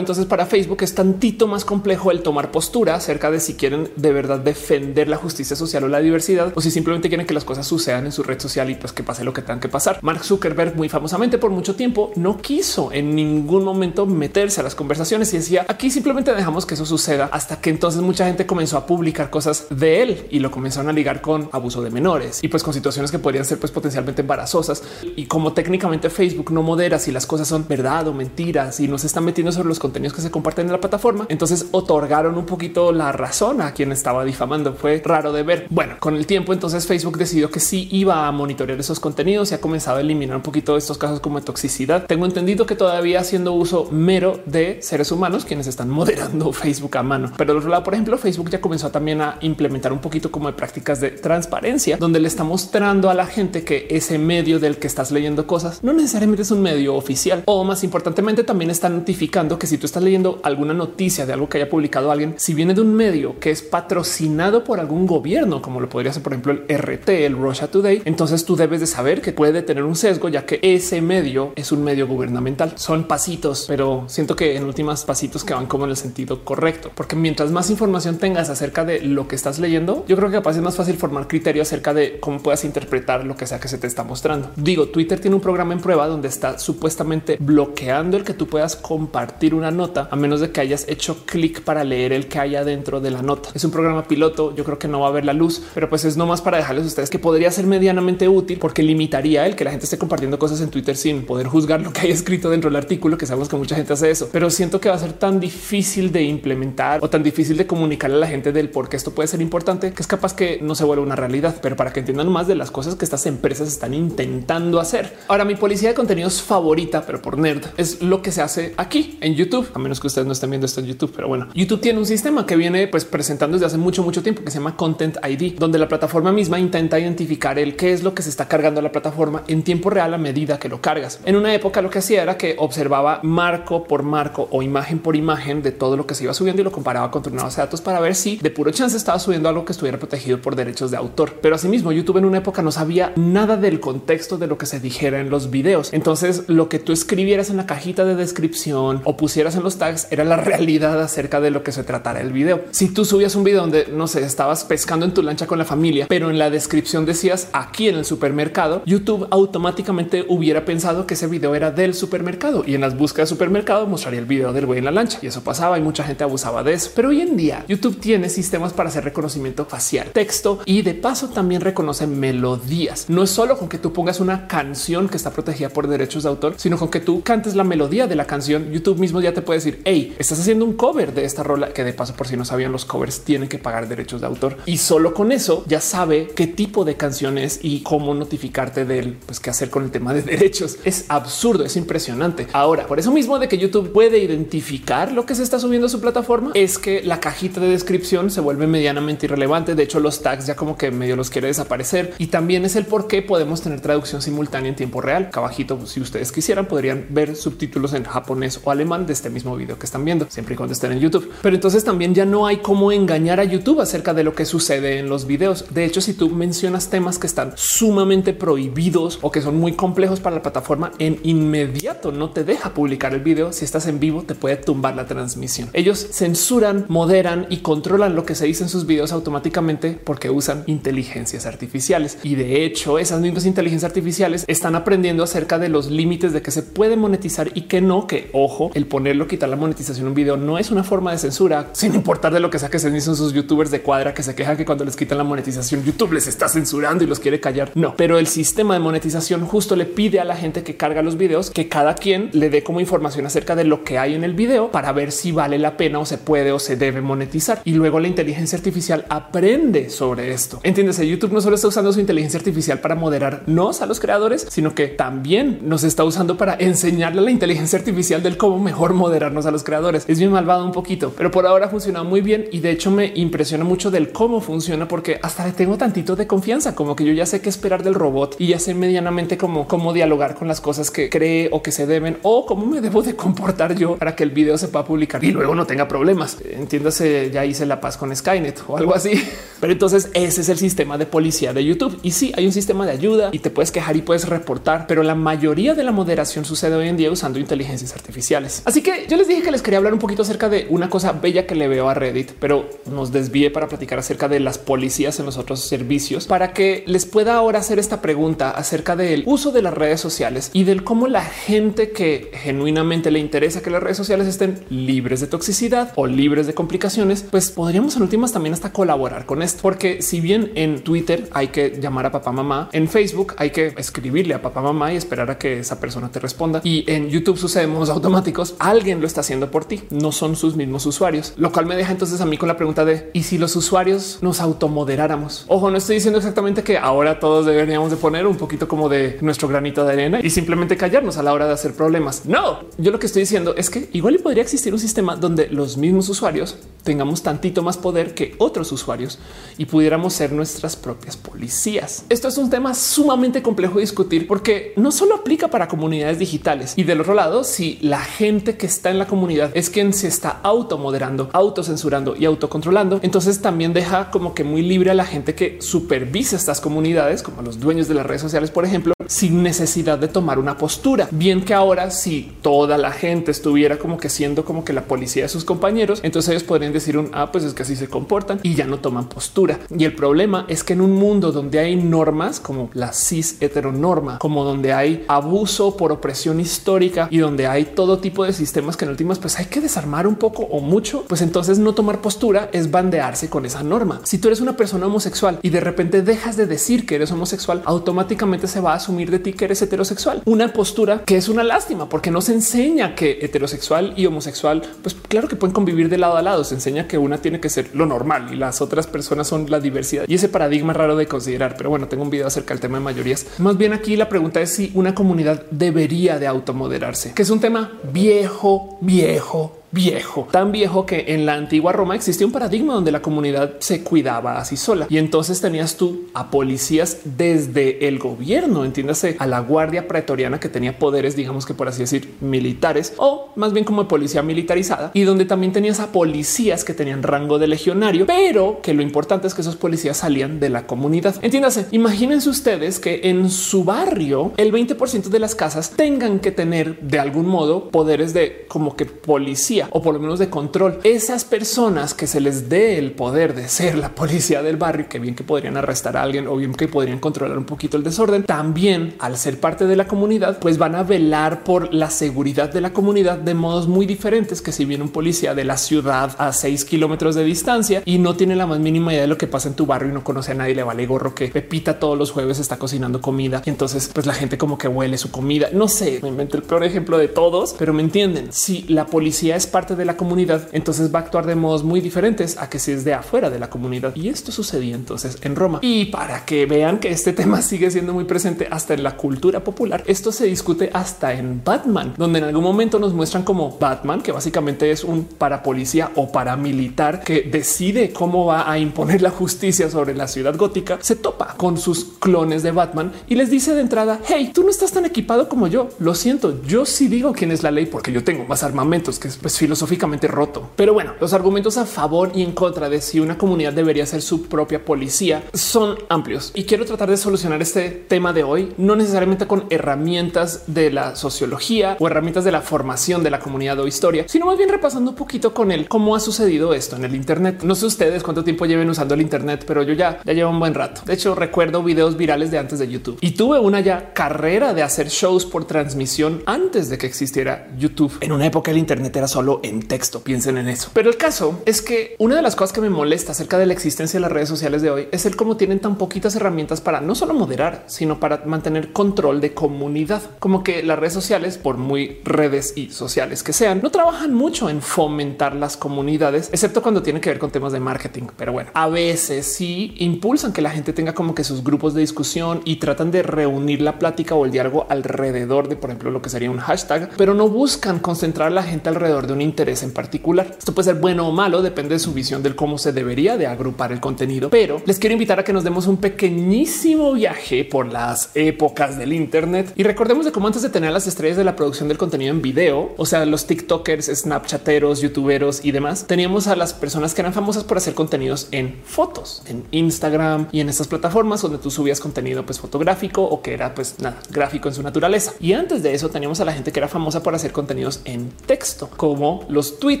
entonces 0.00 0.26
para 0.26 0.46
Facebook 0.46 0.78
es 0.82 0.94
tantito 0.94 1.46
más 1.46 1.64
complejo 1.64 2.10
el 2.10 2.22
tomar 2.22 2.50
postura 2.50 2.94
acerca 2.94 3.30
de 3.30 3.40
si 3.40 3.54
quieren 3.54 3.90
de 3.96 4.12
verdad 4.12 4.40
defender 4.46 5.08
la 5.08 5.16
justicia 5.18 5.56
social 5.56 5.84
o 5.84 5.88
la 5.88 6.00
diversidad 6.00 6.52
o 6.54 6.60
si 6.62 6.70
simplemente 6.70 7.08
quieren 7.08 7.26
que 7.26 7.34
las 7.34 7.44
cosas 7.44 7.66
sucedan 7.66 8.06
en 8.06 8.12
su 8.12 8.22
red 8.22 8.40
social 8.40 8.70
y 8.70 8.76
pues 8.76 8.92
que 8.92 9.02
pase 9.02 9.24
lo 9.24 9.32
que 9.32 9.42
tengan 9.42 9.60
que 9.60 9.68
pasar. 9.68 9.98
Mark 10.02 10.24
Zuckerberg 10.24 10.74
muy 10.76 10.88
famosamente 10.88 11.36
por 11.36 11.50
mucho 11.50 11.74
tiempo 11.74 12.12
no 12.16 12.38
quiso 12.38 12.92
en 12.92 13.14
ningún 13.14 13.64
momento 13.64 14.06
meterse 14.06 14.60
a 14.60 14.64
las 14.64 14.74
conversaciones 14.74 15.34
y 15.34 15.38
decía 15.38 15.66
aquí 15.68 15.90
simplemente 15.90 16.32
dejamos 16.34 16.64
que 16.64 16.74
eso 16.74 16.86
suceda 16.86 17.28
hasta 17.32 17.60
que 17.60 17.70
entonces 17.70 18.00
mucha 18.00 18.26
gente 18.26 18.46
comenzó 18.46 18.76
a 18.78 18.86
publicar 18.86 19.30
cosas 19.30 19.66
de 19.70 20.02
él 20.02 20.26
y 20.30 20.38
lo 20.38 20.50
comenzaron 20.50 20.88
a 20.88 20.92
ligar 20.92 21.20
con 21.20 21.48
abuso 21.52 21.82
de 21.82 21.90
menores 21.90 22.42
y 22.42 22.48
pues 22.48 22.62
con 22.62 22.72
situaciones 22.72 23.10
que 23.10 23.18
podrían 23.18 23.44
ser 23.44 23.58
pues 23.58 23.72
potencialmente 23.72 24.22
embarazosas 24.22 24.82
y 25.16 25.26
como 25.26 25.52
técnicamente 25.52 26.08
Facebook 26.08 26.52
no 26.52 26.62
modera 26.62 26.98
si 26.98 27.10
las 27.10 27.26
cosas 27.26 27.48
son 27.48 27.66
verdad 27.68 28.06
o 28.08 28.14
mentiras 28.14 28.80
y 28.80 28.88
no 28.88 28.96
se 28.96 29.08
están 29.08 29.24
metiendo 29.24 29.50
sobre 29.52 29.68
los 29.68 29.80
contenidos 29.80 30.14
que 30.14 30.22
se 30.22 30.30
comparten 30.30 30.66
en 30.66 30.72
la 30.72 30.80
plataforma, 30.80 31.26
entonces 31.28 31.66
otorgaron 31.72 32.38
un 32.38 32.46
poquito 32.46 32.92
la 32.92 33.12
razón 33.12 33.60
a 33.60 33.72
quien 33.72 33.92
estaba 33.92 34.24
difamando. 34.36 34.74
Fue 34.74 35.00
raro 35.02 35.32
de 35.32 35.42
ver. 35.42 35.66
Bueno, 35.70 35.94
con 35.98 36.14
el 36.14 36.26
tiempo 36.26 36.52
entonces 36.52 36.86
Facebook 36.86 37.16
decidió 37.16 37.50
que 37.50 37.58
sí 37.58 37.88
iba 37.90 38.26
a 38.26 38.32
monitorear 38.32 38.78
esos 38.78 39.00
contenidos 39.00 39.50
y 39.50 39.54
ha 39.54 39.60
comenzado 39.60 39.96
a 39.96 40.00
eliminar 40.00 40.36
un 40.36 40.42
poquito 40.42 40.72
de 40.72 40.78
estos 40.78 40.98
casos 40.98 41.20
como 41.20 41.38
de 41.38 41.46
toxicidad. 41.46 42.06
Tengo 42.06 42.26
entendido 42.26 42.66
que 42.66 42.76
todavía 42.76 43.20
haciendo 43.20 43.54
uso 43.54 43.88
mero 43.90 44.40
de 44.44 44.82
seres 44.82 45.10
humanos 45.10 45.46
quienes 45.46 45.66
están 45.66 45.88
moderando 45.98 46.52
Facebook 46.52 46.98
a 46.98 47.02
mano. 47.02 47.32
Pero 47.36 47.54
del 47.54 47.58
otro 47.58 47.70
lado, 47.70 47.82
por 47.82 47.94
ejemplo, 47.94 48.18
Facebook 48.18 48.50
ya 48.50 48.60
comenzó 48.60 48.90
también 48.90 49.22
a 49.22 49.38
implementar 49.40 49.92
un 49.92 50.00
poquito 50.00 50.30
como 50.30 50.48
de 50.48 50.52
prácticas 50.52 51.00
de 51.00 51.12
transparencia, 51.12 51.96
donde 51.96 52.20
le 52.20 52.28
está 52.28 52.44
mostrando 52.44 53.08
a 53.08 53.14
la 53.14 53.26
gente 53.26 53.64
que 53.64 53.86
ese 53.88 54.18
medio 54.18 54.58
del 54.58 54.76
que 54.76 54.86
estás 54.86 55.10
leyendo 55.10 55.46
cosas 55.46 55.82
no 55.82 55.94
necesariamente 55.94 56.42
es 56.42 56.50
un 56.50 56.60
medio 56.60 56.94
oficial 56.94 57.42
o 57.46 57.64
más 57.64 57.84
importantemente 57.84 58.44
también 58.44 58.70
está 58.70 58.88
notificando 58.90 59.58
que 59.58 59.66
si 59.66 59.78
tú 59.78 59.86
estás 59.86 60.02
leyendo 60.02 60.40
alguna 60.42 60.74
noticia 60.74 61.24
de 61.24 61.32
algo 61.32 61.48
que 61.48 61.58
haya 61.58 61.70
publicado 61.70 62.10
alguien, 62.10 62.34
si 62.36 62.52
viene 62.52 62.74
de 62.74 62.82
un 62.82 62.94
medio 62.94 63.38
que 63.40 63.50
es 63.50 63.62
patrocinado 63.62 64.25
por 64.64 64.80
algún 64.80 65.06
gobierno, 65.06 65.62
como 65.62 65.80
lo 65.80 65.88
podría 65.88 66.12
ser 66.12 66.22
por 66.22 66.32
ejemplo 66.32 66.52
el 66.52 66.78
RT, 66.78 67.08
el 67.08 67.36
Russia 67.36 67.68
Today, 67.68 68.02
entonces 68.04 68.44
tú 68.44 68.56
debes 68.56 68.80
de 68.80 68.86
saber 68.86 69.20
que 69.20 69.32
puede 69.32 69.62
tener 69.62 69.84
un 69.84 69.96
sesgo 69.96 70.28
ya 70.28 70.44
que 70.44 70.58
ese 70.62 71.00
medio 71.00 71.52
es 71.56 71.72
un 71.72 71.82
medio 71.82 72.06
gubernamental. 72.06 72.72
Son 72.76 73.04
pasitos, 73.04 73.66
pero 73.68 74.04
siento 74.08 74.36
que 74.36 74.56
en 74.56 74.64
últimas 74.64 75.04
pasitos 75.04 75.44
que 75.44 75.54
van 75.54 75.66
como 75.66 75.84
en 75.84 75.90
el 75.90 75.96
sentido 75.96 76.44
correcto, 76.44 76.90
porque 76.94 77.16
mientras 77.16 77.50
más 77.50 77.70
información 77.70 78.18
tengas 78.18 78.50
acerca 78.50 78.84
de 78.84 79.00
lo 79.00 79.28
que 79.28 79.36
estás 79.36 79.58
leyendo, 79.58 80.04
yo 80.08 80.16
creo 80.16 80.28
que 80.28 80.36
capaz 80.36 80.56
es 80.56 80.62
más 80.62 80.76
fácil 80.76 80.96
formar 80.96 81.28
criterio 81.28 81.62
acerca 81.62 81.94
de 81.94 82.18
cómo 82.20 82.40
puedas 82.40 82.64
interpretar 82.64 83.24
lo 83.24 83.36
que 83.36 83.46
sea 83.46 83.60
que 83.60 83.68
se 83.68 83.78
te 83.78 83.86
está 83.86 84.04
mostrando. 84.04 84.50
Digo, 84.56 84.88
Twitter 84.88 85.20
tiene 85.20 85.36
un 85.36 85.42
programa 85.42 85.72
en 85.72 85.80
prueba 85.80 86.06
donde 86.06 86.28
está 86.28 86.58
supuestamente 86.58 87.36
bloqueando 87.40 88.16
el 88.16 88.24
que 88.24 88.34
tú 88.34 88.46
puedas 88.46 88.76
compartir 88.76 89.54
una 89.54 89.70
nota 89.70 90.08
a 90.10 90.16
menos 90.16 90.40
de 90.40 90.50
que 90.50 90.60
hayas 90.60 90.86
hecho 90.88 91.24
clic 91.24 91.62
para 91.62 91.84
leer 91.84 92.12
el 92.12 92.28
que 92.28 92.38
haya 92.38 92.64
dentro 92.64 93.00
de 93.00 93.10
la 93.10 93.22
nota. 93.22 93.50
Es 93.54 93.64
un 93.64 93.70
programa 93.70 94.05
piloto. 94.06 94.54
Yo 94.54 94.64
creo 94.64 94.78
que 94.78 94.88
no 94.88 95.00
va 95.00 95.08
a 95.08 95.10
ver 95.10 95.24
la 95.24 95.32
luz, 95.32 95.62
pero 95.74 95.88
pues 95.88 96.04
es 96.04 96.16
nomás 96.16 96.40
para 96.40 96.58
dejarles 96.58 96.84
a 96.84 96.88
ustedes 96.88 97.10
que 97.10 97.18
podría 97.18 97.50
ser 97.50 97.66
medianamente 97.66 98.28
útil 98.28 98.58
porque 98.58 98.82
limitaría 98.82 99.46
el 99.46 99.56
que 99.56 99.64
la 99.64 99.70
gente 99.70 99.84
esté 99.84 99.98
compartiendo 99.98 100.38
cosas 100.38 100.60
en 100.60 100.70
Twitter 100.70 100.96
sin 100.96 101.24
poder 101.24 101.46
juzgar 101.46 101.80
lo 101.80 101.92
que 101.92 102.02
hay 102.02 102.10
escrito 102.10 102.50
dentro 102.50 102.70
del 102.70 102.76
artículo, 102.76 103.18
que 103.18 103.26
sabemos 103.26 103.48
que 103.48 103.56
mucha 103.56 103.76
gente 103.76 103.92
hace 103.92 104.10
eso, 104.10 104.28
pero 104.32 104.50
siento 104.50 104.80
que 104.80 104.88
va 104.88 104.94
a 104.94 104.98
ser 104.98 105.12
tan 105.12 105.40
difícil 105.40 106.12
de 106.12 106.22
implementar 106.22 107.00
o 107.02 107.10
tan 107.10 107.22
difícil 107.22 107.56
de 107.56 107.66
comunicarle 107.66 108.16
a 108.16 108.20
la 108.20 108.26
gente 108.26 108.52
del 108.52 108.70
por 108.70 108.88
qué 108.88 108.96
esto 108.96 109.12
puede 109.12 109.28
ser 109.28 109.40
importante 109.40 109.92
que 109.92 110.02
es 110.02 110.06
capaz 110.06 110.34
que 110.34 110.58
no 110.62 110.74
se 110.74 110.84
vuelva 110.84 111.04
una 111.04 111.16
realidad, 111.16 111.56
pero 111.62 111.76
para 111.76 111.92
que 111.92 112.00
entiendan 112.00 112.30
más 112.30 112.46
de 112.46 112.54
las 112.54 112.70
cosas 112.70 112.94
que 112.94 113.04
estas 113.04 113.26
empresas 113.26 113.68
están 113.68 113.94
intentando 113.94 114.80
hacer. 114.80 115.16
Ahora, 115.28 115.44
mi 115.44 115.56
policía 115.56 115.90
de 115.90 115.94
contenidos 115.94 116.42
favorita, 116.42 117.04
pero 117.06 117.22
por 117.22 117.38
nerd, 117.38 117.64
es 117.76 118.02
lo 118.02 118.22
que 118.22 118.32
se 118.32 118.42
hace 118.42 118.74
aquí 118.76 119.18
en 119.20 119.34
YouTube, 119.34 119.68
a 119.74 119.78
menos 119.78 120.00
que 120.00 120.06
ustedes 120.06 120.26
no 120.26 120.32
estén 120.32 120.50
viendo 120.50 120.66
esto 120.66 120.80
en 120.80 120.86
YouTube, 120.86 121.12
pero 121.14 121.28
bueno, 121.28 121.48
YouTube 121.54 121.80
tiene 121.80 121.98
un 121.98 122.06
sistema 122.06 122.46
que 122.46 122.56
viene 122.56 122.86
pues 122.88 123.04
presentando 123.04 123.56
desde 123.56 123.66
hace 123.66 123.78
mucho, 123.78 123.95
mucho 124.02 124.22
tiempo 124.22 124.42
que 124.42 124.50
se 124.50 124.58
llama 124.58 124.76
Content 124.76 125.16
ID, 125.26 125.58
donde 125.58 125.78
la 125.78 125.88
plataforma 125.88 126.32
misma 126.32 126.58
intenta 126.58 126.98
identificar 126.98 127.58
el 127.58 127.76
qué 127.76 127.92
es 127.92 128.02
lo 128.02 128.14
que 128.14 128.22
se 128.22 128.30
está 128.30 128.48
cargando 128.48 128.80
la 128.82 128.92
plataforma 128.92 129.42
en 129.48 129.62
tiempo 129.62 129.90
real 129.90 130.14
a 130.14 130.18
medida 130.18 130.58
que 130.58 130.68
lo 130.68 130.80
cargas. 130.80 131.20
En 131.24 131.36
una 131.36 131.54
época 131.54 131.82
lo 131.82 131.90
que 131.90 131.98
hacía 131.98 132.22
era 132.22 132.36
que 132.36 132.56
observaba 132.58 133.20
marco 133.22 133.84
por 133.84 134.02
marco 134.02 134.48
o 134.50 134.62
imagen 134.62 134.98
por 134.98 135.16
imagen 135.16 135.62
de 135.62 135.72
todo 135.72 135.96
lo 135.96 136.06
que 136.06 136.14
se 136.14 136.24
iba 136.24 136.34
subiendo 136.34 136.62
y 136.62 136.64
lo 136.64 136.72
comparaba 136.72 137.10
con 137.10 137.22
base 137.22 137.56
de 137.56 137.66
datos 137.66 137.80
para 137.80 138.00
ver 138.00 138.14
si 138.14 138.36
de 138.36 138.50
puro 138.50 138.70
chance 138.70 138.96
estaba 138.96 139.18
subiendo 139.18 139.48
algo 139.48 139.64
que 139.64 139.72
estuviera 139.72 139.98
protegido 139.98 140.40
por 140.40 140.56
derechos 140.56 140.90
de 140.90 140.96
autor. 140.96 141.34
Pero 141.42 141.54
asimismo, 141.54 141.92
YouTube 141.92 142.18
en 142.18 142.24
una 142.24 142.38
época 142.38 142.62
no 142.62 142.72
sabía 142.72 143.12
nada 143.16 143.56
del 143.56 143.80
contexto 143.80 144.38
de 144.38 144.46
lo 144.46 144.58
que 144.58 144.66
se 144.66 144.80
dijera 144.80 145.20
en 145.20 145.30
los 145.30 145.50
videos. 145.50 145.92
Entonces, 145.92 146.44
lo 146.48 146.68
que 146.68 146.78
tú 146.78 146.92
escribieras 146.92 147.50
en 147.50 147.56
la 147.56 147.66
cajita 147.66 148.04
de 148.04 148.14
descripción 148.14 149.00
o 149.04 149.16
pusieras 149.16 149.56
en 149.56 149.62
los 149.62 149.78
tags 149.78 150.08
era 150.10 150.24
la 150.24 150.36
realidad 150.36 151.00
acerca 151.00 151.40
de 151.40 151.50
lo 151.50 151.62
que 151.62 151.72
se 151.72 151.84
tratara 151.84 152.20
el 152.20 152.32
video. 152.32 152.64
Si 152.70 152.88
tú 152.88 153.04
subías 153.04 153.34
un 153.34 153.44
video 153.44 153.60
donde 153.60 153.85
no 153.92 154.06
sé, 154.06 154.22
estabas 154.22 154.64
pescando 154.64 155.06
en 155.06 155.14
tu 155.14 155.22
lancha 155.22 155.46
con 155.46 155.58
la 155.58 155.64
familia, 155.64 156.06
pero 156.08 156.30
en 156.30 156.38
la 156.38 156.50
descripción 156.50 157.06
decías 157.06 157.48
aquí 157.52 157.88
en 157.88 157.96
el 157.96 158.04
supermercado, 158.04 158.82
YouTube 158.86 159.26
automáticamente 159.30 160.24
hubiera 160.28 160.64
pensado 160.64 161.06
que 161.06 161.14
ese 161.14 161.26
video 161.26 161.54
era 161.54 161.70
del 161.70 161.94
supermercado 161.94 162.64
y 162.66 162.74
en 162.74 162.80
las 162.80 162.96
búsquedas 162.96 163.28
de 163.28 163.34
supermercado 163.34 163.86
mostraría 163.86 164.20
el 164.20 164.26
video 164.26 164.52
del 164.52 164.66
güey 164.66 164.78
en 164.78 164.84
la 164.84 164.90
lancha 164.90 165.18
y 165.22 165.26
eso 165.26 165.42
pasaba 165.42 165.78
y 165.78 165.82
mucha 165.82 166.04
gente 166.04 166.24
abusaba 166.24 166.62
de 166.62 166.74
eso. 166.74 166.90
Pero 166.94 167.08
hoy 167.08 167.20
en 167.20 167.36
día 167.36 167.64
YouTube 167.68 167.98
tiene 167.98 168.28
sistemas 168.28 168.72
para 168.72 168.88
hacer 168.88 169.04
reconocimiento 169.04 169.64
facial, 169.64 170.08
texto 170.12 170.60
y 170.64 170.82
de 170.82 170.94
paso 170.94 171.28
también 171.28 171.60
reconoce 171.60 172.06
melodías. 172.06 173.06
No 173.08 173.22
es 173.22 173.30
solo 173.30 173.58
con 173.58 173.68
que 173.68 173.78
tú 173.78 173.92
pongas 173.92 174.20
una 174.20 174.46
canción 174.46 175.08
que 175.08 175.16
está 175.16 175.30
protegida 175.30 175.68
por 175.68 175.88
derechos 175.88 176.22
de 176.22 176.28
autor, 176.28 176.54
sino 176.56 176.78
con 176.78 176.88
que 176.88 177.00
tú 177.00 177.22
cantes 177.22 177.54
la 177.54 177.64
melodía 177.64 178.06
de 178.06 178.16
la 178.16 178.26
canción. 178.26 178.70
YouTube 178.70 178.98
mismo 178.98 179.20
ya 179.20 179.34
te 179.34 179.42
puede 179.42 179.58
decir, 179.58 179.82
hey, 179.84 180.14
estás 180.18 180.40
haciendo 180.40 180.64
un 180.64 180.74
cover 180.74 181.12
de 181.12 181.24
esta 181.24 181.42
rola 181.42 181.68
que 181.72 181.84
de 181.84 181.92
paso 181.92 182.14
por 182.14 182.26
si 182.26 182.36
no 182.36 182.44
sabían 182.44 182.72
los 182.72 182.84
covers 182.84 183.20
tienen 183.20 183.48
que 183.48 183.58
pagar 183.58 183.75
derechos 183.84 184.22
de 184.22 184.26
autor 184.26 184.56
y 184.64 184.78
solo 184.78 185.12
con 185.12 185.32
eso 185.32 185.64
ya 185.66 185.80
sabe 185.80 186.28
qué 186.34 186.46
tipo 186.46 186.84
de 186.84 186.96
canción 186.96 187.38
es 187.38 187.60
y 187.62 187.82
cómo 187.82 188.14
notificarte 188.14 188.84
de 188.84 188.98
él, 188.98 189.16
pues 189.26 189.40
qué 189.40 189.50
hacer 189.50 189.70
con 189.70 189.84
el 189.84 189.90
tema 189.90 190.14
de 190.14 190.22
derechos. 190.22 190.78
Es 190.84 191.04
absurdo, 191.08 191.64
es 191.64 191.76
impresionante. 191.76 192.46
Ahora, 192.52 192.86
por 192.86 192.98
eso 192.98 193.12
mismo 193.12 193.38
de 193.38 193.48
que 193.48 193.58
YouTube 193.58 193.92
puede 193.92 194.18
identificar 194.18 195.12
lo 195.12 195.26
que 195.26 195.34
se 195.34 195.42
está 195.42 195.58
subiendo 195.58 195.86
a 195.86 195.90
su 195.90 196.00
plataforma, 196.00 196.52
es 196.54 196.78
que 196.78 197.02
la 197.02 197.20
cajita 197.20 197.60
de 197.60 197.68
descripción 197.68 198.30
se 198.30 198.40
vuelve 198.40 198.66
medianamente 198.66 199.26
irrelevante. 199.26 199.74
De 199.74 199.82
hecho, 199.82 200.00
los 200.00 200.22
tags 200.22 200.46
ya 200.46 200.56
como 200.56 200.76
que 200.76 200.90
medio 200.90 201.16
los 201.16 201.30
quiere 201.30 201.48
desaparecer 201.48 202.14
y 202.18 202.28
también 202.28 202.64
es 202.64 202.76
el 202.76 202.86
por 202.86 203.06
qué 203.06 203.22
podemos 203.22 203.62
tener 203.62 203.80
traducción 203.80 204.22
simultánea 204.22 204.70
en 204.70 204.76
tiempo 204.76 205.00
real. 205.00 205.26
Acá 205.26 205.40
abajito, 205.40 205.86
si 205.86 206.00
ustedes 206.00 206.32
quisieran, 206.32 206.66
podrían 206.66 207.06
ver 207.10 207.36
subtítulos 207.36 207.92
en 207.94 208.04
japonés 208.04 208.60
o 208.64 208.70
alemán 208.70 209.06
de 209.06 209.12
este 209.12 209.30
mismo 209.30 209.56
video 209.56 209.78
que 209.78 209.86
están 209.86 210.04
viendo, 210.04 210.26
siempre 210.28 210.54
y 210.54 210.56
cuando 210.56 210.72
estén 210.72 210.92
en 210.92 211.00
YouTube. 211.00 211.30
Pero 211.42 211.54
entonces 211.54 211.84
también 211.84 212.14
ya 212.14 212.24
no 212.24 212.46
hay 212.46 212.58
cómo 212.58 212.92
engañar 212.92 213.40
a 213.40 213.44
YouTube 213.44 213.65
acerca 213.80 214.14
de 214.14 214.22
lo 214.22 214.34
que 214.34 214.46
sucede 214.46 214.98
en 214.98 215.08
los 215.08 215.26
videos. 215.26 215.66
De 215.74 215.84
hecho, 215.84 216.00
si 216.00 216.14
tú 216.14 216.30
mencionas 216.30 216.88
temas 216.88 217.18
que 217.18 217.26
están 217.26 217.52
sumamente 217.56 218.32
prohibidos 218.32 219.18
o 219.22 219.32
que 219.32 219.42
son 219.42 219.56
muy 219.58 219.72
complejos 219.72 220.20
para 220.20 220.36
la 220.36 220.42
plataforma, 220.42 220.92
en 220.98 221.18
inmediato 221.24 222.12
no 222.12 222.30
te 222.30 222.44
deja 222.44 222.74
publicar 222.74 223.12
el 223.12 223.20
video. 223.20 223.52
Si 223.52 223.64
estás 223.64 223.86
en 223.86 223.98
vivo, 223.98 224.22
te 224.22 224.34
puede 224.34 224.56
tumbar 224.56 224.94
la 224.94 225.06
transmisión. 225.06 225.68
Ellos 225.72 226.06
censuran, 226.12 226.86
moderan 226.88 227.46
y 227.50 227.58
controlan 227.58 228.14
lo 228.14 228.24
que 228.24 228.36
se 228.36 228.46
dice 228.46 228.62
en 228.62 228.68
sus 228.68 228.86
videos 228.86 229.12
automáticamente 229.12 229.98
porque 230.02 230.30
usan 230.30 230.62
inteligencias 230.66 231.44
artificiales. 231.44 232.18
Y 232.22 232.36
de 232.36 232.64
hecho, 232.64 232.98
esas 232.98 233.20
mismas 233.20 233.46
inteligencias 233.46 233.90
artificiales 233.90 234.44
están 234.46 234.76
aprendiendo 234.76 235.24
acerca 235.24 235.58
de 235.58 235.68
los 235.68 235.90
límites 235.90 236.32
de 236.32 236.40
que 236.40 236.52
se 236.52 236.62
puede 236.62 236.96
monetizar 236.96 237.50
y 237.54 237.62
que 237.62 237.80
no, 237.80 238.06
que 238.06 238.30
ojo, 238.32 238.70
el 238.74 238.86
ponerlo, 238.86 239.26
quitar 239.26 239.48
la 239.48 239.56
monetización 239.56 240.06
en 240.06 240.08
un 240.08 240.14
video 240.14 240.36
no 240.36 240.58
es 240.58 240.70
una 240.70 240.84
forma 240.84 241.12
de 241.12 241.18
censura, 241.18 241.70
sin 241.72 241.94
importar 241.94 242.32
de 242.32 242.40
lo 242.40 242.50
que 242.50 242.58
saques 242.58 242.84
en 242.84 243.00
sus 243.00 243.32
YouTube 243.32 243.55
de 243.64 243.80
cuadra 243.80 244.14
que 244.14 244.22
se 244.22 244.34
quejan 244.34 244.56
que 244.56 244.64
cuando 244.64 244.84
les 244.84 244.96
quitan 244.96 245.18
la 245.18 245.24
monetización 245.24 245.82
YouTube 245.82 246.12
les 246.12 246.26
está 246.26 246.48
censurando 246.48 247.02
y 247.02 247.06
los 247.06 247.18
quiere 247.18 247.40
callar. 247.40 247.70
No, 247.74 247.94
pero 247.96 248.18
el 248.18 248.26
sistema 248.26 248.74
de 248.74 248.80
monetización 248.80 249.46
justo 249.46 249.74
le 249.76 249.86
pide 249.86 250.20
a 250.20 250.24
la 250.24 250.36
gente 250.36 250.62
que 250.62 250.76
carga 250.76 251.02
los 251.02 251.16
videos 251.16 251.50
que 251.50 251.68
cada 251.68 251.94
quien 251.94 252.30
le 252.32 252.50
dé 252.50 252.62
como 252.62 252.80
información 252.80 253.26
acerca 253.26 253.56
de 253.56 253.64
lo 253.64 253.82
que 253.82 253.98
hay 253.98 254.14
en 254.14 254.24
el 254.24 254.34
video 254.34 254.70
para 254.70 254.92
ver 254.92 255.10
si 255.10 255.32
vale 255.32 255.58
la 255.58 255.76
pena 255.76 255.98
o 255.98 256.06
se 256.06 256.18
puede 256.18 256.52
o 256.52 256.58
se 256.58 256.76
debe 256.76 257.00
monetizar. 257.00 257.62
Y 257.64 257.72
luego 257.72 257.98
la 257.98 258.08
inteligencia 258.08 258.58
artificial 258.58 259.06
aprende 259.08 259.90
sobre 259.90 260.32
esto. 260.32 260.60
Entiéndase, 260.62 261.06
YouTube 261.06 261.32
no 261.32 261.40
solo 261.40 261.56
está 261.56 261.68
usando 261.68 261.92
su 261.92 262.00
inteligencia 262.00 262.38
artificial 262.38 262.80
para 262.80 262.94
moderarnos 262.94 263.82
a 263.82 263.86
los 263.86 264.00
creadores, 264.00 264.46
sino 264.50 264.74
que 264.74 264.88
también 264.88 265.60
nos 265.62 265.84
está 265.84 266.04
usando 266.04 266.36
para 266.36 266.56
enseñarle 266.58 267.20
a 267.20 267.24
la 267.24 267.30
inteligencia 267.30 267.78
artificial 267.78 268.22
del 268.22 268.36
cómo 268.36 268.58
mejor 268.58 268.94
moderarnos 268.94 269.46
a 269.46 269.50
los 269.50 269.64
creadores. 269.64 270.04
Es 270.08 270.18
bien 270.18 270.32
malvado 270.32 270.64
un 270.64 270.72
poquito, 270.72 271.12
pero 271.16 271.30
por 271.30 271.46
ahora 271.46 271.66
ha 271.66 271.68
funcionado 271.68 272.04
muy 272.04 272.20
bien 272.20 272.46
y 272.50 272.60
de 272.60 272.70
hecho 272.70 272.90
me 272.90 273.12
impresiona 273.46 273.64
mucho 273.64 273.92
del 273.92 274.10
cómo 274.10 274.40
funciona 274.40 274.88
porque 274.88 275.20
hasta 275.22 275.46
le 275.46 275.52
tengo 275.52 275.78
tantito 275.78 276.16
de 276.16 276.26
confianza, 276.26 276.74
como 276.74 276.96
que 276.96 277.04
yo 277.04 277.12
ya 277.12 277.26
sé 277.26 277.40
qué 277.40 277.48
esperar 277.48 277.84
del 277.84 277.94
robot 277.94 278.34
y 278.40 278.48
ya 278.48 278.58
sé 278.58 278.74
medianamente 278.74 279.38
cómo, 279.38 279.68
cómo 279.68 279.92
dialogar 279.92 280.34
con 280.34 280.48
las 280.48 280.60
cosas 280.60 280.90
que 280.90 281.08
cree 281.08 281.48
o 281.52 281.62
que 281.62 281.70
se 281.70 281.86
deben 281.86 282.18
o 282.22 282.44
cómo 282.44 282.66
me 282.66 282.80
debo 282.80 283.02
de 283.02 283.14
comportar 283.14 283.76
yo 283.76 283.98
para 283.98 284.16
que 284.16 284.24
el 284.24 284.30
video 284.30 284.58
se 284.58 284.66
pueda 284.66 284.84
publicar 284.84 285.22
y 285.22 285.30
luego 285.30 285.54
no 285.54 285.64
tenga 285.64 285.86
problemas. 285.86 286.38
Entiéndase, 286.44 287.30
ya 287.30 287.44
hice 287.44 287.66
la 287.66 287.80
paz 287.80 287.96
con 287.96 288.14
Skynet 288.16 288.64
o 288.66 288.78
algo 288.78 288.96
así. 288.96 289.12
Pero 289.60 289.72
entonces 289.72 290.10
ese 290.12 290.40
es 290.40 290.48
el 290.48 290.58
sistema 290.58 290.98
de 290.98 291.06
policía 291.06 291.52
de 291.52 291.64
YouTube. 291.64 292.00
Y 292.02 292.10
sí, 292.10 292.32
hay 292.36 292.46
un 292.46 292.52
sistema 292.52 292.84
de 292.84 292.92
ayuda 292.92 293.30
y 293.30 293.38
te 293.38 293.50
puedes 293.50 293.70
quejar 293.70 293.96
y 293.96 294.02
puedes 294.02 294.28
reportar, 294.28 294.86
pero 294.86 295.02
la 295.02 295.14
mayoría 295.14 295.74
de 295.74 295.82
la 295.82 295.92
moderación 295.92 296.44
sucede 296.44 296.74
hoy 296.74 296.88
en 296.88 296.96
día 296.96 297.10
usando 297.10 297.38
inteligencias 297.38 297.94
artificiales. 297.94 298.62
Así 298.64 298.82
que 298.82 299.06
yo 299.08 299.16
les 299.16 299.28
dije 299.28 299.42
que 299.42 299.50
les 299.50 299.62
quería 299.62 299.78
hablar 299.78 299.94
un 299.94 299.98
poquito 299.98 300.22
acerca 300.22 300.48
de 300.48 300.66
una 300.68 300.90
cosa 300.90 301.12
bella 301.12 301.46
que 301.46 301.54
le 301.54 301.68
veo 301.68 301.88
a 301.88 301.94
Reddit, 301.94 302.32
pero 302.38 302.68
nos 302.90 303.12
para 303.52 303.68
platicar 303.68 303.98
acerca 303.98 304.28
de 304.28 304.40
las 304.40 304.58
policías 304.58 305.18
en 305.20 305.26
los 305.26 305.36
otros 305.36 305.60
servicios 305.60 306.26
para 306.26 306.52
que 306.52 306.84
les 306.86 307.04
pueda 307.06 307.34
ahora 307.34 307.58
hacer 307.58 307.78
esta 307.78 308.00
pregunta 308.00 308.50
acerca 308.50 308.96
del 308.96 309.22
uso 309.26 309.52
de 309.52 309.62
las 309.62 309.74
redes 309.74 310.00
sociales 310.00 310.50
y 310.52 310.64
del 310.64 310.84
cómo 310.84 311.06
la 311.06 311.22
gente 311.22 311.90
que 311.90 312.30
genuinamente 312.32 313.10
le 313.10 313.18
interesa 313.18 313.62
que 313.62 313.70
las 313.70 313.82
redes 313.82 313.96
sociales 313.96 314.26
estén 314.26 314.64
libres 314.70 315.20
de 315.20 315.26
toxicidad 315.26 315.92
o 315.96 316.06
libres 316.06 316.46
de 316.46 316.54
complicaciones, 316.54 317.24
pues 317.30 317.50
podríamos 317.50 317.96
en 317.96 318.02
últimas 318.02 318.32
también 318.32 318.54
hasta 318.54 318.72
colaborar 318.72 319.26
con 319.26 319.42
esto, 319.42 319.60
porque 319.62 320.02
si 320.02 320.20
bien 320.20 320.52
en 320.54 320.80
Twitter 320.80 321.28
hay 321.32 321.48
que 321.48 321.78
llamar 321.80 322.06
a 322.06 322.12
papá 322.12 322.32
mamá, 322.32 322.70
en 322.72 322.88
Facebook 322.88 323.34
hay 323.36 323.50
que 323.50 323.74
escribirle 323.76 324.34
a 324.34 324.42
papá 324.42 324.62
mamá 324.62 324.92
y 324.92 324.96
esperar 324.96 325.30
a 325.30 325.38
que 325.38 325.60
esa 325.60 325.78
persona 325.78 326.10
te 326.10 326.20
responda. 326.20 326.60
Y 326.64 326.90
en 326.90 327.08
YouTube 327.08 327.36
sucede 327.36 327.66
modos 327.66 327.90
automáticos, 327.90 328.54
alguien 328.58 329.00
lo 329.00 329.06
está 329.06 329.20
haciendo 329.20 329.50
por 329.50 329.64
ti, 329.64 329.82
no 329.90 330.12
son 330.12 330.36
sus 330.36 330.56
mismos 330.56 330.86
usuarios, 330.86 331.34
lo 331.36 331.52
cual 331.52 331.66
me 331.66 331.76
deja 331.76 331.92
entonces 331.92 332.20
a 332.20 332.26
mí 332.26 332.36
con 332.38 332.48
la 332.48 332.56
pregunta 332.56 332.84
de 332.84 333.10
y 333.16 333.22
si 333.22 333.38
los 333.38 333.56
usuarios 333.56 334.18
nos 334.20 334.42
automoderáramos. 334.42 335.46
Ojo, 335.48 335.70
no 335.70 335.78
estoy 335.78 335.94
diciendo 335.94 336.18
exactamente 336.18 336.62
que 336.62 336.76
ahora 336.76 337.18
todos 337.18 337.46
deberíamos 337.46 337.90
de 337.90 337.96
poner 337.96 338.26
un 338.26 338.36
poquito 338.36 338.68
como 338.68 338.90
de 338.90 339.16
nuestro 339.22 339.48
granito 339.48 339.86
de 339.86 339.94
arena 339.94 340.20
y 340.22 340.28
simplemente 340.28 340.76
callarnos 340.76 341.16
a 341.16 341.22
la 341.22 341.32
hora 341.32 341.46
de 341.46 341.54
hacer 341.54 341.72
problemas. 341.72 342.26
No, 342.26 342.60
yo 342.76 342.90
lo 342.90 342.98
que 342.98 343.06
estoy 343.06 343.22
diciendo 343.22 343.54
es 343.56 343.70
que 343.70 343.88
igual 343.94 344.18
podría 344.18 344.42
existir 344.42 344.74
un 344.74 344.78
sistema 344.78 345.16
donde 345.16 345.48
los 345.48 345.78
mismos 345.78 346.10
usuarios 346.10 346.58
tengamos 346.84 347.22
tantito 347.22 347.62
más 347.62 347.78
poder 347.78 348.14
que 348.14 348.34
otros 348.36 348.70
usuarios 348.70 349.18
y 349.56 349.64
pudiéramos 349.64 350.12
ser 350.12 350.32
nuestras 350.32 350.76
propias 350.76 351.16
policías. 351.16 352.04
Esto 352.10 352.28
es 352.28 352.36
un 352.36 352.50
tema 352.50 352.74
sumamente 352.74 353.42
complejo 353.42 353.76
de 353.76 353.80
discutir 353.80 354.26
porque 354.26 354.74
no 354.76 354.92
solo 354.92 355.14
aplica 355.14 355.48
para 355.48 355.68
comunidades 355.68 356.18
digitales 356.18 356.74
y 356.76 356.84
del 356.84 357.00
otro 357.00 357.14
lado, 357.14 357.44
si 357.44 357.78
la 357.80 358.00
gente 358.00 358.58
que 358.58 358.66
está 358.66 358.90
en 358.90 358.98
la 358.98 359.06
comunidad 359.06 359.50
es 359.54 359.70
quien 359.70 359.94
se 359.94 360.06
está 360.06 360.38
automoderando, 360.42 361.30
autocensurando 361.32 362.14
y 362.14 362.26
autocontrolando, 362.26 363.00
entonces 363.06 363.40
también 363.40 363.72
deja 363.72 364.10
como 364.10 364.34
que 364.34 364.44
muy 364.44 364.62
libre 364.62 364.90
a 364.90 364.94
la 364.94 365.04
gente 365.04 365.34
que 365.34 365.58
supervisa 365.60 366.36
estas 366.36 366.60
comunidades, 366.60 367.22
como 367.22 367.40
los 367.40 367.60
dueños 367.60 367.88
de 367.88 367.94
las 367.94 368.04
redes 368.04 368.20
sociales, 368.20 368.50
por 368.50 368.64
ejemplo, 368.64 368.94
sin 369.06 369.42
necesidad 369.42 369.98
de 369.98 370.08
tomar 370.08 370.38
una 370.38 370.58
postura. 370.58 371.08
Bien 371.10 371.44
que 371.44 371.54
ahora 371.54 371.90
si 371.90 372.32
toda 372.42 372.76
la 372.76 372.90
gente 372.90 373.30
estuviera 373.30 373.78
como 373.78 373.96
que 373.96 374.08
siendo 374.08 374.44
como 374.44 374.64
que 374.64 374.72
la 374.72 374.82
policía 374.82 375.22
de 375.22 375.28
sus 375.28 375.44
compañeros, 375.44 376.00
entonces 376.02 376.30
ellos 376.30 376.42
podrían 376.42 376.72
decir 376.72 376.98
un 376.98 377.10
ah, 377.12 377.30
pues 377.30 377.44
es 377.44 377.54
que 377.54 377.62
así 377.62 377.76
se 377.76 377.88
comportan 377.88 378.40
y 378.42 378.54
ya 378.54 378.66
no 378.66 378.78
toman 378.78 379.08
postura. 379.08 379.60
Y 379.76 379.84
el 379.84 379.94
problema 379.94 380.44
es 380.48 380.64
que 380.64 380.72
en 380.72 380.80
un 380.80 380.92
mundo 380.92 381.32
donde 381.32 381.58
hay 381.58 381.76
normas 381.76 382.40
como 382.40 382.70
la 382.74 382.92
cis 382.92 383.36
heteronorma, 383.40 384.18
como 384.18 384.44
donde 384.44 384.72
hay 384.72 385.04
abuso 385.08 385.76
por 385.76 385.92
opresión 385.92 386.40
histórica 386.40 387.08
y 387.10 387.18
donde 387.18 387.46
hay 387.46 387.64
todo 387.66 387.98
tipo 387.98 388.24
de 388.24 388.32
sistemas 388.32 388.76
que 388.76 388.84
en 388.84 388.90
últimas 388.90 389.18
pues 389.18 389.38
hay 389.38 389.46
que 389.46 389.60
desarmar 389.60 390.06
un 390.06 390.16
poco 390.16 390.42
o 390.42 390.60
mucho, 390.60 391.04
pues 391.08 391.22
entonces 391.22 391.58
no 391.58 391.74
tomar 391.74 392.00
postura 392.00 392.50
es 392.52 392.70
bandearse 392.96 393.28
con 393.28 393.44
esa 393.44 393.62
norma. 393.62 394.00
Si 394.04 394.18
tú 394.18 394.28
eres 394.28 394.40
una 394.40 394.56
persona 394.56 394.86
homosexual 394.86 395.38
y 395.42 395.50
de 395.50 395.60
repente 395.60 396.02
dejas 396.02 396.36
de 396.36 396.46
decir 396.46 396.86
que 396.86 396.94
eres 396.94 397.12
homosexual, 397.12 397.62
automáticamente 397.64 398.46
se 398.46 398.60
va 398.60 398.72
a 398.72 398.76
asumir 398.76 399.10
de 399.10 399.18
ti 399.18 399.32
que 399.32 399.44
eres 399.44 399.60
heterosexual. 399.62 400.22
Una 400.24 400.52
postura 400.52 401.02
que 401.04 401.16
es 401.16 401.28
una 401.28 401.42
lástima 401.42 401.88
porque 401.88 402.10
no 402.10 402.20
se 402.20 402.32
enseña 402.32 402.94
que 402.94 403.18
heterosexual 403.20 403.92
y 403.96 404.06
homosexual, 404.06 404.62
pues 404.82 404.94
claro 405.08 405.28
que 405.28 405.36
pueden 405.36 405.52
convivir 405.52 405.88
de 405.88 405.98
lado 405.98 406.16
a 406.16 406.22
lado. 406.22 406.44
Se 406.44 406.54
enseña 406.54 406.88
que 406.88 406.98
una 406.98 407.18
tiene 407.18 407.40
que 407.40 407.50
ser 407.50 407.70
lo 407.74 407.86
normal 407.86 408.32
y 408.32 408.36
las 408.36 408.60
otras 408.60 408.86
personas 408.86 409.26
son 409.26 409.50
la 409.50 409.60
diversidad 409.60 410.04
y 410.08 410.14
ese 410.14 410.28
paradigma 410.28 410.72
raro 410.72 410.96
de 410.96 411.06
considerar. 411.06 411.56
Pero 411.56 411.70
bueno, 411.70 411.88
tengo 411.88 412.02
un 412.02 412.10
video 412.10 412.26
acerca 412.26 412.54
del 412.54 412.60
tema 412.60 412.78
de 412.78 412.84
mayorías. 412.84 413.26
Más 413.38 413.56
bien 413.58 413.72
aquí 413.72 413.96
la 413.96 414.08
pregunta 414.08 414.40
es 414.40 414.54
si 414.54 414.70
una 414.74 414.94
comunidad 414.94 415.42
debería 415.50 416.18
de 416.18 416.26
automoderarse, 416.26 417.12
que 417.12 417.22
es 417.22 417.30
un 417.30 417.40
tema 417.40 417.72
viejo, 417.92 418.78
viejo, 418.80 419.65
viejo, 419.76 420.26
tan 420.30 420.52
viejo 420.52 420.86
que 420.86 421.04
en 421.08 421.26
la 421.26 421.34
antigua 421.34 421.72
Roma 421.72 421.94
existía 421.94 422.26
un 422.26 422.32
paradigma 422.32 422.74
donde 422.74 422.90
la 422.90 423.02
comunidad 423.02 423.56
se 423.58 423.84
cuidaba 423.84 424.38
así 424.38 424.56
sola 424.56 424.86
y 424.88 424.96
entonces 424.96 425.40
tenías 425.40 425.76
tú 425.76 426.06
a 426.14 426.30
policías 426.30 427.00
desde 427.04 427.86
el 427.86 427.98
gobierno, 427.98 428.64
entiéndase 428.64 429.16
a 429.18 429.26
la 429.26 429.40
guardia 429.40 429.86
pretoriana 429.86 430.40
que 430.40 430.48
tenía 430.48 430.78
poderes, 430.78 431.14
digamos 431.14 431.44
que 431.44 431.52
por 431.52 431.68
así 431.68 431.80
decir, 431.80 432.14
militares 432.20 432.94
o 432.96 433.32
más 433.36 433.52
bien 433.52 433.64
como 433.64 433.86
policía 433.86 434.22
militarizada 434.22 434.90
y 434.94 435.02
donde 435.02 435.26
también 435.26 435.52
tenías 435.52 435.78
a 435.78 435.92
policías 435.92 436.64
que 436.64 436.72
tenían 436.72 437.02
rango 437.02 437.38
de 437.38 437.46
legionario, 437.46 438.06
pero 438.06 438.60
que 438.62 438.72
lo 438.72 438.82
importante 438.82 439.26
es 439.26 439.34
que 439.34 439.42
esos 439.42 439.56
policías 439.56 439.98
salían 439.98 440.40
de 440.40 440.48
la 440.48 440.66
comunidad. 440.66 441.16
Entiéndase, 441.20 441.66
imagínense 441.70 442.30
ustedes 442.30 442.80
que 442.80 443.02
en 443.04 443.28
su 443.28 443.64
barrio 443.64 444.32
el 444.38 444.52
20% 444.52 445.08
de 445.08 445.18
las 445.18 445.34
casas 445.34 445.72
tengan 445.76 446.18
que 446.18 446.30
tener 446.30 446.80
de 446.80 446.98
algún 446.98 447.26
modo 447.26 447.68
poderes 447.70 448.14
de 448.14 448.46
como 448.48 448.74
que 448.74 448.86
policía 448.86 449.65
o 449.70 449.82
por 449.82 449.94
lo 449.94 450.00
menos 450.00 450.18
de 450.18 450.30
control. 450.30 450.78
Esas 450.84 451.24
personas 451.24 451.94
que 451.94 452.06
se 452.06 452.20
les 452.20 452.48
dé 452.48 452.78
el 452.78 452.92
poder 452.92 453.34
de 453.34 453.48
ser 453.48 453.76
la 453.76 453.94
policía 453.94 454.42
del 454.42 454.56
barrio, 454.56 454.88
que 454.88 454.98
bien 454.98 455.14
que 455.14 455.24
podrían 455.24 455.56
arrestar 455.56 455.96
a 455.96 456.02
alguien 456.02 456.28
o 456.28 456.36
bien 456.36 456.54
que 456.54 456.68
podrían 456.68 456.98
controlar 456.98 457.38
un 457.38 457.44
poquito 457.44 457.76
el 457.76 457.82
desorden, 457.82 458.24
también 458.24 458.94
al 458.98 459.16
ser 459.16 459.40
parte 459.40 459.66
de 459.66 459.76
la 459.76 459.86
comunidad, 459.86 460.38
pues 460.38 460.58
van 460.58 460.74
a 460.74 460.82
velar 460.82 461.44
por 461.44 461.72
la 461.72 461.90
seguridad 461.90 462.52
de 462.52 462.60
la 462.60 462.72
comunidad 462.72 463.18
de 463.18 463.34
modos 463.34 463.68
muy 463.68 463.86
diferentes 463.86 464.42
que 464.42 464.52
si 464.52 464.64
viene 464.64 464.84
un 464.84 464.90
policía 464.90 465.34
de 465.34 465.44
la 465.44 465.56
ciudad 465.56 466.14
a 466.18 466.32
seis 466.32 466.64
kilómetros 466.64 467.14
de 467.14 467.24
distancia 467.24 467.82
y 467.84 467.98
no 467.98 468.16
tiene 468.16 468.36
la 468.36 468.46
más 468.46 468.58
mínima 468.58 468.92
idea 468.92 469.02
de 469.02 469.08
lo 469.08 469.18
que 469.18 469.26
pasa 469.26 469.48
en 469.48 469.54
tu 469.54 469.66
barrio 469.66 469.90
y 469.90 469.94
no 469.94 470.04
conoce 470.04 470.32
a 470.32 470.34
nadie, 470.34 470.54
le 470.54 470.62
vale 470.62 470.86
gorro 470.86 471.14
que 471.14 471.28
Pepita 471.28 471.78
todos 471.78 471.98
los 471.98 472.10
jueves 472.10 472.38
está 472.38 472.58
cocinando 472.58 473.00
comida 473.00 473.42
y 473.44 473.50
entonces 473.50 473.90
pues 473.92 474.06
la 474.06 474.14
gente 474.14 474.38
como 474.38 474.58
que 474.58 474.68
huele 474.68 474.98
su 474.98 475.10
comida. 475.10 475.48
No 475.52 475.68
sé, 475.68 476.00
me 476.02 476.08
invento 476.08 476.36
el 476.36 476.42
peor 476.42 476.64
ejemplo 476.64 476.98
de 476.98 477.08
todos, 477.08 477.54
pero 477.58 477.72
me 477.72 477.82
entienden. 477.82 478.32
Si 478.32 478.62
la 478.68 478.86
policía 478.86 479.36
es 479.36 479.46
parte 479.56 479.74
de 479.74 479.86
la 479.86 479.96
comunidad, 479.96 480.48
entonces 480.52 480.94
va 480.94 480.98
a 480.98 481.02
actuar 481.02 481.24
de 481.24 481.34
modos 481.34 481.64
muy 481.64 481.80
diferentes 481.80 482.36
a 482.36 482.50
que 482.50 482.58
si 482.58 482.72
es 482.72 482.84
de 482.84 482.92
afuera 482.92 483.30
de 483.30 483.38
la 483.38 483.48
comunidad. 483.48 483.96
Y 483.96 484.10
esto 484.10 484.30
sucedía 484.30 484.74
entonces 484.74 485.16
en 485.22 485.34
Roma. 485.34 485.60
Y 485.62 485.86
para 485.86 486.26
que 486.26 486.44
vean 486.44 486.78
que 486.78 486.90
este 486.90 487.12
tema 487.20 487.40
sigue 487.40 487.70
siendo 487.70 487.94
muy 487.94 488.04
presente 488.04 488.48
hasta 488.50 488.74
en 488.74 488.82
la 488.82 488.98
cultura 488.98 489.42
popular, 489.42 489.82
esto 489.86 490.12
se 490.12 490.26
discute 490.26 490.68
hasta 490.74 491.14
en 491.14 491.40
Batman, 491.42 491.94
donde 491.96 492.18
en 492.18 492.26
algún 492.26 492.44
momento 492.44 492.78
nos 492.78 492.92
muestran 492.92 493.22
como 493.22 493.56
Batman, 493.58 494.02
que 494.02 494.12
básicamente 494.12 494.70
es 494.70 494.84
un 494.84 495.04
parapolicía 495.04 495.90
o 495.94 496.12
paramilitar 496.12 497.02
que 497.02 497.22
decide 497.22 497.94
cómo 497.94 498.26
va 498.26 498.50
a 498.50 498.58
imponer 498.58 499.00
la 499.00 499.08
justicia 499.08 499.70
sobre 499.70 499.94
la 499.94 500.06
ciudad 500.06 500.36
gótica, 500.36 500.76
se 500.82 500.96
topa 500.96 501.34
con 501.38 501.56
sus 501.56 501.82
clones 501.98 502.42
de 502.42 502.50
Batman 502.50 502.92
y 503.08 503.14
les 503.14 503.30
dice 503.30 503.54
de 503.54 503.62
entrada, 503.62 504.00
hey, 504.06 504.32
tú 504.34 504.42
no 504.42 504.50
estás 504.50 504.72
tan 504.72 504.84
equipado 504.84 505.30
como 505.30 505.46
yo. 505.46 505.70
Lo 505.78 505.94
siento, 505.94 506.42
yo 506.42 506.66
sí 506.66 506.88
digo 506.88 507.14
quién 507.14 507.30
es 507.30 507.42
la 507.42 507.50
ley 507.50 507.64
porque 507.64 507.90
yo 507.90 508.04
tengo 508.04 508.26
más 508.26 508.42
armamentos 508.42 508.98
que 508.98 509.08
es 509.08 509.16
filosóficamente 509.38 510.08
roto. 510.08 510.50
Pero 510.56 510.74
bueno, 510.74 510.94
los 511.00 511.12
argumentos 511.12 511.56
a 511.58 511.66
favor 511.66 512.12
y 512.14 512.22
en 512.22 512.32
contra 512.32 512.68
de 512.68 512.80
si 512.80 513.00
una 513.00 513.18
comunidad 513.18 513.52
debería 513.52 513.86
ser 513.86 514.02
su 514.02 514.26
propia 514.26 514.64
policía 514.64 515.24
son 515.34 515.76
amplios 515.88 516.32
y 516.34 516.44
quiero 516.44 516.64
tratar 516.64 516.90
de 516.90 516.96
solucionar 516.96 517.42
este 517.42 517.70
tema 517.70 518.12
de 518.12 518.22
hoy, 518.22 518.54
no 518.56 518.76
necesariamente 518.76 519.26
con 519.26 519.46
herramientas 519.50 520.44
de 520.46 520.70
la 520.70 520.96
sociología 520.96 521.76
o 521.78 521.86
herramientas 521.86 522.24
de 522.24 522.32
la 522.32 522.40
formación 522.40 523.02
de 523.02 523.10
la 523.10 523.20
comunidad 523.20 523.58
o 523.60 523.66
historia, 523.66 524.04
sino 524.08 524.26
más 524.26 524.38
bien 524.38 524.48
repasando 524.48 524.90
un 524.90 524.96
poquito 524.96 525.34
con 525.34 525.50
él 525.52 525.68
cómo 525.68 525.94
ha 525.94 526.00
sucedido 526.00 526.54
esto 526.54 526.76
en 526.76 526.84
el 526.84 526.94
Internet. 526.94 527.42
No 527.42 527.54
sé 527.54 527.66
ustedes 527.66 528.02
cuánto 528.02 528.24
tiempo 528.24 528.46
lleven 528.46 528.70
usando 528.70 528.94
el 528.94 529.00
Internet, 529.00 529.44
pero 529.46 529.62
yo 529.62 529.74
ya, 529.74 530.00
ya 530.04 530.12
llevo 530.12 530.30
un 530.30 530.40
buen 530.40 530.54
rato. 530.54 530.82
De 530.84 530.94
hecho, 530.94 531.14
recuerdo 531.14 531.62
videos 531.62 531.96
virales 531.96 532.30
de 532.30 532.38
antes 532.38 532.58
de 532.58 532.68
YouTube 532.68 532.98
y 533.00 533.12
tuve 533.12 533.38
una 533.38 533.60
ya 533.60 533.92
carrera 533.92 534.54
de 534.54 534.62
hacer 534.62 534.88
shows 534.88 535.26
por 535.26 535.44
transmisión 535.44 536.22
antes 536.26 536.68
de 536.68 536.78
que 536.78 536.86
existiera 536.86 537.48
YouTube. 537.58 537.92
En 538.00 538.12
una 538.12 538.26
época 538.26 538.50
el 538.50 538.58
Internet 538.58 538.96
era 538.96 539.08
solo 539.08 539.25
en 539.42 539.66
texto. 539.66 540.00
Piensen 540.00 540.38
en 540.38 540.48
eso. 540.48 540.70
Pero 540.72 540.90
el 540.90 540.96
caso 540.96 541.40
es 541.46 541.62
que 541.62 541.96
una 541.98 542.16
de 542.16 542.22
las 542.22 542.36
cosas 542.36 542.52
que 542.52 542.60
me 542.60 542.70
molesta 542.70 543.12
acerca 543.12 543.38
de 543.38 543.46
la 543.46 543.52
existencia 543.52 543.98
de 543.98 544.02
las 544.02 544.12
redes 544.12 544.28
sociales 544.28 544.62
de 544.62 544.70
hoy 544.70 544.88
es 544.92 545.06
el 545.06 545.16
cómo 545.16 545.36
tienen 545.36 545.60
tan 545.60 545.76
poquitas 545.76 546.14
herramientas 546.16 546.60
para 546.60 546.80
no 546.80 546.94
solo 546.94 547.14
moderar, 547.14 547.64
sino 547.66 548.00
para 548.00 548.22
mantener 548.24 548.72
control 548.72 549.20
de 549.20 549.34
comunidad. 549.34 550.02
Como 550.18 550.42
que 550.42 550.62
las 550.62 550.78
redes 550.78 550.92
sociales, 550.92 551.38
por 551.38 551.56
muy 551.56 552.00
redes 552.04 552.52
y 552.56 552.70
sociales 552.70 553.22
que 553.22 553.32
sean, 553.32 553.60
no 553.62 553.70
trabajan 553.70 554.14
mucho 554.14 554.48
en 554.48 554.62
fomentar 554.62 555.34
las 555.34 555.56
comunidades, 555.56 556.28
excepto 556.32 556.62
cuando 556.62 556.82
tiene 556.82 557.00
que 557.00 557.10
ver 557.10 557.18
con 557.18 557.30
temas 557.30 557.52
de 557.52 557.60
marketing. 557.60 558.04
Pero 558.16 558.32
bueno, 558.32 558.50
a 558.54 558.68
veces 558.68 559.26
sí 559.26 559.74
impulsan 559.78 560.32
que 560.32 560.42
la 560.42 560.50
gente 560.50 560.72
tenga 560.72 560.94
como 560.94 561.14
que 561.14 561.24
sus 561.24 561.42
grupos 561.42 561.74
de 561.74 561.80
discusión 561.80 562.42
y 562.44 562.56
tratan 562.56 562.90
de 562.90 563.02
reunir 563.02 563.62
la 563.62 563.78
plática 563.78 564.14
o 564.14 564.24
el 564.24 564.30
diálogo 564.30 564.66
alrededor 564.68 565.48
de, 565.48 565.56
por 565.56 565.70
ejemplo, 565.70 565.90
lo 565.90 566.02
que 566.02 566.10
sería 566.10 566.30
un 566.30 566.38
hashtag, 566.38 566.90
pero 566.96 567.14
no 567.14 567.28
buscan 567.28 567.78
concentrar 567.78 568.28
a 568.28 568.30
la 568.30 568.42
gente 568.42 568.68
alrededor 568.68 569.06
de 569.06 569.12
un 569.16 569.22
interés 569.22 569.62
en 569.62 569.72
particular. 569.72 570.34
Esto 570.38 570.54
puede 570.54 570.72
ser 570.72 570.80
bueno 570.80 571.08
o 571.08 571.12
malo, 571.12 571.42
depende 571.42 571.74
de 571.74 571.78
su 571.78 571.92
visión 571.92 572.22
del 572.22 572.36
cómo 572.36 572.58
se 572.58 572.72
debería 572.72 573.16
de 573.16 573.26
agrupar 573.26 573.72
el 573.72 573.80
contenido, 573.80 574.30
pero 574.30 574.62
les 574.64 574.78
quiero 574.78 574.92
invitar 574.92 575.18
a 575.18 575.24
que 575.24 575.32
nos 575.32 575.44
demos 575.44 575.66
un 575.66 575.78
pequeñísimo 575.78 576.92
viaje 576.92 577.44
por 577.44 577.72
las 577.72 578.10
épocas 578.14 578.78
del 578.78 578.92
Internet 578.92 579.52
y 579.56 579.62
recordemos 579.62 580.04
de 580.04 580.12
cómo 580.12 580.26
antes 580.26 580.42
de 580.42 580.50
tener 580.50 580.72
las 580.72 580.86
estrellas 580.86 581.16
de 581.16 581.24
la 581.24 581.36
producción 581.36 581.68
del 581.68 581.78
contenido 581.78 582.12
en 582.12 582.22
video, 582.22 582.74
o 582.76 582.86
sea, 582.86 583.04
los 583.04 583.26
TikTokers, 583.26 583.86
Snapchateros, 583.86 584.80
YouTuberos 584.80 585.44
y 585.44 585.52
demás, 585.52 585.86
teníamos 585.86 586.26
a 586.26 586.36
las 586.36 586.54
personas 586.54 586.94
que 586.94 587.00
eran 587.00 587.12
famosas 587.12 587.44
por 587.44 587.56
hacer 587.56 587.74
contenidos 587.74 588.28
en 588.30 588.56
fotos, 588.64 589.22
en 589.26 589.44
Instagram 589.50 590.28
y 590.32 590.40
en 590.40 590.48
estas 590.48 590.68
plataformas 590.68 591.22
donde 591.22 591.38
tú 591.38 591.50
subías 591.50 591.80
contenido 591.80 592.24
pues 592.24 592.38
fotográfico 592.38 593.02
o 593.02 593.22
que 593.22 593.34
era 593.34 593.54
pues 593.54 593.76
nada 593.80 593.98
gráfico 594.10 594.48
en 594.48 594.54
su 594.54 594.62
naturaleza. 594.62 595.12
Y 595.20 595.32
antes 595.32 595.62
de 595.62 595.74
eso 595.74 595.88
teníamos 595.88 596.20
a 596.20 596.24
la 596.24 596.32
gente 596.32 596.52
que 596.52 596.60
era 596.60 596.68
famosa 596.68 597.02
por 597.02 597.14
hacer 597.14 597.32
contenidos 597.32 597.80
en 597.84 598.10
texto, 598.26 598.68
como 598.76 599.05
los 599.28 599.58
tweet 599.58 599.80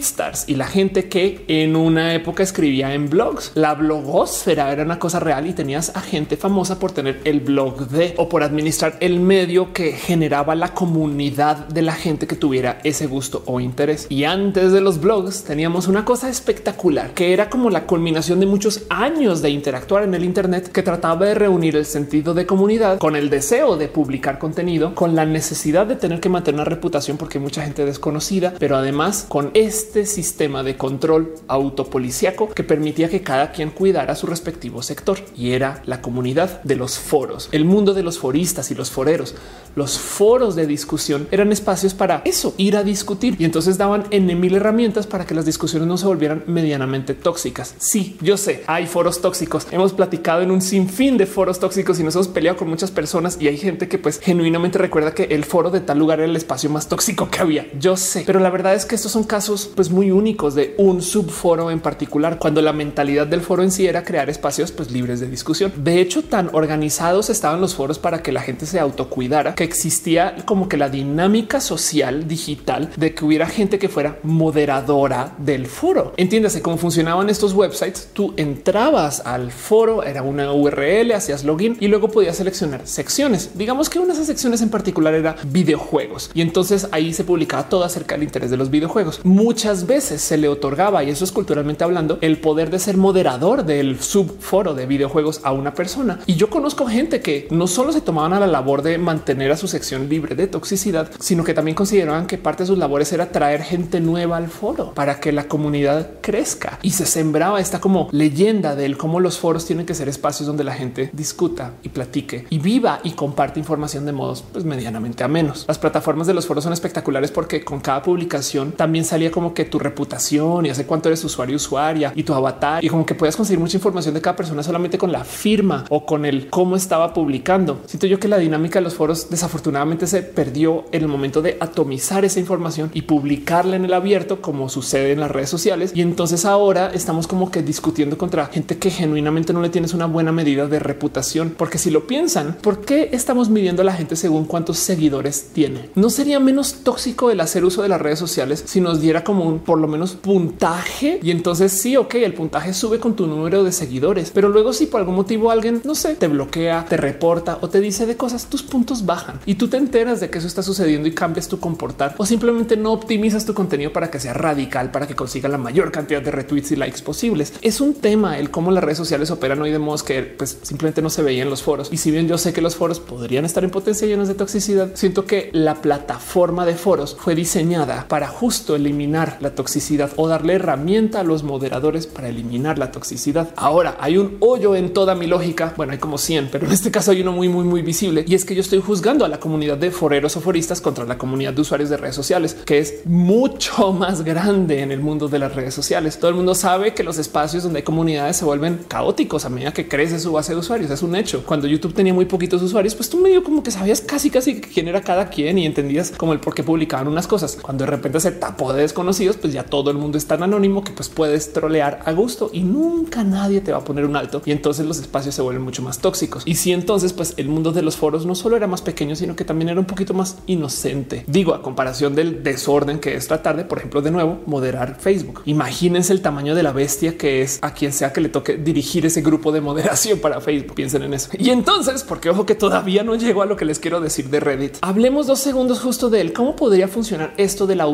stars 0.00 0.44
y 0.46 0.54
la 0.54 0.66
gente 0.66 1.08
que 1.08 1.44
en 1.48 1.76
una 1.76 2.14
época 2.14 2.42
escribía 2.42 2.94
en 2.94 3.08
blogs. 3.08 3.52
La 3.54 3.74
blogosfera 3.74 4.72
era 4.72 4.84
una 4.84 4.98
cosa 4.98 5.20
real 5.20 5.46
y 5.46 5.52
tenías 5.52 5.94
a 5.94 6.00
gente 6.00 6.36
famosa 6.36 6.78
por 6.78 6.92
tener 6.92 7.20
el 7.24 7.40
blog 7.40 7.88
de 7.88 8.14
o 8.16 8.28
por 8.28 8.42
administrar 8.42 8.96
el 9.00 9.20
medio 9.20 9.72
que 9.72 9.92
generaba 9.92 10.54
la 10.54 10.74
comunidad 10.74 11.68
de 11.68 11.82
la 11.82 11.92
gente 11.92 12.26
que 12.26 12.36
tuviera 12.36 12.78
ese 12.84 13.06
gusto 13.06 13.42
o 13.46 13.60
interés. 13.60 14.06
Y 14.08 14.24
antes 14.24 14.72
de 14.72 14.80
los 14.80 15.00
blogs 15.00 15.44
teníamos 15.44 15.88
una 15.88 16.04
cosa 16.04 16.28
espectacular 16.28 17.12
que 17.14 17.32
era 17.32 17.48
como 17.50 17.70
la 17.70 17.86
culminación 17.86 18.40
de 18.40 18.46
muchos 18.46 18.82
años 18.88 19.42
de 19.42 19.50
interactuar 19.50 20.04
en 20.04 20.14
el 20.14 20.24
Internet 20.24 20.70
que 20.72 20.82
trataba 20.82 21.26
de 21.26 21.34
reunir 21.34 21.76
el 21.76 21.86
sentido 21.86 22.34
de 22.34 22.46
comunidad 22.46 22.98
con 22.98 23.16
el 23.16 23.30
deseo 23.30 23.76
de 23.76 23.88
publicar 23.88 24.38
contenido, 24.38 24.94
con 24.94 25.14
la 25.14 25.24
necesidad 25.24 25.86
de 25.86 25.96
tener 25.96 26.20
que 26.20 26.28
mantener 26.28 26.60
una 26.60 26.64
reputación 26.64 27.16
porque 27.16 27.38
hay 27.38 27.44
mucha 27.44 27.62
gente 27.62 27.84
desconocida, 27.84 28.54
pero 28.58 28.76
además 28.76 29.15
con 29.22 29.50
este 29.54 30.06
sistema 30.06 30.62
de 30.62 30.76
control 30.76 31.34
autopoliciaco 31.48 32.48
que 32.48 32.64
permitía 32.64 33.08
que 33.08 33.22
cada 33.22 33.52
quien 33.52 33.70
cuidara 33.70 34.16
su 34.16 34.26
respectivo 34.26 34.82
sector 34.82 35.18
y 35.36 35.52
era 35.52 35.82
la 35.86 36.00
comunidad 36.00 36.62
de 36.62 36.76
los 36.76 36.98
foros, 36.98 37.48
el 37.52 37.64
mundo 37.64 37.94
de 37.94 38.02
los 38.02 38.18
foristas 38.18 38.70
y 38.70 38.74
los 38.74 38.90
foreros. 38.90 39.34
Los 39.74 39.98
foros 39.98 40.56
de 40.56 40.66
discusión 40.66 41.28
eran 41.30 41.52
espacios 41.52 41.92
para 41.92 42.22
eso, 42.24 42.54
ir 42.56 42.76
a 42.76 42.82
discutir 42.82 43.36
y 43.38 43.44
entonces 43.44 43.76
daban 43.76 44.04
en 44.10 44.40
mil 44.40 44.54
herramientas 44.54 45.06
para 45.06 45.26
que 45.26 45.34
las 45.34 45.44
discusiones 45.44 45.86
no 45.86 45.98
se 45.98 46.06
volvieran 46.06 46.44
medianamente 46.46 47.12
tóxicas. 47.12 47.74
Sí, 47.78 48.16
yo 48.22 48.38
sé, 48.38 48.64
hay 48.66 48.86
foros 48.86 49.20
tóxicos. 49.20 49.66
Hemos 49.70 49.92
platicado 49.92 50.40
en 50.40 50.50
un 50.50 50.62
sinfín 50.62 51.18
de 51.18 51.26
foros 51.26 51.60
tóxicos 51.60 52.00
y 52.00 52.04
nos 52.04 52.14
hemos 52.14 52.28
peleado 52.28 52.56
con 52.56 52.68
muchas 52.68 52.90
personas 52.90 53.36
y 53.38 53.48
hay 53.48 53.58
gente 53.58 53.86
que 53.88 53.98
pues 53.98 54.18
genuinamente 54.18 54.78
recuerda 54.78 55.14
que 55.14 55.24
el 55.24 55.44
foro 55.44 55.70
de 55.70 55.80
tal 55.80 55.98
lugar 55.98 56.20
era 56.20 56.28
el 56.28 56.36
espacio 56.36 56.70
más 56.70 56.88
tóxico 56.88 57.30
que 57.30 57.40
había. 57.40 57.66
Yo 57.78 57.96
sé, 57.96 58.24
pero 58.26 58.40
la 58.40 58.50
verdad 58.50 58.74
es 58.74 58.86
que 58.86 58.94
estos 59.06 59.22
son 59.22 59.28
casos 59.28 59.70
pues 59.72 59.88
muy 59.88 60.10
únicos 60.10 60.56
de 60.56 60.74
un 60.78 61.00
subforo 61.00 61.70
en 61.70 61.78
particular, 61.78 62.40
cuando 62.40 62.60
la 62.60 62.72
mentalidad 62.72 63.28
del 63.28 63.40
foro 63.40 63.62
en 63.62 63.70
sí 63.70 63.86
era 63.86 64.02
crear 64.02 64.28
espacios 64.28 64.72
pues 64.72 64.90
libres 64.90 65.20
de 65.20 65.28
discusión. 65.28 65.72
De 65.76 66.00
hecho, 66.00 66.24
tan 66.24 66.50
organizados 66.52 67.30
estaban 67.30 67.60
los 67.60 67.76
foros 67.76 68.00
para 68.00 68.20
que 68.20 68.32
la 68.32 68.40
gente 68.40 68.66
se 68.66 68.80
autocuidara 68.80 69.54
que 69.54 69.62
existía 69.62 70.34
como 70.44 70.68
que 70.68 70.76
la 70.76 70.88
dinámica 70.88 71.60
social 71.60 72.26
digital 72.26 72.90
de 72.96 73.14
que 73.14 73.24
hubiera 73.24 73.46
gente 73.46 73.78
que 73.78 73.88
fuera 73.88 74.18
moderadora 74.24 75.34
del 75.38 75.66
foro. 75.66 76.12
Entiéndase 76.16 76.60
cómo 76.60 76.76
funcionaban 76.76 77.30
estos 77.30 77.52
websites. 77.52 78.08
Tú 78.12 78.34
entrabas 78.36 79.22
al 79.24 79.52
foro, 79.52 80.02
era 80.02 80.24
una 80.24 80.52
URL, 80.52 81.12
hacías 81.12 81.44
login 81.44 81.76
y 81.78 81.86
luego 81.86 82.08
podías 82.08 82.38
seleccionar 82.38 82.88
secciones. 82.88 83.50
Digamos 83.54 83.88
que 83.88 84.00
una 84.00 84.08
de 84.08 84.14
esas 84.14 84.26
secciones 84.26 84.62
en 84.62 84.70
particular 84.70 85.14
era 85.14 85.36
videojuegos 85.44 86.32
y 86.34 86.42
entonces 86.42 86.88
ahí 86.90 87.14
se 87.14 87.22
publicaba 87.22 87.68
todo 87.68 87.84
acerca 87.84 88.16
del 88.16 88.24
interés 88.24 88.50
de 88.50 88.56
los 88.56 88.68
videojuegos. 88.68 88.95
Muchas 89.24 89.86
veces 89.86 90.22
se 90.22 90.36
le 90.36 90.48
otorgaba, 90.48 91.04
y 91.04 91.10
eso 91.10 91.24
es 91.24 91.32
culturalmente 91.32 91.84
hablando, 91.84 92.18
el 92.20 92.38
poder 92.38 92.70
de 92.70 92.78
ser 92.78 92.96
moderador 92.96 93.64
del 93.64 94.00
subforo 94.00 94.74
de 94.74 94.86
videojuegos 94.86 95.40
a 95.44 95.52
una 95.52 95.74
persona. 95.74 96.20
Y 96.26 96.36
yo 96.36 96.48
conozco 96.48 96.86
gente 96.86 97.20
que 97.20 97.46
no 97.50 97.66
solo 97.66 97.92
se 97.92 98.00
tomaban 98.00 98.32
a 98.32 98.40
la 98.40 98.46
labor 98.46 98.82
de 98.82 98.98
mantener 98.98 99.52
a 99.52 99.56
su 99.56 99.68
sección 99.68 100.08
libre 100.08 100.34
de 100.34 100.46
toxicidad, 100.46 101.10
sino 101.18 101.44
que 101.44 101.54
también 101.54 101.74
consideraban 101.74 102.26
que 102.26 102.38
parte 102.38 102.62
de 102.62 102.68
sus 102.68 102.78
labores 102.78 103.12
era 103.12 103.30
traer 103.30 103.62
gente 103.62 104.00
nueva 104.00 104.36
al 104.36 104.48
foro 104.48 104.94
para 104.94 105.20
que 105.20 105.32
la 105.32 105.48
comunidad 105.48 106.10
crezca 106.20 106.78
y 106.82 106.90
se 106.90 107.06
sembraba 107.06 107.60
esta 107.60 107.80
como 107.80 108.08
leyenda 108.12 108.74
del 108.74 108.96
cómo 108.96 109.20
los 109.20 109.38
foros 109.38 109.66
tienen 109.66 109.86
que 109.86 109.94
ser 109.94 110.08
espacios 110.08 110.46
donde 110.46 110.64
la 110.64 110.74
gente 110.74 111.10
discuta 111.12 111.74
y 111.82 111.90
platique 111.90 112.46
y 112.50 112.58
viva 112.58 113.00
y 113.02 113.12
comparte 113.12 113.60
información 113.60 114.06
de 114.06 114.12
modos 114.12 114.44
pues 114.52 114.64
medianamente 114.64 115.24
a 115.24 115.28
menos. 115.28 115.64
Las 115.68 115.78
plataformas 115.78 116.26
de 116.26 116.34
los 116.34 116.46
foros 116.46 116.64
son 116.64 116.72
espectaculares 116.72 117.30
porque 117.30 117.64
con 117.64 117.80
cada 117.80 118.02
publicación 118.02 118.72
salía 119.04 119.30
como 119.30 119.54
que 119.54 119.64
tu 119.64 119.78
reputación 119.78 120.66
y 120.66 120.70
hace 120.70 120.86
cuánto 120.86 121.08
eres 121.08 121.24
usuario 121.24 121.56
usuaria 121.56 122.12
y 122.14 122.22
tu 122.22 122.34
avatar 122.34 122.84
y 122.84 122.88
como 122.88 123.06
que 123.06 123.14
puedes 123.14 123.36
conseguir 123.36 123.60
mucha 123.60 123.76
información 123.76 124.14
de 124.14 124.20
cada 124.20 124.36
persona 124.36 124.62
solamente 124.62 124.98
con 124.98 125.12
la 125.12 125.24
firma 125.24 125.84
o 125.90 126.06
con 126.06 126.24
el 126.24 126.48
cómo 126.48 126.76
estaba 126.76 127.12
publicando. 127.12 127.80
Siento 127.86 128.06
yo 128.06 128.18
que 128.18 128.28
la 128.28 128.38
dinámica 128.38 128.78
de 128.78 128.84
los 128.84 128.94
foros 128.94 129.30
desafortunadamente 129.30 130.06
se 130.06 130.22
perdió 130.22 130.84
en 130.92 131.02
el 131.02 131.08
momento 131.08 131.42
de 131.42 131.56
atomizar 131.60 132.24
esa 132.24 132.40
información 132.40 132.90
y 132.94 133.02
publicarla 133.02 133.76
en 133.76 133.84
el 133.84 133.92
abierto 133.92 134.40
como 134.40 134.68
sucede 134.68 135.12
en 135.12 135.20
las 135.20 135.30
redes 135.30 135.50
sociales. 135.50 135.92
Y 135.94 136.02
entonces 136.02 136.44
ahora 136.44 136.90
estamos 136.92 137.26
como 137.26 137.50
que 137.50 137.62
discutiendo 137.62 138.18
contra 138.18 138.46
gente 138.46 138.78
que 138.78 138.90
genuinamente 138.90 139.52
no 139.52 139.62
le 139.62 139.68
tienes 139.68 139.94
una 139.94 140.06
buena 140.06 140.32
medida 140.32 140.66
de 140.66 140.78
reputación, 140.78 141.54
porque 141.56 141.78
si 141.78 141.90
lo 141.90 142.06
piensan, 142.06 142.56
¿por 142.60 142.80
qué 142.80 143.10
estamos 143.12 143.48
midiendo 143.48 143.82
a 143.82 143.84
la 143.84 143.94
gente 143.94 144.16
según 144.16 144.44
cuántos 144.44 144.78
seguidores 144.78 145.50
tiene? 145.52 145.90
No 145.94 146.10
sería 146.10 146.40
menos 146.40 146.84
tóxico 146.84 147.30
el 147.30 147.40
hacer 147.40 147.64
uso 147.64 147.82
de 147.82 147.88
las 147.88 148.00
redes 148.00 148.18
sociales 148.18 148.64
si 148.66 148.80
nos 148.80 149.00
diera 149.00 149.24
como 149.24 149.44
un 149.44 149.60
por 149.60 149.78
lo 149.78 149.88
menos 149.88 150.12
puntaje 150.12 151.20
y 151.22 151.30
entonces 151.30 151.72
sí, 151.72 151.96
ok, 151.96 152.16
el 152.16 152.34
puntaje 152.34 152.74
sube 152.74 152.98
con 152.98 153.14
tu 153.14 153.26
número 153.26 153.64
de 153.64 153.72
seguidores, 153.72 154.30
pero 154.30 154.48
luego 154.48 154.72
si 154.72 154.86
por 154.86 155.00
algún 155.00 155.14
motivo 155.14 155.50
alguien 155.50 155.80
no 155.84 155.94
sé, 155.94 156.14
te 156.16 156.28
bloquea, 156.28 156.86
te 156.88 156.96
reporta 156.96 157.58
o 157.60 157.68
te 157.68 157.80
dice 157.80 158.06
de 158.06 158.16
cosas, 158.16 158.46
tus 158.46 158.62
puntos 158.62 159.06
bajan 159.06 159.40
y 159.46 159.54
tú 159.54 159.68
te 159.68 159.76
enteras 159.76 160.20
de 160.20 160.30
que 160.30 160.38
eso 160.38 160.46
está 160.46 160.62
sucediendo 160.62 161.08
y 161.08 161.12
cambias 161.12 161.48
tu 161.48 161.60
comportar 161.60 162.14
o 162.18 162.26
simplemente 162.26 162.76
no 162.76 162.92
optimizas 162.92 163.46
tu 163.46 163.54
contenido 163.54 163.92
para 163.92 164.10
que 164.10 164.20
sea 164.20 164.34
radical, 164.34 164.90
para 164.90 165.06
que 165.06 165.14
consiga 165.14 165.48
la 165.48 165.58
mayor 165.58 165.92
cantidad 165.92 166.22
de 166.22 166.30
retweets 166.30 166.72
y 166.72 166.76
likes 166.76 167.02
posibles. 167.02 167.52
Es 167.62 167.80
un 167.80 167.94
tema 167.94 168.38
el 168.38 168.50
cómo 168.50 168.70
las 168.70 168.82
redes 168.82 168.98
sociales 168.98 169.30
operan 169.30 169.62
hoy 169.62 169.70
de 169.70 169.78
modos 169.78 170.02
que 170.02 170.22
pues 170.22 170.58
simplemente 170.62 171.02
no 171.02 171.10
se 171.10 171.22
veía 171.22 171.42
en 171.42 171.50
los 171.50 171.62
foros. 171.62 171.88
Y 171.92 171.98
si 171.98 172.10
bien 172.10 172.28
yo 172.28 172.38
sé 172.38 172.52
que 172.52 172.60
los 172.60 172.76
foros 172.76 173.00
podrían 173.00 173.44
estar 173.44 173.64
en 173.64 173.70
potencia 173.70 174.06
llenos 174.06 174.28
de 174.28 174.34
toxicidad, 174.34 174.90
siento 174.94 175.24
que 175.24 175.50
la 175.52 175.76
plataforma 175.76 176.66
de 176.66 176.74
foros 176.74 177.16
fue 177.18 177.34
diseñada 177.34 178.06
para 178.08 178.28
justo 178.28 178.55
eliminar 178.76 179.38
la 179.40 179.54
toxicidad 179.54 180.10
o 180.16 180.28
darle 180.28 180.54
herramienta 180.54 181.20
a 181.20 181.24
los 181.24 181.42
moderadores 181.42 182.06
para 182.06 182.28
eliminar 182.28 182.78
la 182.78 182.90
toxicidad. 182.90 183.50
Ahora 183.56 183.96
hay 184.00 184.18
un 184.18 184.36
hoyo 184.40 184.74
en 184.74 184.92
toda 184.92 185.14
mi 185.14 185.26
lógica. 185.26 185.74
Bueno, 185.76 185.92
hay 185.92 185.98
como 185.98 186.18
100, 186.18 186.48
pero 186.50 186.66
en 186.66 186.72
este 186.72 186.90
caso 186.90 187.10
hay 187.10 187.20
uno 187.20 187.32
muy, 187.32 187.48
muy, 187.48 187.64
muy 187.64 187.82
visible 187.82 188.24
y 188.26 188.34
es 188.34 188.44
que 188.44 188.54
yo 188.54 188.60
estoy 188.60 188.80
juzgando 188.80 189.24
a 189.24 189.28
la 189.28 189.40
comunidad 189.40 189.76
de 189.76 189.90
foreros 189.90 190.36
o 190.36 190.40
foristas 190.40 190.80
contra 190.80 191.04
la 191.04 191.18
comunidad 191.18 191.52
de 191.52 191.60
usuarios 191.60 191.90
de 191.90 191.96
redes 191.96 192.14
sociales, 192.14 192.56
que 192.64 192.78
es 192.78 193.06
mucho 193.06 193.92
más 193.92 194.22
grande 194.22 194.80
en 194.80 194.92
el 194.92 195.00
mundo 195.00 195.28
de 195.28 195.38
las 195.38 195.54
redes 195.54 195.74
sociales. 195.74 196.18
Todo 196.18 196.30
el 196.30 196.36
mundo 196.36 196.54
sabe 196.54 196.94
que 196.94 197.02
los 197.02 197.18
espacios 197.18 197.62
donde 197.62 197.78
hay 197.80 197.84
comunidades 197.84 198.36
se 198.36 198.44
vuelven 198.44 198.80
caóticos 198.88 199.44
a 199.44 199.48
medida 199.48 199.72
que 199.72 199.88
crece 199.88 200.18
su 200.18 200.32
base 200.32 200.52
de 200.52 200.58
usuarios. 200.58 200.90
Es 200.90 201.02
un 201.02 201.16
hecho. 201.16 201.44
Cuando 201.44 201.66
YouTube 201.66 201.94
tenía 201.94 202.14
muy 202.14 202.24
poquitos 202.24 202.62
usuarios, 202.62 202.94
pues 202.94 203.08
tú 203.08 203.18
medio 203.18 203.42
como 203.42 203.62
que 203.62 203.70
sabías 203.70 204.00
casi, 204.00 204.30
casi 204.30 204.60
quién 204.60 204.88
era 204.88 205.00
cada 205.00 205.28
quien 205.28 205.58
y 205.58 205.66
entendías 205.66 206.12
como 206.16 206.32
el 206.32 206.40
por 206.40 206.54
qué 206.54 206.62
publicaban 206.62 207.08
unas 207.08 207.26
cosas. 207.26 207.58
Cuando 207.60 207.84
de 207.84 207.90
repente 207.90 208.20
se 208.20 208.32
tapó 208.46 208.72
de 208.72 208.82
desconocidos, 208.82 209.36
pues 209.36 209.52
ya 209.52 209.64
todo 209.64 209.90
el 209.90 209.98
mundo 209.98 210.16
es 210.16 210.26
tan 210.26 210.44
anónimo 210.44 210.84
que 210.84 210.92
pues 210.92 211.08
puedes 211.08 211.52
trolear 211.52 212.00
a 212.04 212.12
gusto 212.12 212.48
y 212.52 212.60
nunca 212.60 213.24
nadie 213.24 213.60
te 213.60 213.72
va 213.72 213.78
a 213.78 213.84
poner 213.84 214.04
un 214.04 214.14
alto. 214.14 214.40
Y 214.44 214.52
entonces 214.52 214.86
los 214.86 215.00
espacios 215.00 215.34
se 215.34 215.42
vuelven 215.42 215.64
mucho 215.64 215.82
más 215.82 215.98
tóxicos. 215.98 216.44
Y 216.46 216.54
si 216.54 216.72
entonces, 216.72 217.12
pues 217.12 217.34
el 217.38 217.48
mundo 217.48 217.72
de 217.72 217.82
los 217.82 217.96
foros 217.96 218.24
no 218.24 218.36
solo 218.36 218.56
era 218.56 218.68
más 218.68 218.82
pequeño, 218.82 219.16
sino 219.16 219.34
que 219.34 219.44
también 219.44 219.70
era 219.70 219.80
un 219.80 219.86
poquito 219.86 220.14
más 220.14 220.36
inocente. 220.46 221.24
Digo, 221.26 221.54
a 221.54 221.62
comparación 221.62 222.14
del 222.14 222.44
desorden 222.44 223.00
que 223.00 223.16
es 223.16 223.26
tratar 223.26 223.56
de, 223.56 223.64
por 223.64 223.78
ejemplo, 223.78 224.00
de 224.00 224.12
nuevo, 224.12 224.38
moderar 224.46 224.96
Facebook. 225.00 225.42
Imagínense 225.46 226.12
el 226.12 226.22
tamaño 226.22 226.54
de 226.54 226.62
la 226.62 226.70
bestia 226.70 227.18
que 227.18 227.42
es 227.42 227.58
a 227.62 227.74
quien 227.74 227.92
sea 227.92 228.12
que 228.12 228.20
le 228.20 228.28
toque 228.28 228.56
dirigir 228.58 229.06
ese 229.06 229.22
grupo 229.22 229.50
de 229.50 229.60
moderación 229.60 230.20
para 230.20 230.40
Facebook. 230.40 230.76
Piensen 230.76 231.02
en 231.02 231.14
eso. 231.14 231.30
Y 231.36 231.50
entonces, 231.50 232.04
porque 232.04 232.30
ojo 232.30 232.46
que 232.46 232.54
todavía 232.54 233.02
no 233.02 233.16
llego 233.16 233.42
a 233.42 233.46
lo 233.46 233.56
que 233.56 233.64
les 233.64 233.80
quiero 233.80 234.00
decir 234.00 234.30
de 234.30 234.38
Reddit. 234.38 234.76
Hablemos 234.82 235.26
dos 235.26 235.40
segundos 235.40 235.80
justo 235.80 236.10
de 236.10 236.20
él. 236.20 236.32
¿Cómo 236.32 236.54
podría 236.54 236.86
funcionar 236.86 237.34
esto 237.38 237.66
de 237.66 237.74
la 237.74 237.88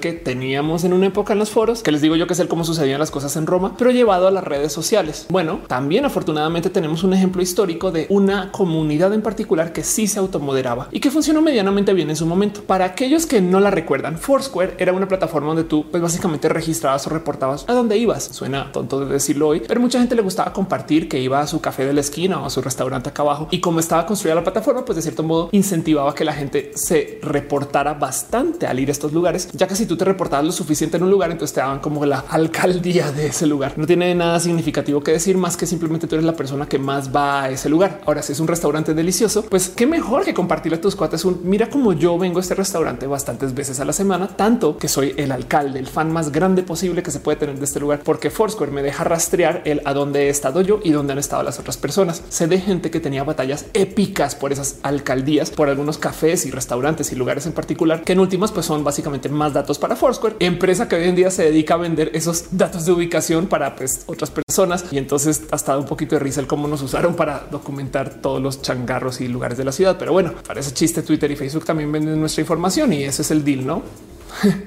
que 0.00 0.12
teníamos 0.12 0.84
en 0.84 0.92
una 0.92 1.06
época 1.06 1.32
en 1.32 1.38
los 1.38 1.50
foros, 1.50 1.82
que 1.82 1.92
les 1.92 2.00
digo 2.00 2.16
yo 2.16 2.26
que 2.26 2.32
es 2.32 2.40
el 2.40 2.48
cómo 2.48 2.64
sucedían 2.64 2.98
las 2.98 3.10
cosas 3.10 3.36
en 3.36 3.46
Roma, 3.46 3.74
pero 3.78 3.90
llevado 3.90 4.26
a 4.26 4.30
las 4.30 4.42
redes 4.42 4.72
sociales. 4.72 5.26
Bueno, 5.28 5.60
también 5.68 6.04
afortunadamente 6.04 6.70
tenemos 6.70 7.04
un 7.04 7.14
ejemplo 7.14 7.40
histórico 7.40 7.92
de 7.92 8.06
una 8.08 8.50
comunidad 8.52 9.12
en 9.12 9.22
particular 9.22 9.72
que 9.72 9.84
sí 9.84 10.06
se 10.06 10.18
automoderaba 10.18 10.88
y 10.90 11.00
que 11.00 11.10
funcionó 11.10 11.42
medianamente 11.42 11.92
bien 11.94 12.10
en 12.10 12.16
su 12.16 12.26
momento. 12.26 12.62
Para 12.62 12.84
aquellos 12.84 13.26
que 13.26 13.40
no 13.40 13.60
la 13.60 13.70
recuerdan, 13.70 14.18
Foursquare 14.18 14.74
era 14.78 14.92
una 14.92 15.08
plataforma 15.08 15.48
donde 15.48 15.64
tú 15.64 15.86
pues 15.90 16.02
básicamente 16.02 16.48
registrabas 16.48 17.06
o 17.06 17.10
reportabas 17.10 17.64
a 17.68 17.72
dónde 17.72 17.96
ibas. 17.96 18.24
Suena 18.24 18.72
tonto 18.72 19.00
de 19.00 19.12
decirlo 19.12 19.48
hoy, 19.48 19.62
pero 19.66 19.80
mucha 19.80 19.98
gente 19.98 20.14
le 20.14 20.22
gustaba 20.22 20.52
compartir 20.52 21.08
que 21.08 21.20
iba 21.20 21.40
a 21.40 21.46
su 21.46 21.60
café 21.60 21.86
de 21.86 21.92
la 21.92 22.00
esquina 22.00 22.42
o 22.42 22.46
a 22.46 22.50
su 22.50 22.60
restaurante 22.60 23.10
acá 23.10 23.22
abajo 23.22 23.48
y 23.50 23.60
como 23.60 23.78
estaba 23.78 24.06
construida 24.06 24.34
la 24.34 24.42
plataforma, 24.42 24.84
pues 24.84 24.96
de 24.96 25.02
cierto 25.02 25.22
modo 25.22 25.48
incentivaba 25.52 26.14
que 26.14 26.24
la 26.24 26.32
gente 26.32 26.72
se 26.74 27.20
reportara 27.22 27.94
bastante 27.94 28.66
al 28.66 28.80
ir 28.80 28.88
a 28.88 28.92
estos 28.92 29.12
lugares, 29.12 29.49
ya 29.52 29.66
que 29.66 29.76
si 29.76 29.86
tú 29.86 29.96
te 29.96 30.04
reportabas 30.04 30.46
lo 30.46 30.52
suficiente 30.52 30.96
en 30.96 31.02
un 31.02 31.10
lugar, 31.10 31.30
entonces 31.30 31.54
te 31.54 31.60
daban 31.60 31.80
como 31.80 32.04
la 32.06 32.24
alcaldía 32.28 33.12
de 33.12 33.26
ese 33.26 33.46
lugar. 33.46 33.74
No 33.76 33.86
tiene 33.86 34.14
nada 34.14 34.40
significativo 34.40 35.02
que 35.02 35.12
decir 35.12 35.36
más 35.36 35.56
que 35.56 35.66
simplemente 35.66 36.06
tú 36.06 36.14
eres 36.14 36.24
la 36.24 36.34
persona 36.34 36.66
que 36.66 36.78
más 36.78 37.14
va 37.14 37.42
a 37.42 37.50
ese 37.50 37.68
lugar. 37.68 38.00
Ahora, 38.06 38.22
si 38.22 38.32
es 38.32 38.40
un 38.40 38.48
restaurante 38.48 38.94
delicioso, 38.94 39.44
pues 39.44 39.68
qué 39.68 39.86
mejor 39.86 40.24
que 40.24 40.34
compartirle 40.34 40.78
a 40.78 40.80
tus 40.80 40.96
cuates 40.96 41.24
un 41.24 41.40
mira 41.44 41.70
como 41.70 41.92
yo 41.92 42.18
vengo 42.18 42.38
a 42.38 42.42
este 42.42 42.54
restaurante 42.54 43.06
bastantes 43.06 43.54
veces 43.54 43.80
a 43.80 43.84
la 43.84 43.92
semana, 43.92 44.28
tanto 44.28 44.76
que 44.76 44.88
soy 44.88 45.14
el 45.16 45.32
alcalde, 45.32 45.78
el 45.78 45.86
fan 45.86 46.12
más 46.12 46.32
grande 46.32 46.62
posible 46.62 47.02
que 47.02 47.10
se 47.10 47.20
puede 47.20 47.38
tener 47.38 47.58
de 47.58 47.64
este 47.64 47.80
lugar, 47.80 48.00
porque 48.04 48.30
Foursquare 48.30 48.72
me 48.72 48.82
deja 48.82 49.04
rastrear 49.04 49.62
el 49.64 49.82
a 49.84 49.94
dónde 49.94 50.26
he 50.26 50.28
estado 50.28 50.60
yo 50.60 50.80
y 50.82 50.90
dónde 50.90 51.12
han 51.12 51.18
estado 51.18 51.42
las 51.42 51.58
otras 51.58 51.76
personas. 51.76 52.22
Sé 52.28 52.46
de 52.46 52.60
gente 52.60 52.90
que 52.90 53.00
tenía 53.00 53.24
batallas 53.24 53.66
épicas 53.74 54.34
por 54.34 54.52
esas 54.52 54.76
alcaldías, 54.82 55.50
por 55.50 55.68
algunos 55.68 55.98
cafés 55.98 56.46
y 56.46 56.50
restaurantes 56.50 57.12
y 57.12 57.16
lugares 57.16 57.46
en 57.46 57.52
particular, 57.52 58.02
que 58.02 58.12
en 58.12 58.20
últimas 58.20 58.52
pues 58.52 58.66
son 58.66 58.84
básicamente 58.84 59.28
más 59.40 59.54
datos 59.54 59.78
para 59.78 59.96
Foursquare, 59.96 60.36
empresa 60.38 60.86
que 60.86 60.96
hoy 60.96 61.04
en 61.04 61.16
día 61.16 61.30
se 61.30 61.44
dedica 61.44 61.74
a 61.74 61.76
vender 61.78 62.10
esos 62.12 62.44
datos 62.50 62.84
de 62.84 62.92
ubicación 62.92 63.46
para 63.46 63.74
pues, 63.74 64.04
otras 64.06 64.30
personas. 64.30 64.84
Y 64.92 64.98
entonces 64.98 65.44
hasta 65.50 65.78
un 65.78 65.86
poquito 65.86 66.14
de 66.14 66.18
risa 66.18 66.40
el 66.40 66.46
cómo 66.46 66.68
nos 66.68 66.82
usaron 66.82 67.16
para 67.16 67.46
documentar 67.50 68.20
todos 68.20 68.42
los 68.42 68.60
changarros 68.60 69.22
y 69.22 69.28
lugares 69.28 69.56
de 69.56 69.64
la 69.64 69.72
ciudad. 69.72 69.96
Pero 69.98 70.12
bueno, 70.12 70.34
para 70.46 70.60
ese 70.60 70.74
chiste 70.74 71.02
Twitter 71.02 71.30
y 71.30 71.36
Facebook 71.36 71.64
también 71.64 71.90
venden 71.90 72.20
nuestra 72.20 72.42
información 72.42 72.92
y 72.92 73.02
ese 73.02 73.22
es 73.22 73.30
el 73.30 73.42
deal, 73.42 73.66
¿no? 73.66 73.82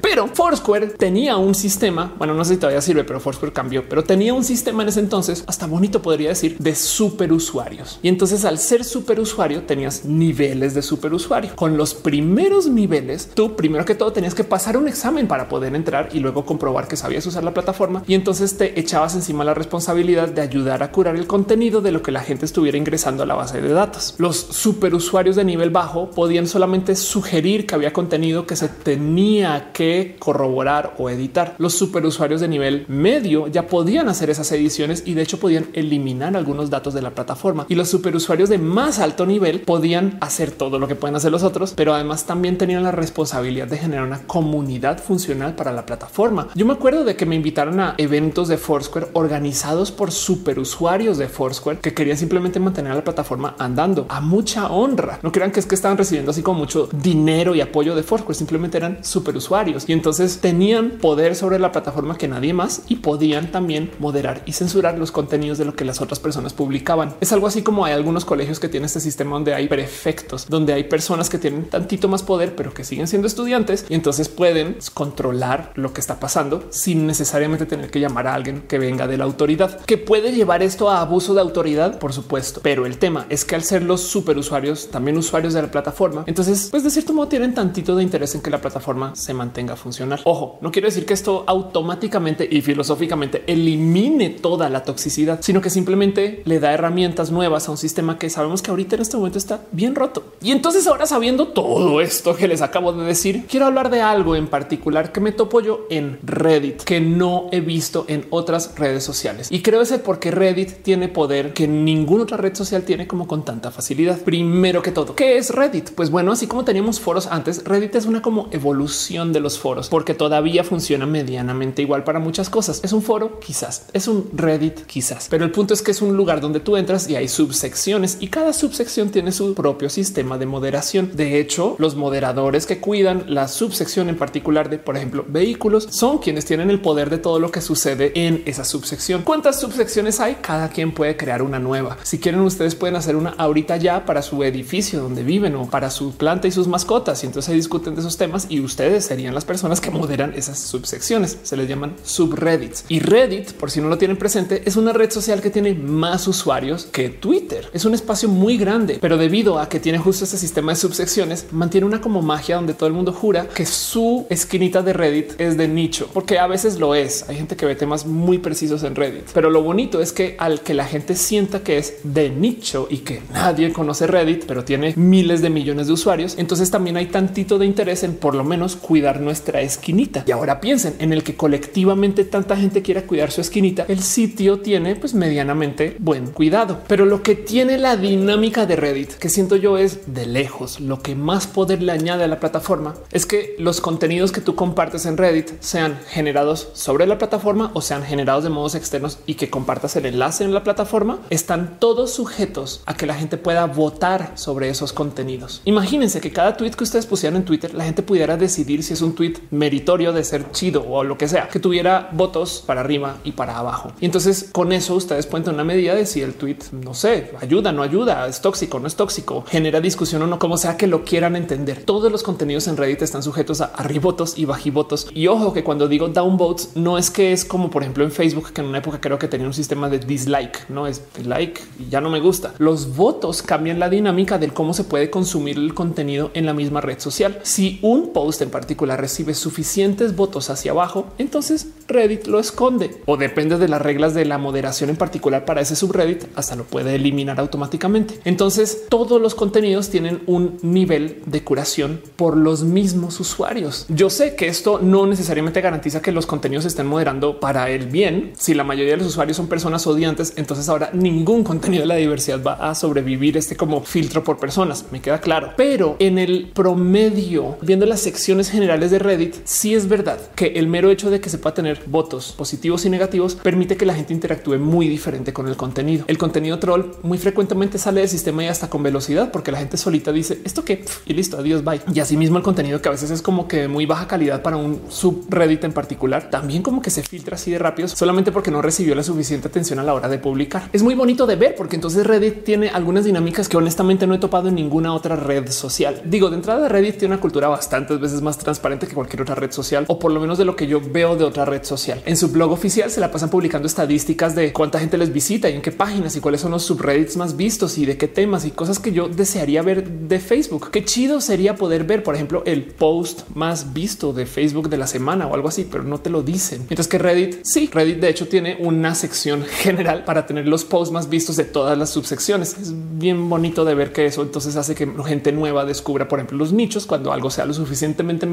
Pero 0.01 0.27
Foursquare 0.27 0.87
tenía 0.87 1.37
un 1.37 1.55
sistema, 1.55 2.13
bueno, 2.17 2.33
no 2.33 2.45
sé 2.45 2.55
si 2.55 2.59
todavía 2.59 2.81
sirve, 2.81 3.03
pero 3.03 3.19
Foursquare 3.19 3.53
cambió, 3.53 3.87
pero 3.87 4.03
tenía 4.03 4.33
un 4.33 4.43
sistema 4.43 4.83
en 4.83 4.89
ese 4.89 4.99
entonces, 4.99 5.43
hasta 5.47 5.65
bonito 5.65 6.01
podría 6.01 6.29
decir, 6.29 6.57
de 6.59 6.75
superusuarios. 6.75 7.99
Y 8.01 8.07
entonces 8.07 8.45
al 8.45 8.59
ser 8.59 8.83
superusuario 8.83 9.63
tenías 9.63 10.05
niveles 10.05 10.73
de 10.73 10.81
superusuario. 10.81 11.55
Con 11.55 11.77
los 11.77 11.93
primeros 11.93 12.67
niveles, 12.67 13.29
tú 13.33 13.55
primero 13.55 13.85
que 13.85 13.95
todo 13.95 14.13
tenías 14.13 14.35
que 14.35 14.43
pasar 14.43 14.77
un 14.77 14.87
examen 14.87 15.27
para 15.27 15.47
poder 15.47 15.75
entrar 15.75 16.09
y 16.13 16.19
luego 16.19 16.45
comprobar 16.45 16.87
que 16.87 16.95
sabías 16.95 17.25
usar 17.25 17.43
la 17.43 17.53
plataforma 17.53 18.03
y 18.07 18.13
entonces 18.13 18.57
te 18.57 18.79
echabas 18.79 19.15
encima 19.15 19.43
la 19.43 19.53
responsabilidad 19.53 20.27
de 20.27 20.41
ayudar 20.41 20.83
a 20.83 20.91
curar 20.91 21.15
el 21.15 21.27
contenido 21.27 21.81
de 21.81 21.91
lo 21.91 22.01
que 22.01 22.11
la 22.11 22.21
gente 22.21 22.45
estuviera 22.45 22.77
ingresando 22.77 23.23
a 23.23 23.25
la 23.25 23.35
base 23.35 23.61
de 23.61 23.69
datos. 23.69 24.15
Los 24.17 24.37
superusuarios 24.37 25.35
de 25.35 25.43
nivel 25.43 25.69
bajo 25.69 26.11
podían 26.11 26.47
solamente 26.47 26.95
sugerir 26.95 27.65
que 27.65 27.75
había 27.75 27.93
contenido 27.93 28.45
que 28.45 28.55
se 28.55 28.69
tenía 28.69 29.52
que 29.71 30.15
corroborar 30.19 30.95
o 30.97 31.09
editar. 31.09 31.55
Los 31.57 31.73
superusuarios 31.73 32.41
de 32.41 32.47
nivel 32.47 32.85
medio 32.87 33.47
ya 33.47 33.67
podían 33.67 34.09
hacer 34.09 34.29
esas 34.29 34.51
ediciones 34.51 35.03
y 35.05 35.13
de 35.13 35.21
hecho 35.21 35.39
podían 35.39 35.67
eliminar 35.73 36.35
algunos 36.35 36.69
datos 36.69 36.93
de 36.93 37.01
la 37.01 37.11
plataforma 37.11 37.65
y 37.69 37.75
los 37.75 37.89
superusuarios 37.89 38.49
de 38.49 38.57
más 38.57 38.99
alto 38.99 39.25
nivel 39.25 39.61
podían 39.61 40.17
hacer 40.21 40.51
todo 40.51 40.79
lo 40.79 40.87
que 40.87 40.95
pueden 40.95 41.15
hacer 41.15 41.31
los 41.31 41.43
otros, 41.43 41.73
pero 41.75 41.93
además 41.93 42.25
también 42.25 42.57
tenían 42.57 42.83
la 42.83 42.91
responsabilidad 42.91 43.67
de 43.67 43.77
generar 43.77 44.05
una 44.05 44.23
comunidad 44.23 44.99
funcional 44.99 45.55
para 45.55 45.71
la 45.71 45.85
plataforma. 45.85 46.47
Yo 46.55 46.65
me 46.65 46.73
acuerdo 46.73 47.03
de 47.03 47.15
que 47.15 47.25
me 47.25 47.35
invitaron 47.35 47.79
a 47.79 47.95
eventos 47.97 48.47
de 48.47 48.57
Foursquare 48.57 49.07
organizados 49.13 49.91
por 49.91 50.11
superusuarios 50.11 51.17
de 51.17 51.27
Foursquare 51.27 51.79
que 51.79 51.93
querían 51.93 52.17
simplemente 52.17 52.59
mantener 52.59 52.95
la 52.95 53.03
plataforma 53.03 53.55
andando 53.59 54.05
a 54.09 54.21
mucha 54.21 54.71
honra. 54.71 55.19
No 55.21 55.31
crean 55.31 55.51
que 55.51 55.59
es 55.59 55.65
que 55.65 55.75
estaban 55.75 55.97
recibiendo 55.97 56.31
así 56.31 56.41
como 56.41 56.59
mucho 56.59 56.89
dinero 56.91 57.55
y 57.55 57.61
apoyo 57.61 57.95
de 57.95 58.03
Foursquare, 58.03 58.35
simplemente 58.35 58.77
eran 58.77 59.03
super 59.03 59.33
usuarios 59.43 59.83
y 59.87 59.93
entonces 59.93 60.39
tenían 60.39 60.91
poder 60.91 61.35
sobre 61.35 61.59
la 61.59 61.71
plataforma 61.71 62.17
que 62.17 62.27
nadie 62.27 62.53
más 62.53 62.83
y 62.87 62.97
podían 62.97 63.51
también 63.51 63.91
moderar 63.99 64.41
y 64.45 64.53
censurar 64.53 64.97
los 64.97 65.11
contenidos 65.11 65.57
de 65.57 65.65
lo 65.65 65.75
que 65.75 65.85
las 65.85 66.01
otras 66.01 66.19
personas 66.19 66.53
publicaban. 66.53 67.15
Es 67.19 67.33
algo 67.33 67.47
así 67.47 67.61
como 67.61 67.85
hay 67.85 67.93
algunos 67.93 68.25
colegios 68.25 68.59
que 68.59 68.69
tienen 68.69 68.85
este 68.85 69.01
sistema 69.01 69.35
donde 69.35 69.53
hay 69.53 69.67
prefectos, 69.67 70.47
donde 70.47 70.73
hay 70.73 70.85
personas 70.85 71.29
que 71.29 71.37
tienen 71.37 71.69
tantito 71.69 72.07
más 72.07 72.23
poder, 72.23 72.55
pero 72.55 72.73
que 72.73 72.83
siguen 72.83 73.07
siendo 73.07 73.27
estudiantes 73.27 73.85
y 73.89 73.95
entonces 73.95 74.29
pueden 74.29 74.77
controlar 74.93 75.71
lo 75.75 75.93
que 75.93 76.01
está 76.01 76.19
pasando 76.19 76.63
sin 76.69 77.05
necesariamente 77.05 77.65
tener 77.65 77.91
que 77.91 77.99
llamar 77.99 78.27
a 78.27 78.33
alguien 78.33 78.61
que 78.61 78.79
venga 78.79 79.07
de 79.07 79.17
la 79.17 79.25
autoridad, 79.25 79.81
que 79.81 79.97
puede 79.97 80.31
llevar 80.31 80.63
esto 80.63 80.89
a 80.89 81.01
abuso 81.01 81.33
de 81.33 81.41
autoridad, 81.41 81.99
por 81.99 82.13
supuesto. 82.13 82.61
Pero 82.63 82.85
el 82.85 82.97
tema 82.97 83.25
es 83.29 83.45
que 83.45 83.55
al 83.55 83.63
ser 83.63 83.83
los 83.83 84.01
superusuarios, 84.01 84.89
también 84.89 85.17
usuarios 85.17 85.53
de 85.53 85.61
la 85.61 85.71
plataforma, 85.71 86.23
entonces 86.27 86.69
pues 86.71 86.83
de 86.83 86.89
cierto 86.89 87.13
modo 87.13 87.27
tienen 87.27 87.53
tantito 87.53 87.95
de 87.95 88.03
interés 88.03 88.35
en 88.35 88.41
que 88.41 88.49
la 88.49 88.61
plataforma 88.61 89.15
se 89.15 89.32
mantenga 89.33 89.75
funcional. 89.75 90.21
Ojo, 90.23 90.57
no 90.61 90.71
quiero 90.71 90.87
decir 90.87 91.05
que 91.05 91.13
esto 91.13 91.43
automáticamente 91.47 92.47
y 92.49 92.61
filosóficamente 92.61 93.43
elimine 93.47 94.29
toda 94.29 94.69
la 94.69 94.83
toxicidad, 94.83 95.39
sino 95.41 95.61
que 95.61 95.69
simplemente 95.69 96.41
le 96.45 96.59
da 96.59 96.73
herramientas 96.73 97.31
nuevas 97.31 97.67
a 97.67 97.71
un 97.71 97.77
sistema 97.77 98.17
que 98.17 98.29
sabemos 98.29 98.61
que 98.61 98.71
ahorita 98.71 98.95
en 98.95 99.01
este 99.01 99.17
momento 99.17 99.37
está 99.37 99.61
bien 99.71 99.95
roto. 99.95 100.23
Y 100.41 100.51
entonces 100.51 100.87
ahora 100.87 101.05
sabiendo 101.05 101.49
todo 101.49 102.01
esto 102.01 102.35
que 102.35 102.47
les 102.47 102.61
acabo 102.61 102.93
de 102.93 103.05
decir, 103.05 103.45
quiero 103.47 103.65
hablar 103.65 103.89
de 103.89 104.01
algo 104.01 104.35
en 104.35 104.47
particular 104.47 105.11
que 105.11 105.21
me 105.21 105.31
topo 105.31 105.61
yo 105.61 105.85
en 105.89 106.19
Reddit 106.23 106.81
que 106.83 106.99
no 106.99 107.47
he 107.51 107.61
visto 107.61 108.05
en 108.07 108.25
otras 108.29 108.77
redes 108.77 109.03
sociales. 109.03 109.51
Y 109.51 109.61
creo 109.61 109.81
ese 109.81 109.99
porque 109.99 110.31
Reddit 110.31 110.83
tiene 110.83 111.07
poder 111.07 111.53
que 111.53 111.67
ninguna 111.67 112.23
otra 112.23 112.37
red 112.37 112.55
social 112.55 112.83
tiene 112.83 113.07
como 113.07 113.27
con 113.27 113.45
tanta 113.45 113.71
facilidad. 113.71 114.19
Primero 114.21 114.81
que 114.81 114.91
todo, 114.91 115.15
¿qué 115.15 115.37
es 115.37 115.49
Reddit? 115.49 115.91
Pues 115.91 116.09
bueno, 116.09 116.31
así 116.31 116.47
como 116.47 116.63
teníamos 116.65 116.99
foros 116.99 117.27
antes, 117.27 117.63
Reddit 117.63 117.95
es 117.95 118.05
una 118.05 118.21
como 118.21 118.47
evolución 118.51 119.22
de 119.31 119.39
los 119.39 119.59
foros, 119.59 119.89
porque 119.89 120.13
todavía 120.13 120.63
funciona 120.63 121.05
medianamente 121.05 121.81
igual 121.81 122.03
para 122.03 122.19
muchas 122.19 122.49
cosas. 122.49 122.81
Es 122.83 122.91
un 122.91 123.01
foro, 123.01 123.39
quizás, 123.39 123.85
es 123.93 124.07
un 124.07 124.29
Reddit, 124.33 124.85
quizás, 124.85 125.27
pero 125.29 125.45
el 125.45 125.51
punto 125.51 125.73
es 125.73 125.81
que 125.81 125.91
es 125.91 126.01
un 126.01 126.17
lugar 126.17 126.41
donde 126.41 126.59
tú 126.59 126.75
entras 126.75 127.09
y 127.09 127.15
hay 127.15 127.27
subsecciones 127.27 128.17
y 128.19 128.27
cada 128.27 128.53
subsección 128.53 129.09
tiene 129.09 129.31
su 129.31 129.53
propio 129.53 129.89
sistema 129.89 130.37
de 130.37 130.45
moderación. 130.45 131.11
De 131.13 131.39
hecho, 131.39 131.75
los 131.77 131.95
moderadores 131.95 132.65
que 132.65 132.79
cuidan 132.79 133.25
la 133.27 133.47
subsección 133.47 134.09
en 134.09 134.17
particular 134.17 134.69
de, 134.69 134.79
por 134.79 134.97
ejemplo, 134.97 135.25
vehículos, 135.27 135.87
son 135.91 136.17
quienes 136.17 136.45
tienen 136.45 136.69
el 136.69 136.81
poder 136.81 137.09
de 137.09 137.17
todo 137.17 137.39
lo 137.39 137.51
que 137.51 137.61
sucede 137.61 138.11
en 138.15 138.43
esa 138.45 138.65
subsección. 138.65 139.21
¿Cuántas 139.21 139.59
subsecciones 139.59 140.19
hay? 140.19 140.35
Cada 140.41 140.69
quien 140.69 140.93
puede 140.93 141.15
crear 141.15 141.41
una 141.41 141.59
nueva. 141.59 141.97
Si 142.03 142.19
quieren, 142.19 142.41
ustedes 142.41 142.75
pueden 142.75 142.95
hacer 142.95 143.15
una 143.15 143.35
ahorita 143.37 143.77
ya 143.77 144.05
para 144.05 144.21
su 144.21 144.43
edificio 144.43 145.01
donde 145.01 145.23
viven 145.23 145.55
o 145.55 145.69
para 145.69 145.89
su 145.89 146.15
planta 146.15 146.47
y 146.47 146.51
sus 146.51 146.67
mascotas. 146.67 147.23
Y 147.23 147.27
entonces 147.27 147.51
se 147.51 147.55
discuten 147.55 147.95
de 147.95 148.01
esos 148.01 148.17
temas 148.17 148.47
y 148.49 148.59
ustedes 148.59 149.05
serían 149.13 149.35
las 149.35 149.45
personas 149.45 149.79
que 149.79 149.91
moderan 149.91 150.33
esas 150.35 150.57
subsecciones. 150.57 151.37
Se 151.43 151.55
les 151.55 151.69
llaman 151.69 151.95
subreddits 152.03 152.85
y 152.89 152.99
Reddit, 152.99 153.51
por 153.53 153.69
si 153.69 153.79
no 153.79 153.87
lo 153.87 153.99
tienen 153.99 154.17
presente, 154.17 154.63
es 154.65 154.75
una 154.75 154.91
red 154.91 155.11
social 155.11 155.39
que 155.39 155.51
tiene 155.51 155.75
más 155.75 156.27
usuarios 156.27 156.85
que 156.85 157.09
Twitter. 157.09 157.69
Es 157.73 157.85
un 157.85 157.93
espacio 157.93 158.27
muy 158.27 158.57
grande, 158.57 158.97
pero 158.99 159.17
debido 159.17 159.59
a 159.59 159.69
que 159.69 159.79
tiene 159.79 159.99
justo 159.99 160.23
ese 160.23 160.39
sistema 160.39 160.71
de 160.71 160.77
subsecciones, 160.77 161.45
mantiene 161.51 161.85
una 161.85 162.01
como 162.01 162.23
magia 162.23 162.55
donde 162.55 162.73
todo 162.73 162.87
el 162.87 162.93
mundo 162.93 163.13
jura 163.13 163.47
que 163.47 163.67
su 163.67 164.25
esquinita 164.31 164.81
de 164.81 164.93
Reddit 164.93 165.39
es 165.39 165.57
de 165.57 165.67
nicho, 165.67 166.09
porque 166.11 166.39
a 166.39 166.47
veces 166.47 166.79
lo 166.79 166.95
es. 166.95 167.29
Hay 167.29 167.35
gente 167.35 167.55
que 167.55 167.67
ve 167.67 167.75
temas 167.75 168.07
muy 168.07 168.39
precisos 168.39 168.81
en 168.81 168.95
Reddit, 168.95 169.25
pero 169.31 169.51
lo 169.51 169.61
bonito 169.61 170.01
es 170.01 170.11
que 170.11 170.35
al 170.39 170.61
que 170.61 170.73
la 170.73 170.85
gente 170.85 171.13
sienta 171.13 171.59
que 171.59 171.77
es 171.77 171.97
de 172.03 172.31
nicho 172.31 172.87
y 172.89 172.97
que 172.99 173.21
nadie 173.31 173.71
conoce 173.73 174.07
Reddit, 174.07 174.45
pero 174.47 174.63
tiene 174.63 174.95
miles 174.95 175.43
de 175.43 175.51
millones 175.51 175.85
de 175.85 175.93
usuarios, 175.93 176.33
entonces 176.39 176.71
también 176.71 176.97
hay 176.97 177.05
tantito 177.05 177.59
de 177.59 177.67
interés 177.67 178.01
en 178.01 178.15
por 178.15 178.33
lo 178.33 178.43
menos 178.43 178.75
cuidar 178.75 179.02
nuestra 179.11 179.61
esquinita. 179.61 180.23
Y 180.25 180.31
ahora 180.31 180.61
piensen 180.61 180.95
en 180.99 181.13
el 181.13 181.23
que 181.23 181.35
colectivamente 181.35 182.23
tanta 182.23 182.55
gente 182.55 182.81
quiera 182.81 183.03
cuidar 183.03 183.31
su 183.31 183.41
esquinita. 183.41 183.85
El 183.87 184.01
sitio 184.01 184.59
tiene 184.59 184.95
pues 184.95 185.13
medianamente 185.13 185.97
buen 185.99 186.27
cuidado, 186.27 186.81
pero 186.87 187.05
lo 187.05 187.21
que 187.21 187.35
tiene 187.35 187.77
la 187.77 187.97
dinámica 187.97 188.65
de 188.65 188.75
Reddit 188.75 189.13
que 189.13 189.29
siento 189.29 189.55
yo 189.55 189.77
es 189.77 190.13
de 190.13 190.25
lejos 190.25 190.79
lo 190.79 191.01
que 191.01 191.15
más 191.15 191.47
poder 191.47 191.81
le 191.81 191.91
añade 191.91 192.23
a 192.23 192.27
la 192.27 192.39
plataforma 192.39 192.95
es 193.11 193.25
que 193.25 193.55
los 193.57 193.81
contenidos 193.81 194.31
que 194.31 194.41
tú 194.41 194.55
compartes 194.55 195.05
en 195.05 195.17
Reddit 195.17 195.51
sean 195.59 195.99
generados 196.09 196.69
sobre 196.73 197.07
la 197.07 197.17
plataforma 197.17 197.71
o 197.73 197.81
sean 197.81 198.03
generados 198.03 198.43
de 198.43 198.49
modos 198.49 198.75
externos 198.75 199.19
y 199.25 199.35
que 199.35 199.49
compartas 199.49 199.95
el 199.95 200.05
enlace 200.05 200.43
en 200.43 200.53
la 200.53 200.63
plataforma 200.63 201.19
están 201.29 201.79
todos 201.79 202.13
sujetos 202.13 202.81
a 202.85 202.95
que 202.95 203.05
la 203.05 203.15
gente 203.15 203.37
pueda 203.37 203.65
votar 203.65 204.33
sobre 204.35 204.69
esos 204.69 204.93
contenidos. 204.93 205.61
Imagínense 205.65 206.21
que 206.21 206.31
cada 206.31 206.57
tweet 206.57 206.71
que 206.71 206.83
ustedes 206.83 207.05
pusieran 207.05 207.37
en 207.37 207.45
Twitter, 207.45 207.73
la 207.73 207.85
gente 207.85 208.03
pudiera 208.03 208.37
decidir 208.37 208.82
si 208.83 208.93
es 208.93 209.01
un 209.01 209.15
tweet 209.15 209.35
meritorio 209.51 210.13
de 210.13 210.23
ser 210.23 210.51
chido 210.51 210.85
o 210.87 211.03
lo 211.03 211.17
que 211.17 211.27
sea, 211.27 211.47
que 211.47 211.59
tuviera 211.59 212.09
votos 212.11 212.63
para 212.65 212.81
arriba 212.81 213.17
y 213.23 213.31
para 213.31 213.57
abajo. 213.57 213.91
Y 213.99 214.05
entonces 214.05 214.49
con 214.51 214.71
eso 214.71 214.95
ustedes 214.95 215.25
pueden 215.25 215.45
tener 215.45 215.55
una 215.55 215.63
medida 215.63 215.95
de 215.95 216.05
si 216.05 216.21
el 216.21 216.33
tweet, 216.35 216.57
no 216.71 216.93
sé, 216.93 217.31
ayuda, 217.41 217.71
no 217.71 217.83
ayuda, 217.83 218.27
es 218.27 218.41
tóxico, 218.41 218.79
no 218.79 218.87
es 218.87 218.95
tóxico, 218.95 219.43
genera 219.47 219.81
discusión 219.81 220.21
o 220.21 220.27
no, 220.27 220.39
como 220.39 220.57
sea 220.57 220.77
que 220.77 220.87
lo 220.87 221.03
quieran 221.03 221.35
entender. 221.35 221.83
Todos 221.83 222.11
los 222.11 222.23
contenidos 222.23 222.67
en 222.67 222.77
Reddit 222.77 223.01
están 223.01 223.23
sujetos 223.23 223.61
a 223.61 223.65
arribotos 223.65 224.37
y 224.37 224.45
bajivotos. 224.45 225.07
Y 225.13 225.27
ojo 225.27 225.53
que 225.53 225.63
cuando 225.63 225.87
digo 225.87 226.09
downvotes, 226.09 226.71
no 226.75 226.97
es 226.97 227.09
que 227.09 227.31
es 227.31 227.45
como 227.45 227.69
por 227.69 227.83
ejemplo 227.83 228.03
en 228.03 228.11
Facebook, 228.11 228.51
que 228.53 228.61
en 228.61 228.67
una 228.67 228.79
época 228.79 228.99
creo 228.99 229.17
que 229.19 229.27
tenía 229.27 229.47
un 229.47 229.53
sistema 229.53 229.89
de 229.89 229.99
dislike, 229.99 230.69
no 230.69 230.87
es 230.87 231.01
like 231.23 231.61
y 231.79 231.89
ya 231.89 232.01
no 232.01 232.09
me 232.09 232.19
gusta. 232.19 232.53
Los 232.57 232.95
votos 232.95 233.41
cambian 233.41 233.79
la 233.79 233.89
dinámica 233.89 234.37
del 234.37 234.53
cómo 234.53 234.73
se 234.73 234.83
puede 234.83 235.09
consumir 235.09 235.57
el 235.57 235.73
contenido 235.73 236.31
en 236.33 236.45
la 236.45 236.53
misma 236.53 236.81
red 236.81 236.99
social. 236.99 237.39
Si 237.43 237.79
un 237.81 238.11
post 238.13 238.41
en 238.41 238.49
particular 238.49 238.72
recibe 238.97 239.33
suficientes 239.33 240.15
votos 240.15 240.49
hacia 240.49 240.71
abajo, 240.71 241.07
entonces 241.17 241.67
Reddit 241.87 242.27
lo 242.27 242.39
esconde 242.39 242.91
o 243.05 243.17
depende 243.17 243.57
de 243.57 243.67
las 243.67 243.81
reglas 243.81 244.13
de 244.13 244.25
la 244.25 244.37
moderación 244.37 244.89
en 244.89 244.95
particular 244.95 245.45
para 245.45 245.61
ese 245.61 245.75
subreddit, 245.75 246.25
hasta 246.35 246.55
lo 246.55 246.63
puede 246.63 246.95
eliminar 246.95 247.39
automáticamente. 247.39 248.19
Entonces 248.25 248.83
todos 248.89 249.21
los 249.21 249.35
contenidos 249.35 249.89
tienen 249.89 250.21
un 250.27 250.57
nivel 250.61 251.21
de 251.25 251.43
curación 251.43 252.01
por 252.15 252.37
los 252.37 252.63
mismos 252.63 253.19
usuarios. 253.19 253.85
Yo 253.89 254.09
sé 254.09 254.35
que 254.35 254.47
esto 254.47 254.79
no 254.81 255.05
necesariamente 255.05 255.61
garantiza 255.61 256.01
que 256.01 256.11
los 256.11 256.25
contenidos 256.25 256.65
estén 256.65 256.87
moderando 256.87 257.39
para 257.39 257.69
el 257.69 257.87
bien. 257.87 258.33
Si 258.37 258.53
la 258.53 258.63
mayoría 258.63 258.91
de 258.93 258.97
los 258.97 259.07
usuarios 259.07 259.37
son 259.37 259.47
personas 259.47 259.85
odiantes, 259.87 260.33
entonces 260.37 260.69
ahora 260.69 260.89
ningún 260.93 261.43
contenido 261.43 261.81
de 261.81 261.87
la 261.87 261.95
diversidad 261.95 262.41
va 262.43 262.53
a 262.53 262.75
sobrevivir 262.75 263.37
este 263.37 263.55
como 263.55 263.81
filtro 263.81 264.23
por 264.23 264.37
personas. 264.37 264.85
Me 264.91 265.01
queda 265.01 265.19
claro, 265.19 265.53
pero 265.57 265.95
en 265.99 266.17
el 266.17 266.51
promedio, 266.53 267.57
viendo 267.61 267.85
las 267.85 267.99
secciones 267.99 268.49
generales 268.49 268.62
de 268.63 268.99
Reddit, 268.99 269.35
sí 269.43 269.75
es 269.75 269.87
verdad 269.87 270.19
que 270.35 270.47
el 270.47 270.67
mero 270.67 270.89
hecho 270.89 271.09
de 271.09 271.19
que 271.19 271.29
se 271.29 271.37
pueda 271.37 271.53
tener 271.53 271.81
votos 271.85 272.31
positivos 272.31 272.85
y 272.85 272.89
negativos 272.89 273.35
permite 273.35 273.77
que 273.77 273.85
la 273.85 273.93
gente 273.93 274.13
interactúe 274.13 274.57
muy 274.57 274.87
diferente 274.87 275.33
con 275.33 275.47
el 275.47 275.55
contenido. 275.55 276.05
El 276.07 276.17
contenido 276.17 276.59
troll 276.59 276.85
muy 277.03 277.17
frecuentemente 277.17 277.77
sale 277.77 278.01
del 278.01 278.09
sistema 278.09 278.43
y 278.43 278.47
hasta 278.47 278.69
con 278.69 278.81
velocidad, 278.81 279.31
porque 279.31 279.51
la 279.51 279.59
gente 279.59 279.77
solita 279.77 280.11
dice 280.11 280.39
esto 280.43 280.63
que 280.63 280.85
y 281.05 281.13
listo, 281.13 281.37
adiós, 281.37 281.63
bye. 281.63 281.81
Y 281.93 281.99
asimismo 281.99 282.37
el 282.37 282.43
contenido 282.43 282.81
que 282.81 282.89
a 282.89 282.91
veces 282.91 283.11
es 283.11 283.21
como 283.21 283.47
que 283.47 283.61
de 283.61 283.67
muy 283.67 283.85
baja 283.85 284.07
calidad 284.07 284.41
para 284.41 284.57
un 284.57 284.81
subreddit 284.89 285.63
en 285.65 285.73
particular, 285.73 286.29
también 286.29 286.63
como 286.63 286.81
que 286.81 286.89
se 286.89 287.03
filtra 287.03 287.35
así 287.35 287.51
de 287.51 287.59
rápido 287.59 287.87
solamente 287.87 288.31
porque 288.31 288.51
no 288.51 288.61
recibió 288.61 288.95
la 288.95 289.03
suficiente 289.03 289.47
atención 289.47 289.79
a 289.79 289.83
la 289.83 289.93
hora 289.93 290.09
de 290.09 290.17
publicar. 290.17 290.69
Es 290.73 290.83
muy 290.83 290.95
bonito 290.95 291.25
de 291.25 291.35
ver 291.35 291.55
porque 291.55 291.75
entonces 291.75 292.05
Reddit 292.05 292.43
tiene 292.43 292.69
algunas 292.69 293.05
dinámicas 293.05 293.49
que 293.49 293.57
honestamente 293.57 294.07
no 294.07 294.15
he 294.15 294.19
topado 294.19 294.49
en 294.49 294.55
ninguna 294.55 294.93
otra 294.93 295.15
red 295.15 295.49
social. 295.49 296.01
Digo, 296.05 296.29
de 296.29 296.37
entrada 296.37 296.69
Reddit 296.69 296.97
tiene 296.97 297.13
una 297.13 297.21
cultura 297.21 297.47
bastantes 297.47 297.99
veces 297.99 298.21
más 298.21 298.37
transparente 298.53 298.87
que 298.87 298.93
cualquier 298.93 299.21
otra 299.23 299.35
red 299.35 299.51
social, 299.51 299.85
o 299.87 299.97
por 299.97 300.11
lo 300.11 300.19
menos 300.19 300.37
de 300.37 300.45
lo 300.45 300.55
que 300.55 300.67
yo 300.67 300.79
veo 300.79 301.15
de 301.15 301.23
otra 301.23 301.45
red 301.45 301.63
social. 301.63 302.01
En 302.05 302.17
su 302.17 302.29
blog 302.29 302.51
oficial 302.51 302.91
se 302.91 302.99
la 302.99 303.11
pasan 303.11 303.29
publicando 303.29 303.67
estadísticas 303.67 304.35
de 304.35 304.53
cuánta 304.53 304.79
gente 304.79 304.97
les 304.97 305.11
visita 305.11 305.49
y 305.49 305.55
en 305.55 305.61
qué 305.61 305.71
páginas 305.71 306.15
y 306.15 306.19
cuáles 306.19 306.41
son 306.41 306.51
los 306.51 306.63
subreddits 306.63 307.17
más 307.17 307.35
vistos 307.35 307.77
y 307.77 307.85
de 307.85 307.97
qué 307.97 308.07
temas 308.07 308.45
y 308.45 308.51
cosas 308.51 308.79
que 308.79 308.91
yo 308.91 309.09
desearía 309.09 309.61
ver 309.63 309.89
de 309.89 310.19
Facebook. 310.19 310.69
Qué 310.71 310.85
chido 310.85 311.19
sería 311.19 311.55
poder 311.55 311.83
ver, 311.83 312.03
por 312.03 312.15
ejemplo, 312.15 312.43
el 312.45 312.63
post 312.63 313.21
más 313.33 313.73
visto 313.73 314.13
de 314.13 314.25
Facebook 314.25 314.69
de 314.69 314.77
la 314.77 314.87
semana 314.87 315.27
o 315.27 315.33
algo 315.33 315.47
así, 315.47 315.67
pero 315.69 315.83
no 315.83 315.99
te 315.99 316.09
lo 316.09 316.21
dicen. 316.21 316.59
Mientras 316.69 316.87
que 316.87 316.99
Reddit, 316.99 317.41
sí, 317.43 317.69
Reddit 317.73 317.99
de 317.99 318.09
hecho 318.09 318.27
tiene 318.27 318.57
una 318.59 318.93
sección 318.95 319.43
general 319.63 320.05
para 320.05 320.25
tener 320.25 320.47
los 320.47 320.63
posts 320.63 320.93
más 320.93 321.09
vistos 321.09 321.37
de 321.37 321.45
todas 321.45 321.77
las 321.77 321.89
subsecciones. 321.89 322.55
Es 322.61 322.73
bien 322.97 323.29
bonito 323.29 323.65
de 323.65 323.73
ver 323.73 323.91
que 323.91 324.05
eso 324.05 324.21
entonces 324.21 324.55
hace 324.55 324.75
que 324.75 324.87
gente 325.05 325.31
nueva 325.31 325.65
descubra, 325.65 326.07
por 326.07 326.19
ejemplo, 326.19 326.37
los 326.37 326.53
nichos 326.53 326.85
cuando 326.85 327.11
algo 327.11 327.29
sea 327.29 327.45
lo 327.45 327.53
suficientemente 327.53 328.25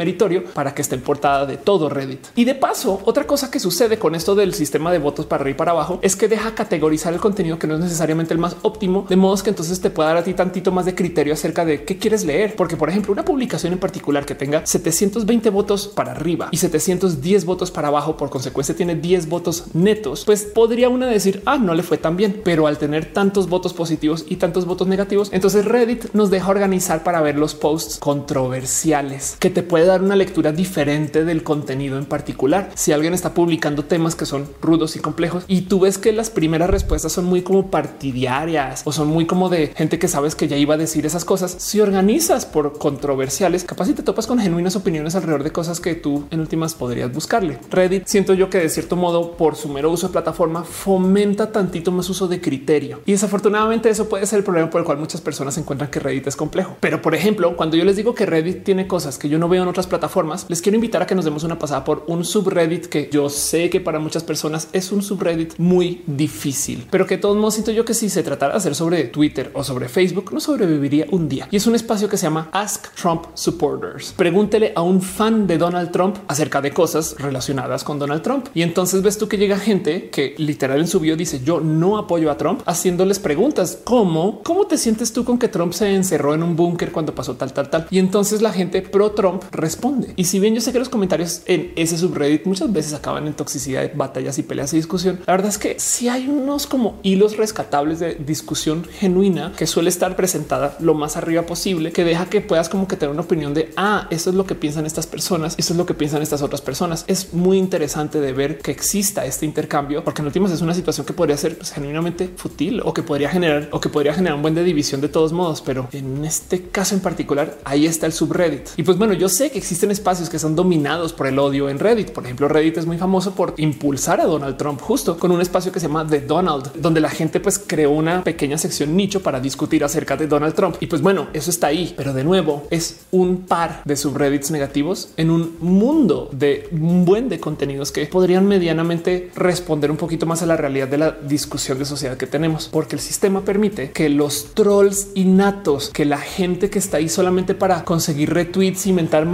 para 0.55 0.75
que 0.75 0.83
esté 0.83 0.95
en 0.95 1.03
portada 1.03 1.47
de 1.47 1.57
todo 1.57 1.89
Reddit. 1.89 2.27
Y 2.37 2.45
de 2.45 2.55
paso, 2.55 3.01
otra 3.05 3.27
cosa 3.27 3.51
que 3.51 3.59
sucede 3.59 3.99
con 3.99 4.15
esto 4.15 4.35
del 4.35 4.55
sistema 4.55 4.93
de 4.93 4.99
votos 4.99 5.27
para 5.27 5.43
arriba 5.43 5.55
y 5.55 5.59
para 5.59 5.73
abajo 5.73 5.99
es 6.03 6.17
que 6.17 6.29
deja 6.29 6.55
categorizar 6.55 7.13
el 7.13 7.21
contenido 7.21 7.59
que 7.59 7.67
no 7.67 7.75
es 7.75 7.81
necesariamente 7.81 8.35
el 8.35 8.41
más 8.41 8.57
óptimo, 8.63 9.07
de 9.09 9.17
modo 9.17 9.31
que 9.43 9.51
entonces 9.51 9.81
te 9.81 9.91
pueda 9.91 10.11
dar 10.11 10.19
a 10.19 10.25
ti 10.25 10.35
tantito 10.35 10.73
más 10.73 10.85
de 10.85 10.95
criterio 10.95 11.33
acerca 11.33 11.65
de 11.65 11.85
qué 11.85 11.99
quieres 11.99 12.25
leer. 12.25 12.57
Porque, 12.57 12.77
por 12.77 12.89
ejemplo, 12.89 13.13
una 13.13 13.25
publicación 13.25 13.73
en 13.73 13.79
particular 13.79 14.27
que 14.27 14.35
tenga 14.35 14.67
720 14.67 15.51
votos 15.51 15.89
para 15.89 16.13
arriba 16.13 16.49
y 16.51 16.57
710 16.57 17.45
votos 17.45 17.71
para 17.71 17.89
abajo, 17.89 18.17
por 18.17 18.31
consecuencia 18.31 18.75
tiene 18.75 18.97
10 18.97 19.29
votos 19.29 19.65
netos, 19.73 20.25
pues 20.25 20.45
podría 20.45 20.89
una 20.89 21.07
decir, 21.07 21.43
ah, 21.47 21.59
no 21.59 21.75
le 21.75 21.83
fue 21.83 21.99
tan 21.99 22.17
bien. 22.17 22.43
Pero 22.45 22.67
al 22.67 22.79
tener 22.79 23.13
tantos 23.13 23.49
votos 23.49 23.73
positivos 23.73 24.25
y 24.29 24.37
tantos 24.37 24.67
votos 24.67 24.89
negativos, 24.89 25.31
entonces 25.33 25.65
Reddit 25.65 26.13
nos 26.13 26.31
deja 26.31 26.51
organizar 26.51 27.03
para 27.05 27.21
ver 27.21 27.37
los 27.37 27.55
posts 27.55 27.99
controversiales, 27.99 29.37
que 29.39 29.51
te 29.51 29.63
puede 29.63 29.87
dar 29.87 30.00
una 30.03 30.17
lectura 30.17 30.53
diferente 30.53 31.25
del 31.25 31.43
contenido 31.43 31.99
en 31.99 32.05
particular. 32.05 32.71
Si 32.75 32.93
alguien 32.93 33.15
está 33.15 33.35
publicando 33.35 33.85
temas 33.85 34.15
que 34.15 34.27
son 34.27 34.49
rudos 34.61 34.97
y 34.97 35.01
complejos 35.01 35.45
y 35.49 35.63
tú 35.63 35.81
ves 35.81 35.99
que 35.99 36.13
las 36.13 36.31
primeras 36.31 36.71
respuestas 36.71 37.13
son 37.13 37.25
muy 37.25 37.43
como 37.43 37.71
partidarias 37.71 38.83
o 38.85 38.93
son 38.93 39.09
muy 39.09 39.27
como 39.27 39.49
de 39.49 39.69
gente 39.69 39.99
que 39.99 40.09
sabes 40.09 40.35
que 40.35 40.49
ya 40.49 40.57
iba 40.57 40.75
a 40.75 40.79
decir 40.79 41.07
esas 41.07 41.25
cosas, 41.25 41.57
si 41.59 41.81
organizas 41.81 42.47
por 42.47 42.79
controversiales, 42.79 43.65
capaz 43.65 43.87
si 43.87 43.95
te 43.95 44.03
topas 44.03 44.27
con 44.27 44.39
genuinas 44.39 44.77
opiniones 44.77 45.15
alrededor 45.15 45.45
de 45.45 45.53
cosas 45.53 45.81
que 45.81 45.95
tú 45.95 46.25
en 46.31 46.41
últimas 46.41 46.75
podrías 46.75 47.13
buscarle. 47.13 47.59
Reddit 47.71 48.07
siento 48.07 48.35
yo 48.35 48.51
que 48.51 48.59
de 48.59 48.69
cierto 48.69 48.97
modo 48.97 49.33
por 49.33 49.57
su 49.57 49.69
mero 49.69 49.91
uso 49.91 50.09
de 50.09 50.13
plataforma 50.13 50.65
fomenta 50.65 51.53
tantito 51.53 51.93
más 51.93 52.09
uso 52.11 52.29
de 52.29 52.41
criterio 52.41 53.01
y 53.07 53.13
desafortunadamente 53.13 53.89
eso 53.89 54.09
puede 54.09 54.27
ser 54.27 54.39
el 54.39 54.45
problema 54.45 54.71
por 54.71 54.81
el 54.81 54.85
cual 54.85 54.99
muchas 54.99 55.21
personas 55.21 55.57
encuentran 55.59 55.91
que 55.91 56.01
Reddit 56.01 56.27
es 56.27 56.37
complejo. 56.37 56.77
Pero 56.81 57.03
por 57.03 57.15
ejemplo, 57.15 57.57
cuando 57.57 57.77
yo 57.77 57.85
les 57.85 57.97
digo 57.97 58.15
que 58.15 58.27
Reddit 58.27 58.65
tiene 58.65 58.87
cosas 58.87 59.19
que 59.19 59.29
yo 59.29 59.39
no 59.39 59.49
veo 59.49 59.63
en 59.63 59.69
otras 59.69 59.87
plataformas, 59.91 60.47
les 60.49 60.62
quiero 60.62 60.76
invitar 60.76 61.03
a 61.03 61.07
que 61.07 61.14
nos 61.14 61.26
demos 61.26 61.45
una 61.45 61.59
pasada 61.59 61.84
por 61.84 62.05
un 62.07 62.24
subreddit 62.24 62.86
que 62.86 63.11
yo 63.12 63.28
sé 63.28 63.68
que 63.68 63.80
para 63.82 63.99
muchas 63.99 64.24
personas 64.24 64.68
es 64.72 64.91
un 64.91 65.03
subreddit 65.03 65.59
muy 65.59 66.03
difícil, 66.07 66.86
pero 66.91 67.07
que 67.07 67.16
de 67.16 67.20
todos 67.20 67.36
modos 67.36 67.55
siento 67.55 67.72
yo 67.72 67.84
que 67.84 67.93
si 67.93 68.09
se 68.09 68.22
tratara 68.22 68.53
de 68.53 68.59
hacer 68.59 68.74
sobre 68.74 69.05
Twitter 69.05 69.51
o 69.53 69.62
sobre 69.62 69.88
Facebook, 69.88 70.32
no 70.32 70.41
sobreviviría 70.41 71.07
un 71.11 71.28
día. 71.28 71.49
Y 71.51 71.57
es 71.57 71.66
un 71.66 71.74
espacio 71.74 72.09
que 72.09 72.16
se 72.16 72.24
llama 72.24 72.49
Ask 72.53 72.95
Trump 72.95 73.26
Supporters. 73.34 74.14
Pregúntele 74.16 74.72
a 74.74 74.82
un 74.82 75.03
fan 75.03 75.47
de 75.47 75.59
Donald 75.59 75.91
Trump 75.91 76.16
acerca 76.28 76.61
de 76.61 76.72
cosas 76.72 77.16
relacionadas 77.18 77.84
con 77.84 77.99
Donald 77.99 78.22
Trump. 78.22 78.47
Y 78.55 78.62
entonces 78.62 79.03
ves 79.03 79.18
tú 79.18 79.28
que 79.28 79.36
llega 79.36 79.59
gente 79.59 80.11
que 80.11 80.34
literal 80.38 80.80
en 80.80 80.86
su 80.86 81.01
bio 81.01 81.16
dice 81.16 81.41
yo 81.45 81.61
no 81.61 81.99
apoyo 81.99 82.30
a 82.30 82.36
Trump, 82.36 82.62
haciéndoles 82.66 83.18
preguntas 83.18 83.78
como 83.84 84.43
cómo 84.43 84.66
te 84.66 84.78
sientes 84.78 85.12
tú 85.12 85.24
con 85.24 85.38
que 85.38 85.49
Trump 85.49 85.72
se 85.72 85.95
encerró 85.95 86.34
en 86.34 86.43
un 86.43 86.57
búnker 86.57 86.93
cuando 86.93 87.14
pasó 87.14 87.34
tal, 87.34 87.53
tal, 87.53 87.70
tal. 87.70 87.86
Y 87.91 87.99
entonces 87.99 88.43
la 88.43 88.53
gente 88.53 88.82
pro 88.82 89.12
Trump 89.12 89.43
responde. 89.51 89.80
Y 90.16 90.24
si 90.24 90.39
bien 90.39 90.55
yo 90.55 90.61
sé 90.61 90.72
que 90.72 90.78
los 90.78 90.89
comentarios 90.89 91.43
en 91.47 91.72
ese 91.76 91.99
subreddit 91.99 92.45
muchas 92.45 92.72
veces 92.72 92.95
acaban 92.95 93.26
en 93.26 93.35
toxicidad 93.35 93.91
batallas 93.95 94.39
y 94.39 94.43
peleas 94.43 94.72
y 94.72 94.76
discusión, 94.76 95.20
la 95.26 95.33
verdad 95.33 95.49
es 95.49 95.59
que 95.59 95.78
si 95.78 96.09
hay 96.09 96.28
unos 96.28 96.66
como 96.66 96.99
hilos 97.03 97.37
rescatables 97.37 97.99
de 97.99 98.14
discusión 98.14 98.85
genuina 98.85 99.53
que 99.57 99.66
suele 99.66 99.89
estar 99.89 100.16
presentada 100.16 100.76
lo 100.81 100.95
más 100.95 101.16
arriba 101.16 101.43
posible, 101.43 101.93
que 101.93 102.05
deja 102.05 102.26
que 102.26 102.41
puedas 102.41 102.68
como 102.68 102.89
que 102.89 102.97
tener 102.97 103.12
una 103.12 103.22
opinión 103.22 103.55
de 103.55 103.72
ah, 103.76 104.07
eso 104.11 104.31
es 104.31 104.37
lo 104.37 104.47
que 104.47 104.55
piensan 104.55 104.87
estas 104.87 105.07
personas, 105.07 105.55
eso 105.59 105.72
es 105.72 105.76
lo 105.76 105.87
que 105.87 105.95
piensan 105.95 106.22
estas 106.22 106.43
otras 106.43 106.61
personas. 106.61 107.05
Es 107.07 107.33
muy 107.33 107.59
interesante 107.59 108.20
de 108.20 108.33
ver 108.33 108.59
que 108.59 108.70
exista 108.70 109.24
este 109.24 109.47
intercambio, 109.47 110.05
porque 110.05 110.22
en 110.22 110.26
últimas 110.26 110.51
es 110.53 110.61
una 110.61 110.74
situación 110.74 111.07
que 111.07 111.12
podría 111.12 111.37
ser 111.37 111.57
pues, 111.57 111.72
genuinamente 111.72 112.31
fútil 112.37 112.81
o 112.85 112.93
que 112.93 113.03
podría 113.03 113.31
generar 113.31 113.68
o 113.72 113.81
que 113.81 113.89
podría 113.89 114.14
generar 114.14 114.37
un 114.37 114.43
buen 114.43 114.55
de 114.55 114.64
división 114.64 115.01
de 115.01 115.09
todos 115.09 115.33
modos. 115.33 115.62
Pero 115.62 115.89
en 115.93 116.24
este 116.24 116.68
caso 116.68 116.95
en 116.95 117.01
particular, 117.01 117.59
ahí 117.64 117.87
está 117.87 118.07
el 118.07 118.12
subreddit. 118.12 118.70
Y 118.76 118.83
pues 118.83 118.99
bueno, 118.99 119.14
yo 119.14 119.28
sé 119.28 119.51
que 119.51 119.60
existen 119.61 119.91
espacios 119.91 120.29
que 120.29 120.39
son 120.39 120.57
dominados 120.57 121.13
por 121.13 121.27
el 121.27 121.39
odio 121.39 121.69
en 121.69 121.79
Reddit. 121.79 122.11
Por 122.11 122.25
ejemplo, 122.25 122.49
Reddit 122.49 122.79
es 122.79 122.87
muy 122.87 122.99
famoso 122.99 123.35
por 123.35 123.55
impulsar 123.59 124.21
a 124.21 124.25
Donald 124.25 124.57
Trump 124.57 124.81
justo 124.81 125.19
con 125.19 125.31
un 125.31 125.41
espacio 125.41 125.71
que 125.71 125.81
se 125.81 125.87
llama 125.87 126.07
The 126.07 126.23
Donald, 126.23 126.73
donde 126.77 127.01
la 127.01 127.11
gente 127.11 127.41
pues 127.41 127.59
creó 127.59 127.91
una 127.91 128.25
pequeña 128.25 128.59
sección 128.59 128.97
nicho 128.97 129.23
para 129.23 129.41
discutir 129.41 129.85
acerca 129.85 130.17
de 130.17 130.27
Donald 130.27 130.55
Trump. 130.55 130.77
Y 130.81 130.87
pues 130.87 131.03
bueno, 131.03 131.29
eso 131.33 131.51
está 131.51 131.69
ahí, 131.69 131.95
pero 131.97 132.13
de 132.13 132.25
nuevo 132.25 132.67
es 132.71 133.01
un 133.11 133.43
par 133.43 133.83
de 133.85 133.97
subreddits 133.97 134.51
negativos 134.51 135.11
en 135.17 135.31
un 135.31 135.57
mundo 135.61 136.29
de 136.33 136.69
un 136.73 137.05
buen 137.05 137.29
de 137.29 137.39
contenidos 137.39 137.93
que 137.93 138.07
podrían 138.07 138.47
medianamente 138.47 139.31
responder 139.37 139.91
un 139.91 139.97
poquito 139.97 140.27
más 140.27 140.43
a 140.43 140.47
la 140.47 140.57
realidad 140.57 140.89
de 140.89 140.99
la 140.99 141.11
discusión 141.13 141.79
de 141.79 141.85
sociedad 141.85 142.17
que 142.17 142.27
tenemos, 142.27 142.69
porque 142.69 142.97
el 142.97 143.03
sistema 143.03 143.43
permite 143.43 143.93
que 143.93 144.09
los 144.09 144.55
trolls 144.55 145.09
innatos, 145.15 145.91
que 145.91 146.05
la 146.05 146.19
gente 146.19 146.71
que 146.71 146.79
está 146.79 146.97
ahí 146.97 147.09
solamente 147.09 147.55
para 147.55 147.85
conseguir 147.85 148.33
retweets, 148.33 148.87
inventar 148.87 149.27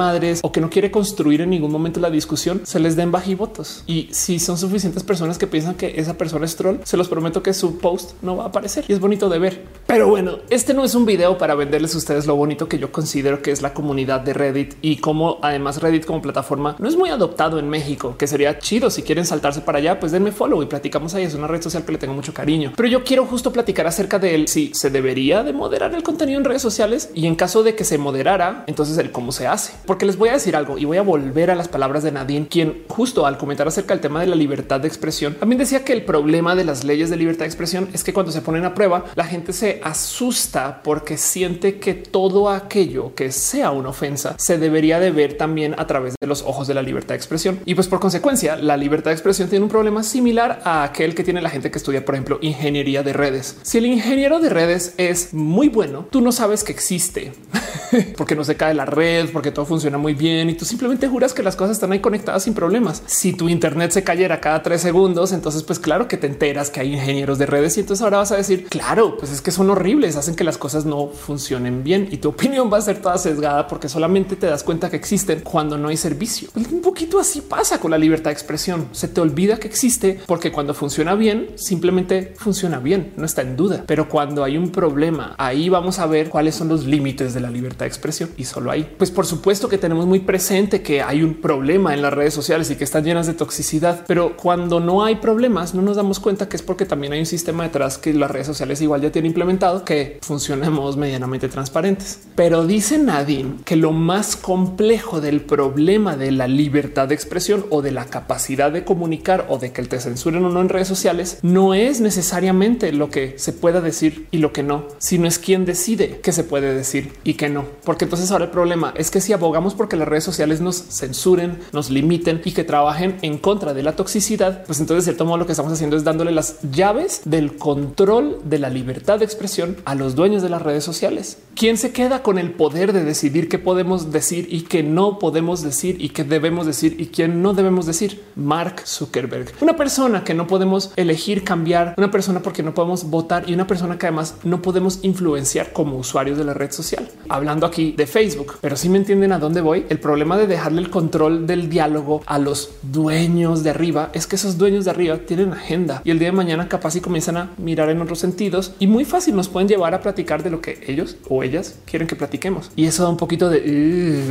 o 0.42 0.52
que 0.52 0.60
no 0.60 0.70
quiere 0.70 0.90
construir 0.90 1.40
en 1.40 1.50
ningún 1.50 1.72
momento 1.72 2.00
la 2.00 2.10
discusión, 2.10 2.62
se 2.64 2.80
les 2.80 2.96
den 2.96 3.12
bajivotos. 3.12 3.84
Y 3.86 4.08
si 4.12 4.38
son 4.38 4.58
suficientes 4.58 5.02
personas 5.02 5.38
que 5.38 5.46
piensan 5.46 5.74
que 5.74 6.00
esa 6.00 6.14
persona 6.14 6.46
es 6.46 6.56
troll, 6.56 6.78
se 6.84 6.96
los 6.96 7.08
prometo 7.08 7.42
que 7.42 7.54
su 7.54 7.78
post 7.78 8.12
no 8.22 8.36
va 8.36 8.44
a 8.44 8.46
aparecer 8.48 8.84
y 8.88 8.92
es 8.92 9.00
bonito 9.00 9.28
de 9.28 9.38
ver. 9.38 9.64
Pero 9.86 10.08
bueno, 10.08 10.38
este 10.50 10.74
no 10.74 10.84
es 10.84 10.94
un 10.94 11.06
video 11.06 11.38
para 11.38 11.54
venderles 11.54 11.94
a 11.94 11.98
ustedes 11.98 12.26
lo 12.26 12.36
bonito 12.36 12.68
que 12.68 12.78
yo 12.78 12.90
considero 12.92 13.42
que 13.42 13.50
es 13.50 13.62
la 13.62 13.74
comunidad 13.74 14.20
de 14.20 14.32
Reddit 14.32 14.74
y 14.82 14.96
cómo 14.96 15.38
además 15.42 15.80
Reddit 15.80 16.06
como 16.06 16.22
plataforma 16.22 16.76
no 16.78 16.88
es 16.88 16.96
muy 16.96 17.10
adoptado 17.10 17.58
en 17.58 17.68
México, 17.68 18.16
que 18.18 18.26
sería 18.26 18.58
chido 18.58 18.90
si 18.90 19.02
quieren 19.02 19.26
saltarse 19.26 19.60
para 19.60 19.78
allá, 19.78 20.00
pues 20.00 20.12
denme 20.12 20.32
follow 20.32 20.62
y 20.62 20.66
platicamos 20.66 21.14
ahí. 21.14 21.24
Es 21.24 21.34
una 21.34 21.46
red 21.46 21.62
social 21.62 21.84
que 21.84 21.92
le 21.92 21.98
tengo 21.98 22.14
mucho 22.14 22.32
cariño, 22.32 22.72
pero 22.76 22.88
yo 22.88 23.04
quiero 23.04 23.26
justo 23.26 23.52
platicar 23.52 23.86
acerca 23.86 24.18
de 24.18 24.34
él. 24.34 24.48
Si 24.48 24.72
se 24.74 24.90
debería 24.90 25.42
de 25.42 25.52
moderar 25.52 25.94
el 25.94 26.02
contenido 26.02 26.38
en 26.38 26.44
redes 26.44 26.62
sociales 26.62 27.10
y 27.14 27.26
en 27.26 27.34
caso 27.34 27.62
de 27.62 27.74
que 27.74 27.84
se 27.84 27.98
moderara, 27.98 28.64
entonces 28.66 28.96
el 28.98 29.12
cómo 29.12 29.32
se 29.32 29.46
hace, 29.46 29.72
porque 29.86 30.05
les 30.06 30.16
voy 30.16 30.30
a 30.30 30.32
decir 30.32 30.56
algo 30.56 30.78
y 30.78 30.84
voy 30.84 30.96
a 30.96 31.02
volver 31.02 31.50
a 31.50 31.54
las 31.54 31.68
palabras 31.68 32.02
de 32.02 32.12
Nadine, 32.12 32.48
quien 32.48 32.84
justo 32.88 33.26
al 33.26 33.38
comentar 33.38 33.68
acerca 33.68 33.94
del 33.94 34.00
tema 34.00 34.20
de 34.20 34.26
la 34.26 34.36
libertad 34.36 34.80
de 34.80 34.88
expresión, 34.88 35.34
también 35.34 35.58
decía 35.58 35.84
que 35.84 35.92
el 35.92 36.04
problema 36.04 36.54
de 36.54 36.64
las 36.64 36.84
leyes 36.84 37.10
de 37.10 37.16
libertad 37.16 37.40
de 37.40 37.46
expresión 37.46 37.88
es 37.92 38.04
que 38.04 38.12
cuando 38.12 38.32
se 38.32 38.40
ponen 38.40 38.64
a 38.64 38.74
prueba, 38.74 39.04
la 39.14 39.24
gente 39.24 39.52
se 39.52 39.80
asusta 39.82 40.82
porque 40.82 41.16
siente 41.16 41.78
que 41.78 41.94
todo 41.94 42.50
aquello 42.50 43.14
que 43.14 43.32
sea 43.32 43.70
una 43.70 43.90
ofensa 43.90 44.34
se 44.38 44.58
debería 44.58 45.00
de 45.00 45.10
ver 45.10 45.36
también 45.36 45.74
a 45.78 45.86
través 45.86 46.14
de 46.20 46.26
los 46.26 46.42
ojos 46.42 46.66
de 46.66 46.74
la 46.74 46.82
libertad 46.82 47.10
de 47.10 47.16
expresión. 47.16 47.60
Y 47.64 47.74
pues 47.74 47.88
por 47.88 48.00
consecuencia, 48.00 48.56
la 48.56 48.76
libertad 48.76 49.10
de 49.10 49.14
expresión 49.14 49.48
tiene 49.48 49.64
un 49.64 49.70
problema 49.70 50.02
similar 50.02 50.60
a 50.64 50.84
aquel 50.84 51.14
que 51.14 51.24
tiene 51.24 51.42
la 51.42 51.50
gente 51.50 51.70
que 51.70 51.78
estudia, 51.78 52.04
por 52.04 52.14
ejemplo, 52.14 52.38
ingeniería 52.40 53.02
de 53.02 53.12
redes. 53.12 53.58
Si 53.62 53.78
el 53.78 53.86
ingeniero 53.86 54.40
de 54.40 54.48
redes 54.48 54.94
es 54.96 55.34
muy 55.34 55.68
bueno, 55.68 56.06
tú 56.10 56.20
no 56.20 56.32
sabes 56.32 56.64
que 56.64 56.72
existe 56.72 57.32
porque 58.16 58.36
no 58.36 58.44
se 58.44 58.56
cae 58.56 58.74
la 58.74 58.84
red, 58.84 59.30
porque 59.32 59.50
todo 59.50 59.66
funciona 59.66 59.95
muy 59.98 60.14
bien 60.14 60.50
y 60.50 60.54
tú 60.54 60.64
simplemente 60.64 61.08
juras 61.08 61.32
que 61.32 61.42
las 61.42 61.56
cosas 61.56 61.76
están 61.76 61.92
ahí 61.92 62.00
conectadas 62.00 62.44
sin 62.44 62.54
problemas. 62.54 63.02
Si 63.06 63.32
tu 63.32 63.48
internet 63.48 63.92
se 63.92 64.04
cayera 64.04 64.40
cada 64.40 64.62
tres 64.62 64.80
segundos, 64.80 65.32
entonces 65.32 65.62
pues 65.62 65.78
claro 65.78 66.08
que 66.08 66.16
te 66.16 66.26
enteras 66.26 66.70
que 66.70 66.80
hay 66.80 66.94
ingenieros 66.94 67.38
de 67.38 67.46
redes 67.46 67.76
y 67.76 67.80
entonces 67.80 68.02
ahora 68.02 68.18
vas 68.18 68.32
a 68.32 68.36
decir, 68.36 68.66
claro, 68.68 69.16
pues 69.16 69.32
es 69.32 69.40
que 69.40 69.50
son 69.50 69.70
horribles, 69.70 70.16
hacen 70.16 70.36
que 70.36 70.44
las 70.44 70.58
cosas 70.58 70.84
no 70.84 71.08
funcionen 71.08 71.84
bien 71.84 72.08
y 72.10 72.18
tu 72.18 72.30
opinión 72.30 72.72
va 72.72 72.78
a 72.78 72.82
ser 72.82 73.00
toda 73.00 73.18
sesgada 73.18 73.66
porque 73.66 73.88
solamente 73.88 74.36
te 74.36 74.46
das 74.46 74.62
cuenta 74.62 74.90
que 74.90 74.96
existen 74.96 75.40
cuando 75.40 75.78
no 75.78 75.88
hay 75.88 75.96
servicio. 75.96 76.48
Un 76.54 76.80
poquito 76.80 77.18
así 77.18 77.40
pasa 77.40 77.80
con 77.80 77.90
la 77.90 77.98
libertad 77.98 78.30
de 78.30 78.34
expresión. 78.34 78.88
Se 78.92 79.08
te 79.08 79.20
olvida 79.20 79.58
que 79.58 79.68
existe 79.68 80.20
porque 80.26 80.52
cuando 80.52 80.74
funciona 80.74 81.14
bien, 81.14 81.50
simplemente 81.56 82.34
funciona 82.36 82.78
bien, 82.78 83.12
no 83.16 83.24
está 83.24 83.42
en 83.42 83.56
duda. 83.56 83.84
Pero 83.86 84.08
cuando 84.08 84.44
hay 84.44 84.56
un 84.56 84.70
problema, 84.70 85.34
ahí 85.38 85.68
vamos 85.68 85.98
a 85.98 86.06
ver 86.06 86.28
cuáles 86.28 86.54
son 86.54 86.68
los 86.68 86.84
límites 86.84 87.34
de 87.34 87.40
la 87.40 87.50
libertad 87.50 87.80
de 87.80 87.88
expresión 87.88 88.30
y 88.36 88.44
solo 88.44 88.70
ahí. 88.70 88.94
Pues 88.96 89.10
por 89.10 89.26
supuesto 89.26 89.68
que 89.68 89.78
tenemos 89.86 90.06
muy 90.06 90.18
presente 90.18 90.82
que 90.82 91.00
hay 91.00 91.22
un 91.22 91.34
problema 91.34 91.94
en 91.94 92.02
las 92.02 92.12
redes 92.12 92.34
sociales 92.34 92.68
y 92.72 92.74
que 92.74 92.82
están 92.82 93.04
llenas 93.04 93.28
de 93.28 93.34
toxicidad, 93.34 94.02
pero 94.08 94.36
cuando 94.36 94.80
no 94.80 95.04
hay 95.04 95.14
problemas, 95.14 95.76
no 95.76 95.82
nos 95.82 95.96
damos 95.96 96.18
cuenta 96.18 96.48
que 96.48 96.56
es 96.56 96.62
porque 96.62 96.86
también 96.86 97.12
hay 97.12 97.20
un 97.20 97.26
sistema 97.26 97.62
detrás 97.62 97.96
que 97.96 98.12
las 98.12 98.28
redes 98.28 98.48
sociales 98.48 98.82
igual 98.82 99.00
ya 99.02 99.12
tienen 99.12 99.30
implementado 99.30 99.84
que 99.84 100.18
funcionemos 100.22 100.96
medianamente 100.96 101.48
transparentes. 101.48 102.18
Pero 102.34 102.66
dice 102.66 102.98
Nadine 102.98 103.58
que 103.64 103.76
lo 103.76 103.92
más 103.92 104.34
complejo 104.34 105.20
del 105.20 105.40
problema 105.40 106.16
de 106.16 106.32
la 106.32 106.48
libertad 106.48 107.06
de 107.06 107.14
expresión 107.14 107.64
o 107.70 107.80
de 107.80 107.92
la 107.92 108.06
capacidad 108.06 108.72
de 108.72 108.82
comunicar 108.82 109.46
o 109.48 109.58
de 109.58 109.70
que 109.70 109.84
te 109.84 110.00
censuren 110.00 110.44
o 110.46 110.48
no 110.48 110.62
en 110.62 110.68
redes 110.68 110.88
sociales 110.88 111.38
no 111.42 111.74
es 111.74 112.00
necesariamente 112.00 112.90
lo 112.90 113.08
que 113.08 113.38
se 113.38 113.52
pueda 113.52 113.80
decir 113.80 114.26
y 114.32 114.38
lo 114.38 114.52
que 114.52 114.64
no, 114.64 114.88
sino 114.98 115.28
es 115.28 115.38
quien 115.38 115.64
decide 115.64 116.18
qué 116.24 116.32
se 116.32 116.42
puede 116.42 116.74
decir 116.74 117.12
y 117.22 117.34
qué 117.34 117.48
no. 117.48 117.66
Porque 117.84 118.06
entonces 118.06 118.32
ahora 118.32 118.46
el 118.46 118.50
problema 118.50 118.92
es 118.96 119.12
que 119.12 119.20
si 119.20 119.32
abogamos 119.32 119.75
porque 119.76 119.96
las 119.96 120.08
redes 120.08 120.24
sociales 120.24 120.60
nos 120.60 120.76
censuren, 120.76 121.58
nos 121.72 121.90
limiten 121.90 122.40
y 122.44 122.52
que 122.52 122.64
trabajen 122.64 123.16
en 123.22 123.38
contra 123.38 123.74
de 123.74 123.82
la 123.82 123.96
toxicidad, 123.96 124.64
pues 124.64 124.80
entonces 124.80 125.04
de 125.04 125.12
cierto 125.12 125.24
modo 125.24 125.38
lo 125.38 125.46
que 125.46 125.52
estamos 125.52 125.72
haciendo 125.72 125.96
es 125.96 126.04
dándole 126.04 126.32
las 126.32 126.60
llaves 126.70 127.22
del 127.24 127.56
control 127.56 128.40
de 128.44 128.58
la 128.58 128.70
libertad 128.70 129.18
de 129.18 129.24
expresión 129.24 129.76
a 129.84 129.94
los 129.94 130.14
dueños 130.14 130.42
de 130.42 130.48
las 130.48 130.62
redes 130.62 130.84
sociales. 130.84 131.38
¿Quién 131.54 131.78
se 131.78 131.92
queda 131.92 132.22
con 132.22 132.38
el 132.38 132.52
poder 132.52 132.92
de 132.92 133.04
decidir 133.04 133.48
qué 133.48 133.58
podemos 133.58 134.12
decir 134.12 134.46
y 134.50 134.62
qué 134.62 134.82
no 134.82 135.18
podemos 135.18 135.62
decir 135.62 135.96
y 136.00 136.10
qué 136.10 136.24
debemos 136.24 136.66
decir 136.66 136.96
y 136.98 137.06
quién 137.06 137.42
no 137.42 137.54
debemos 137.54 137.86
decir? 137.86 138.22
Mark 138.36 138.82
Zuckerberg, 138.86 139.52
una 139.60 139.76
persona 139.76 140.24
que 140.24 140.34
no 140.34 140.46
podemos 140.46 140.92
elegir 140.96 141.44
cambiar, 141.44 141.94
una 141.96 142.10
persona 142.10 142.42
porque 142.42 142.62
no 142.62 142.74
podemos 142.74 143.04
votar 143.04 143.48
y 143.48 143.54
una 143.54 143.66
persona 143.66 143.98
que 143.98 144.06
además 144.06 144.36
no 144.44 144.62
podemos 144.62 145.00
influenciar 145.02 145.72
como 145.72 145.96
usuarios 145.96 146.38
de 146.38 146.44
la 146.44 146.54
red 146.54 146.72
social. 146.72 147.08
Hablando 147.28 147.66
aquí 147.66 147.92
de 147.92 148.06
Facebook, 148.06 148.54
pero 148.60 148.76
si 148.76 148.88
me 148.88 148.98
entienden 148.98 149.32
a 149.32 149.38
dónde 149.38 149.60
voy, 149.66 149.84
el 149.88 149.98
problema 149.98 150.38
de 150.38 150.46
dejarle 150.46 150.80
el 150.80 150.90
control 150.90 151.46
del 151.46 151.68
diálogo 151.68 152.22
a 152.26 152.38
los 152.38 152.70
dueños 152.82 153.64
de 153.64 153.70
arriba 153.70 154.10
es 154.12 154.26
que 154.26 154.36
esos 154.36 154.56
dueños 154.58 154.84
de 154.84 154.92
arriba 154.92 155.18
tienen 155.18 155.52
agenda 155.52 156.02
y 156.04 156.10
el 156.12 156.18
día 156.20 156.28
de 156.28 156.32
mañana 156.32 156.68
capaz 156.68 156.94
y 156.94 157.00
comienzan 157.00 157.36
a 157.36 157.50
mirar 157.58 157.90
en 157.90 158.00
otros 158.00 158.20
sentidos 158.20 158.74
y 158.78 158.86
muy 158.86 159.04
fácil 159.04 159.34
nos 159.34 159.48
pueden 159.48 159.68
llevar 159.68 159.92
a 159.92 160.00
platicar 160.00 160.44
de 160.44 160.50
lo 160.50 160.60
que 160.60 160.84
ellos 160.86 161.16
o 161.28 161.42
ellas 161.42 161.78
quieren 161.84 162.06
que 162.06 162.14
platiquemos. 162.14 162.70
Y 162.76 162.86
eso 162.86 163.02
da 163.02 163.08
un 163.08 163.16
poquito 163.16 163.50
de 163.50 164.24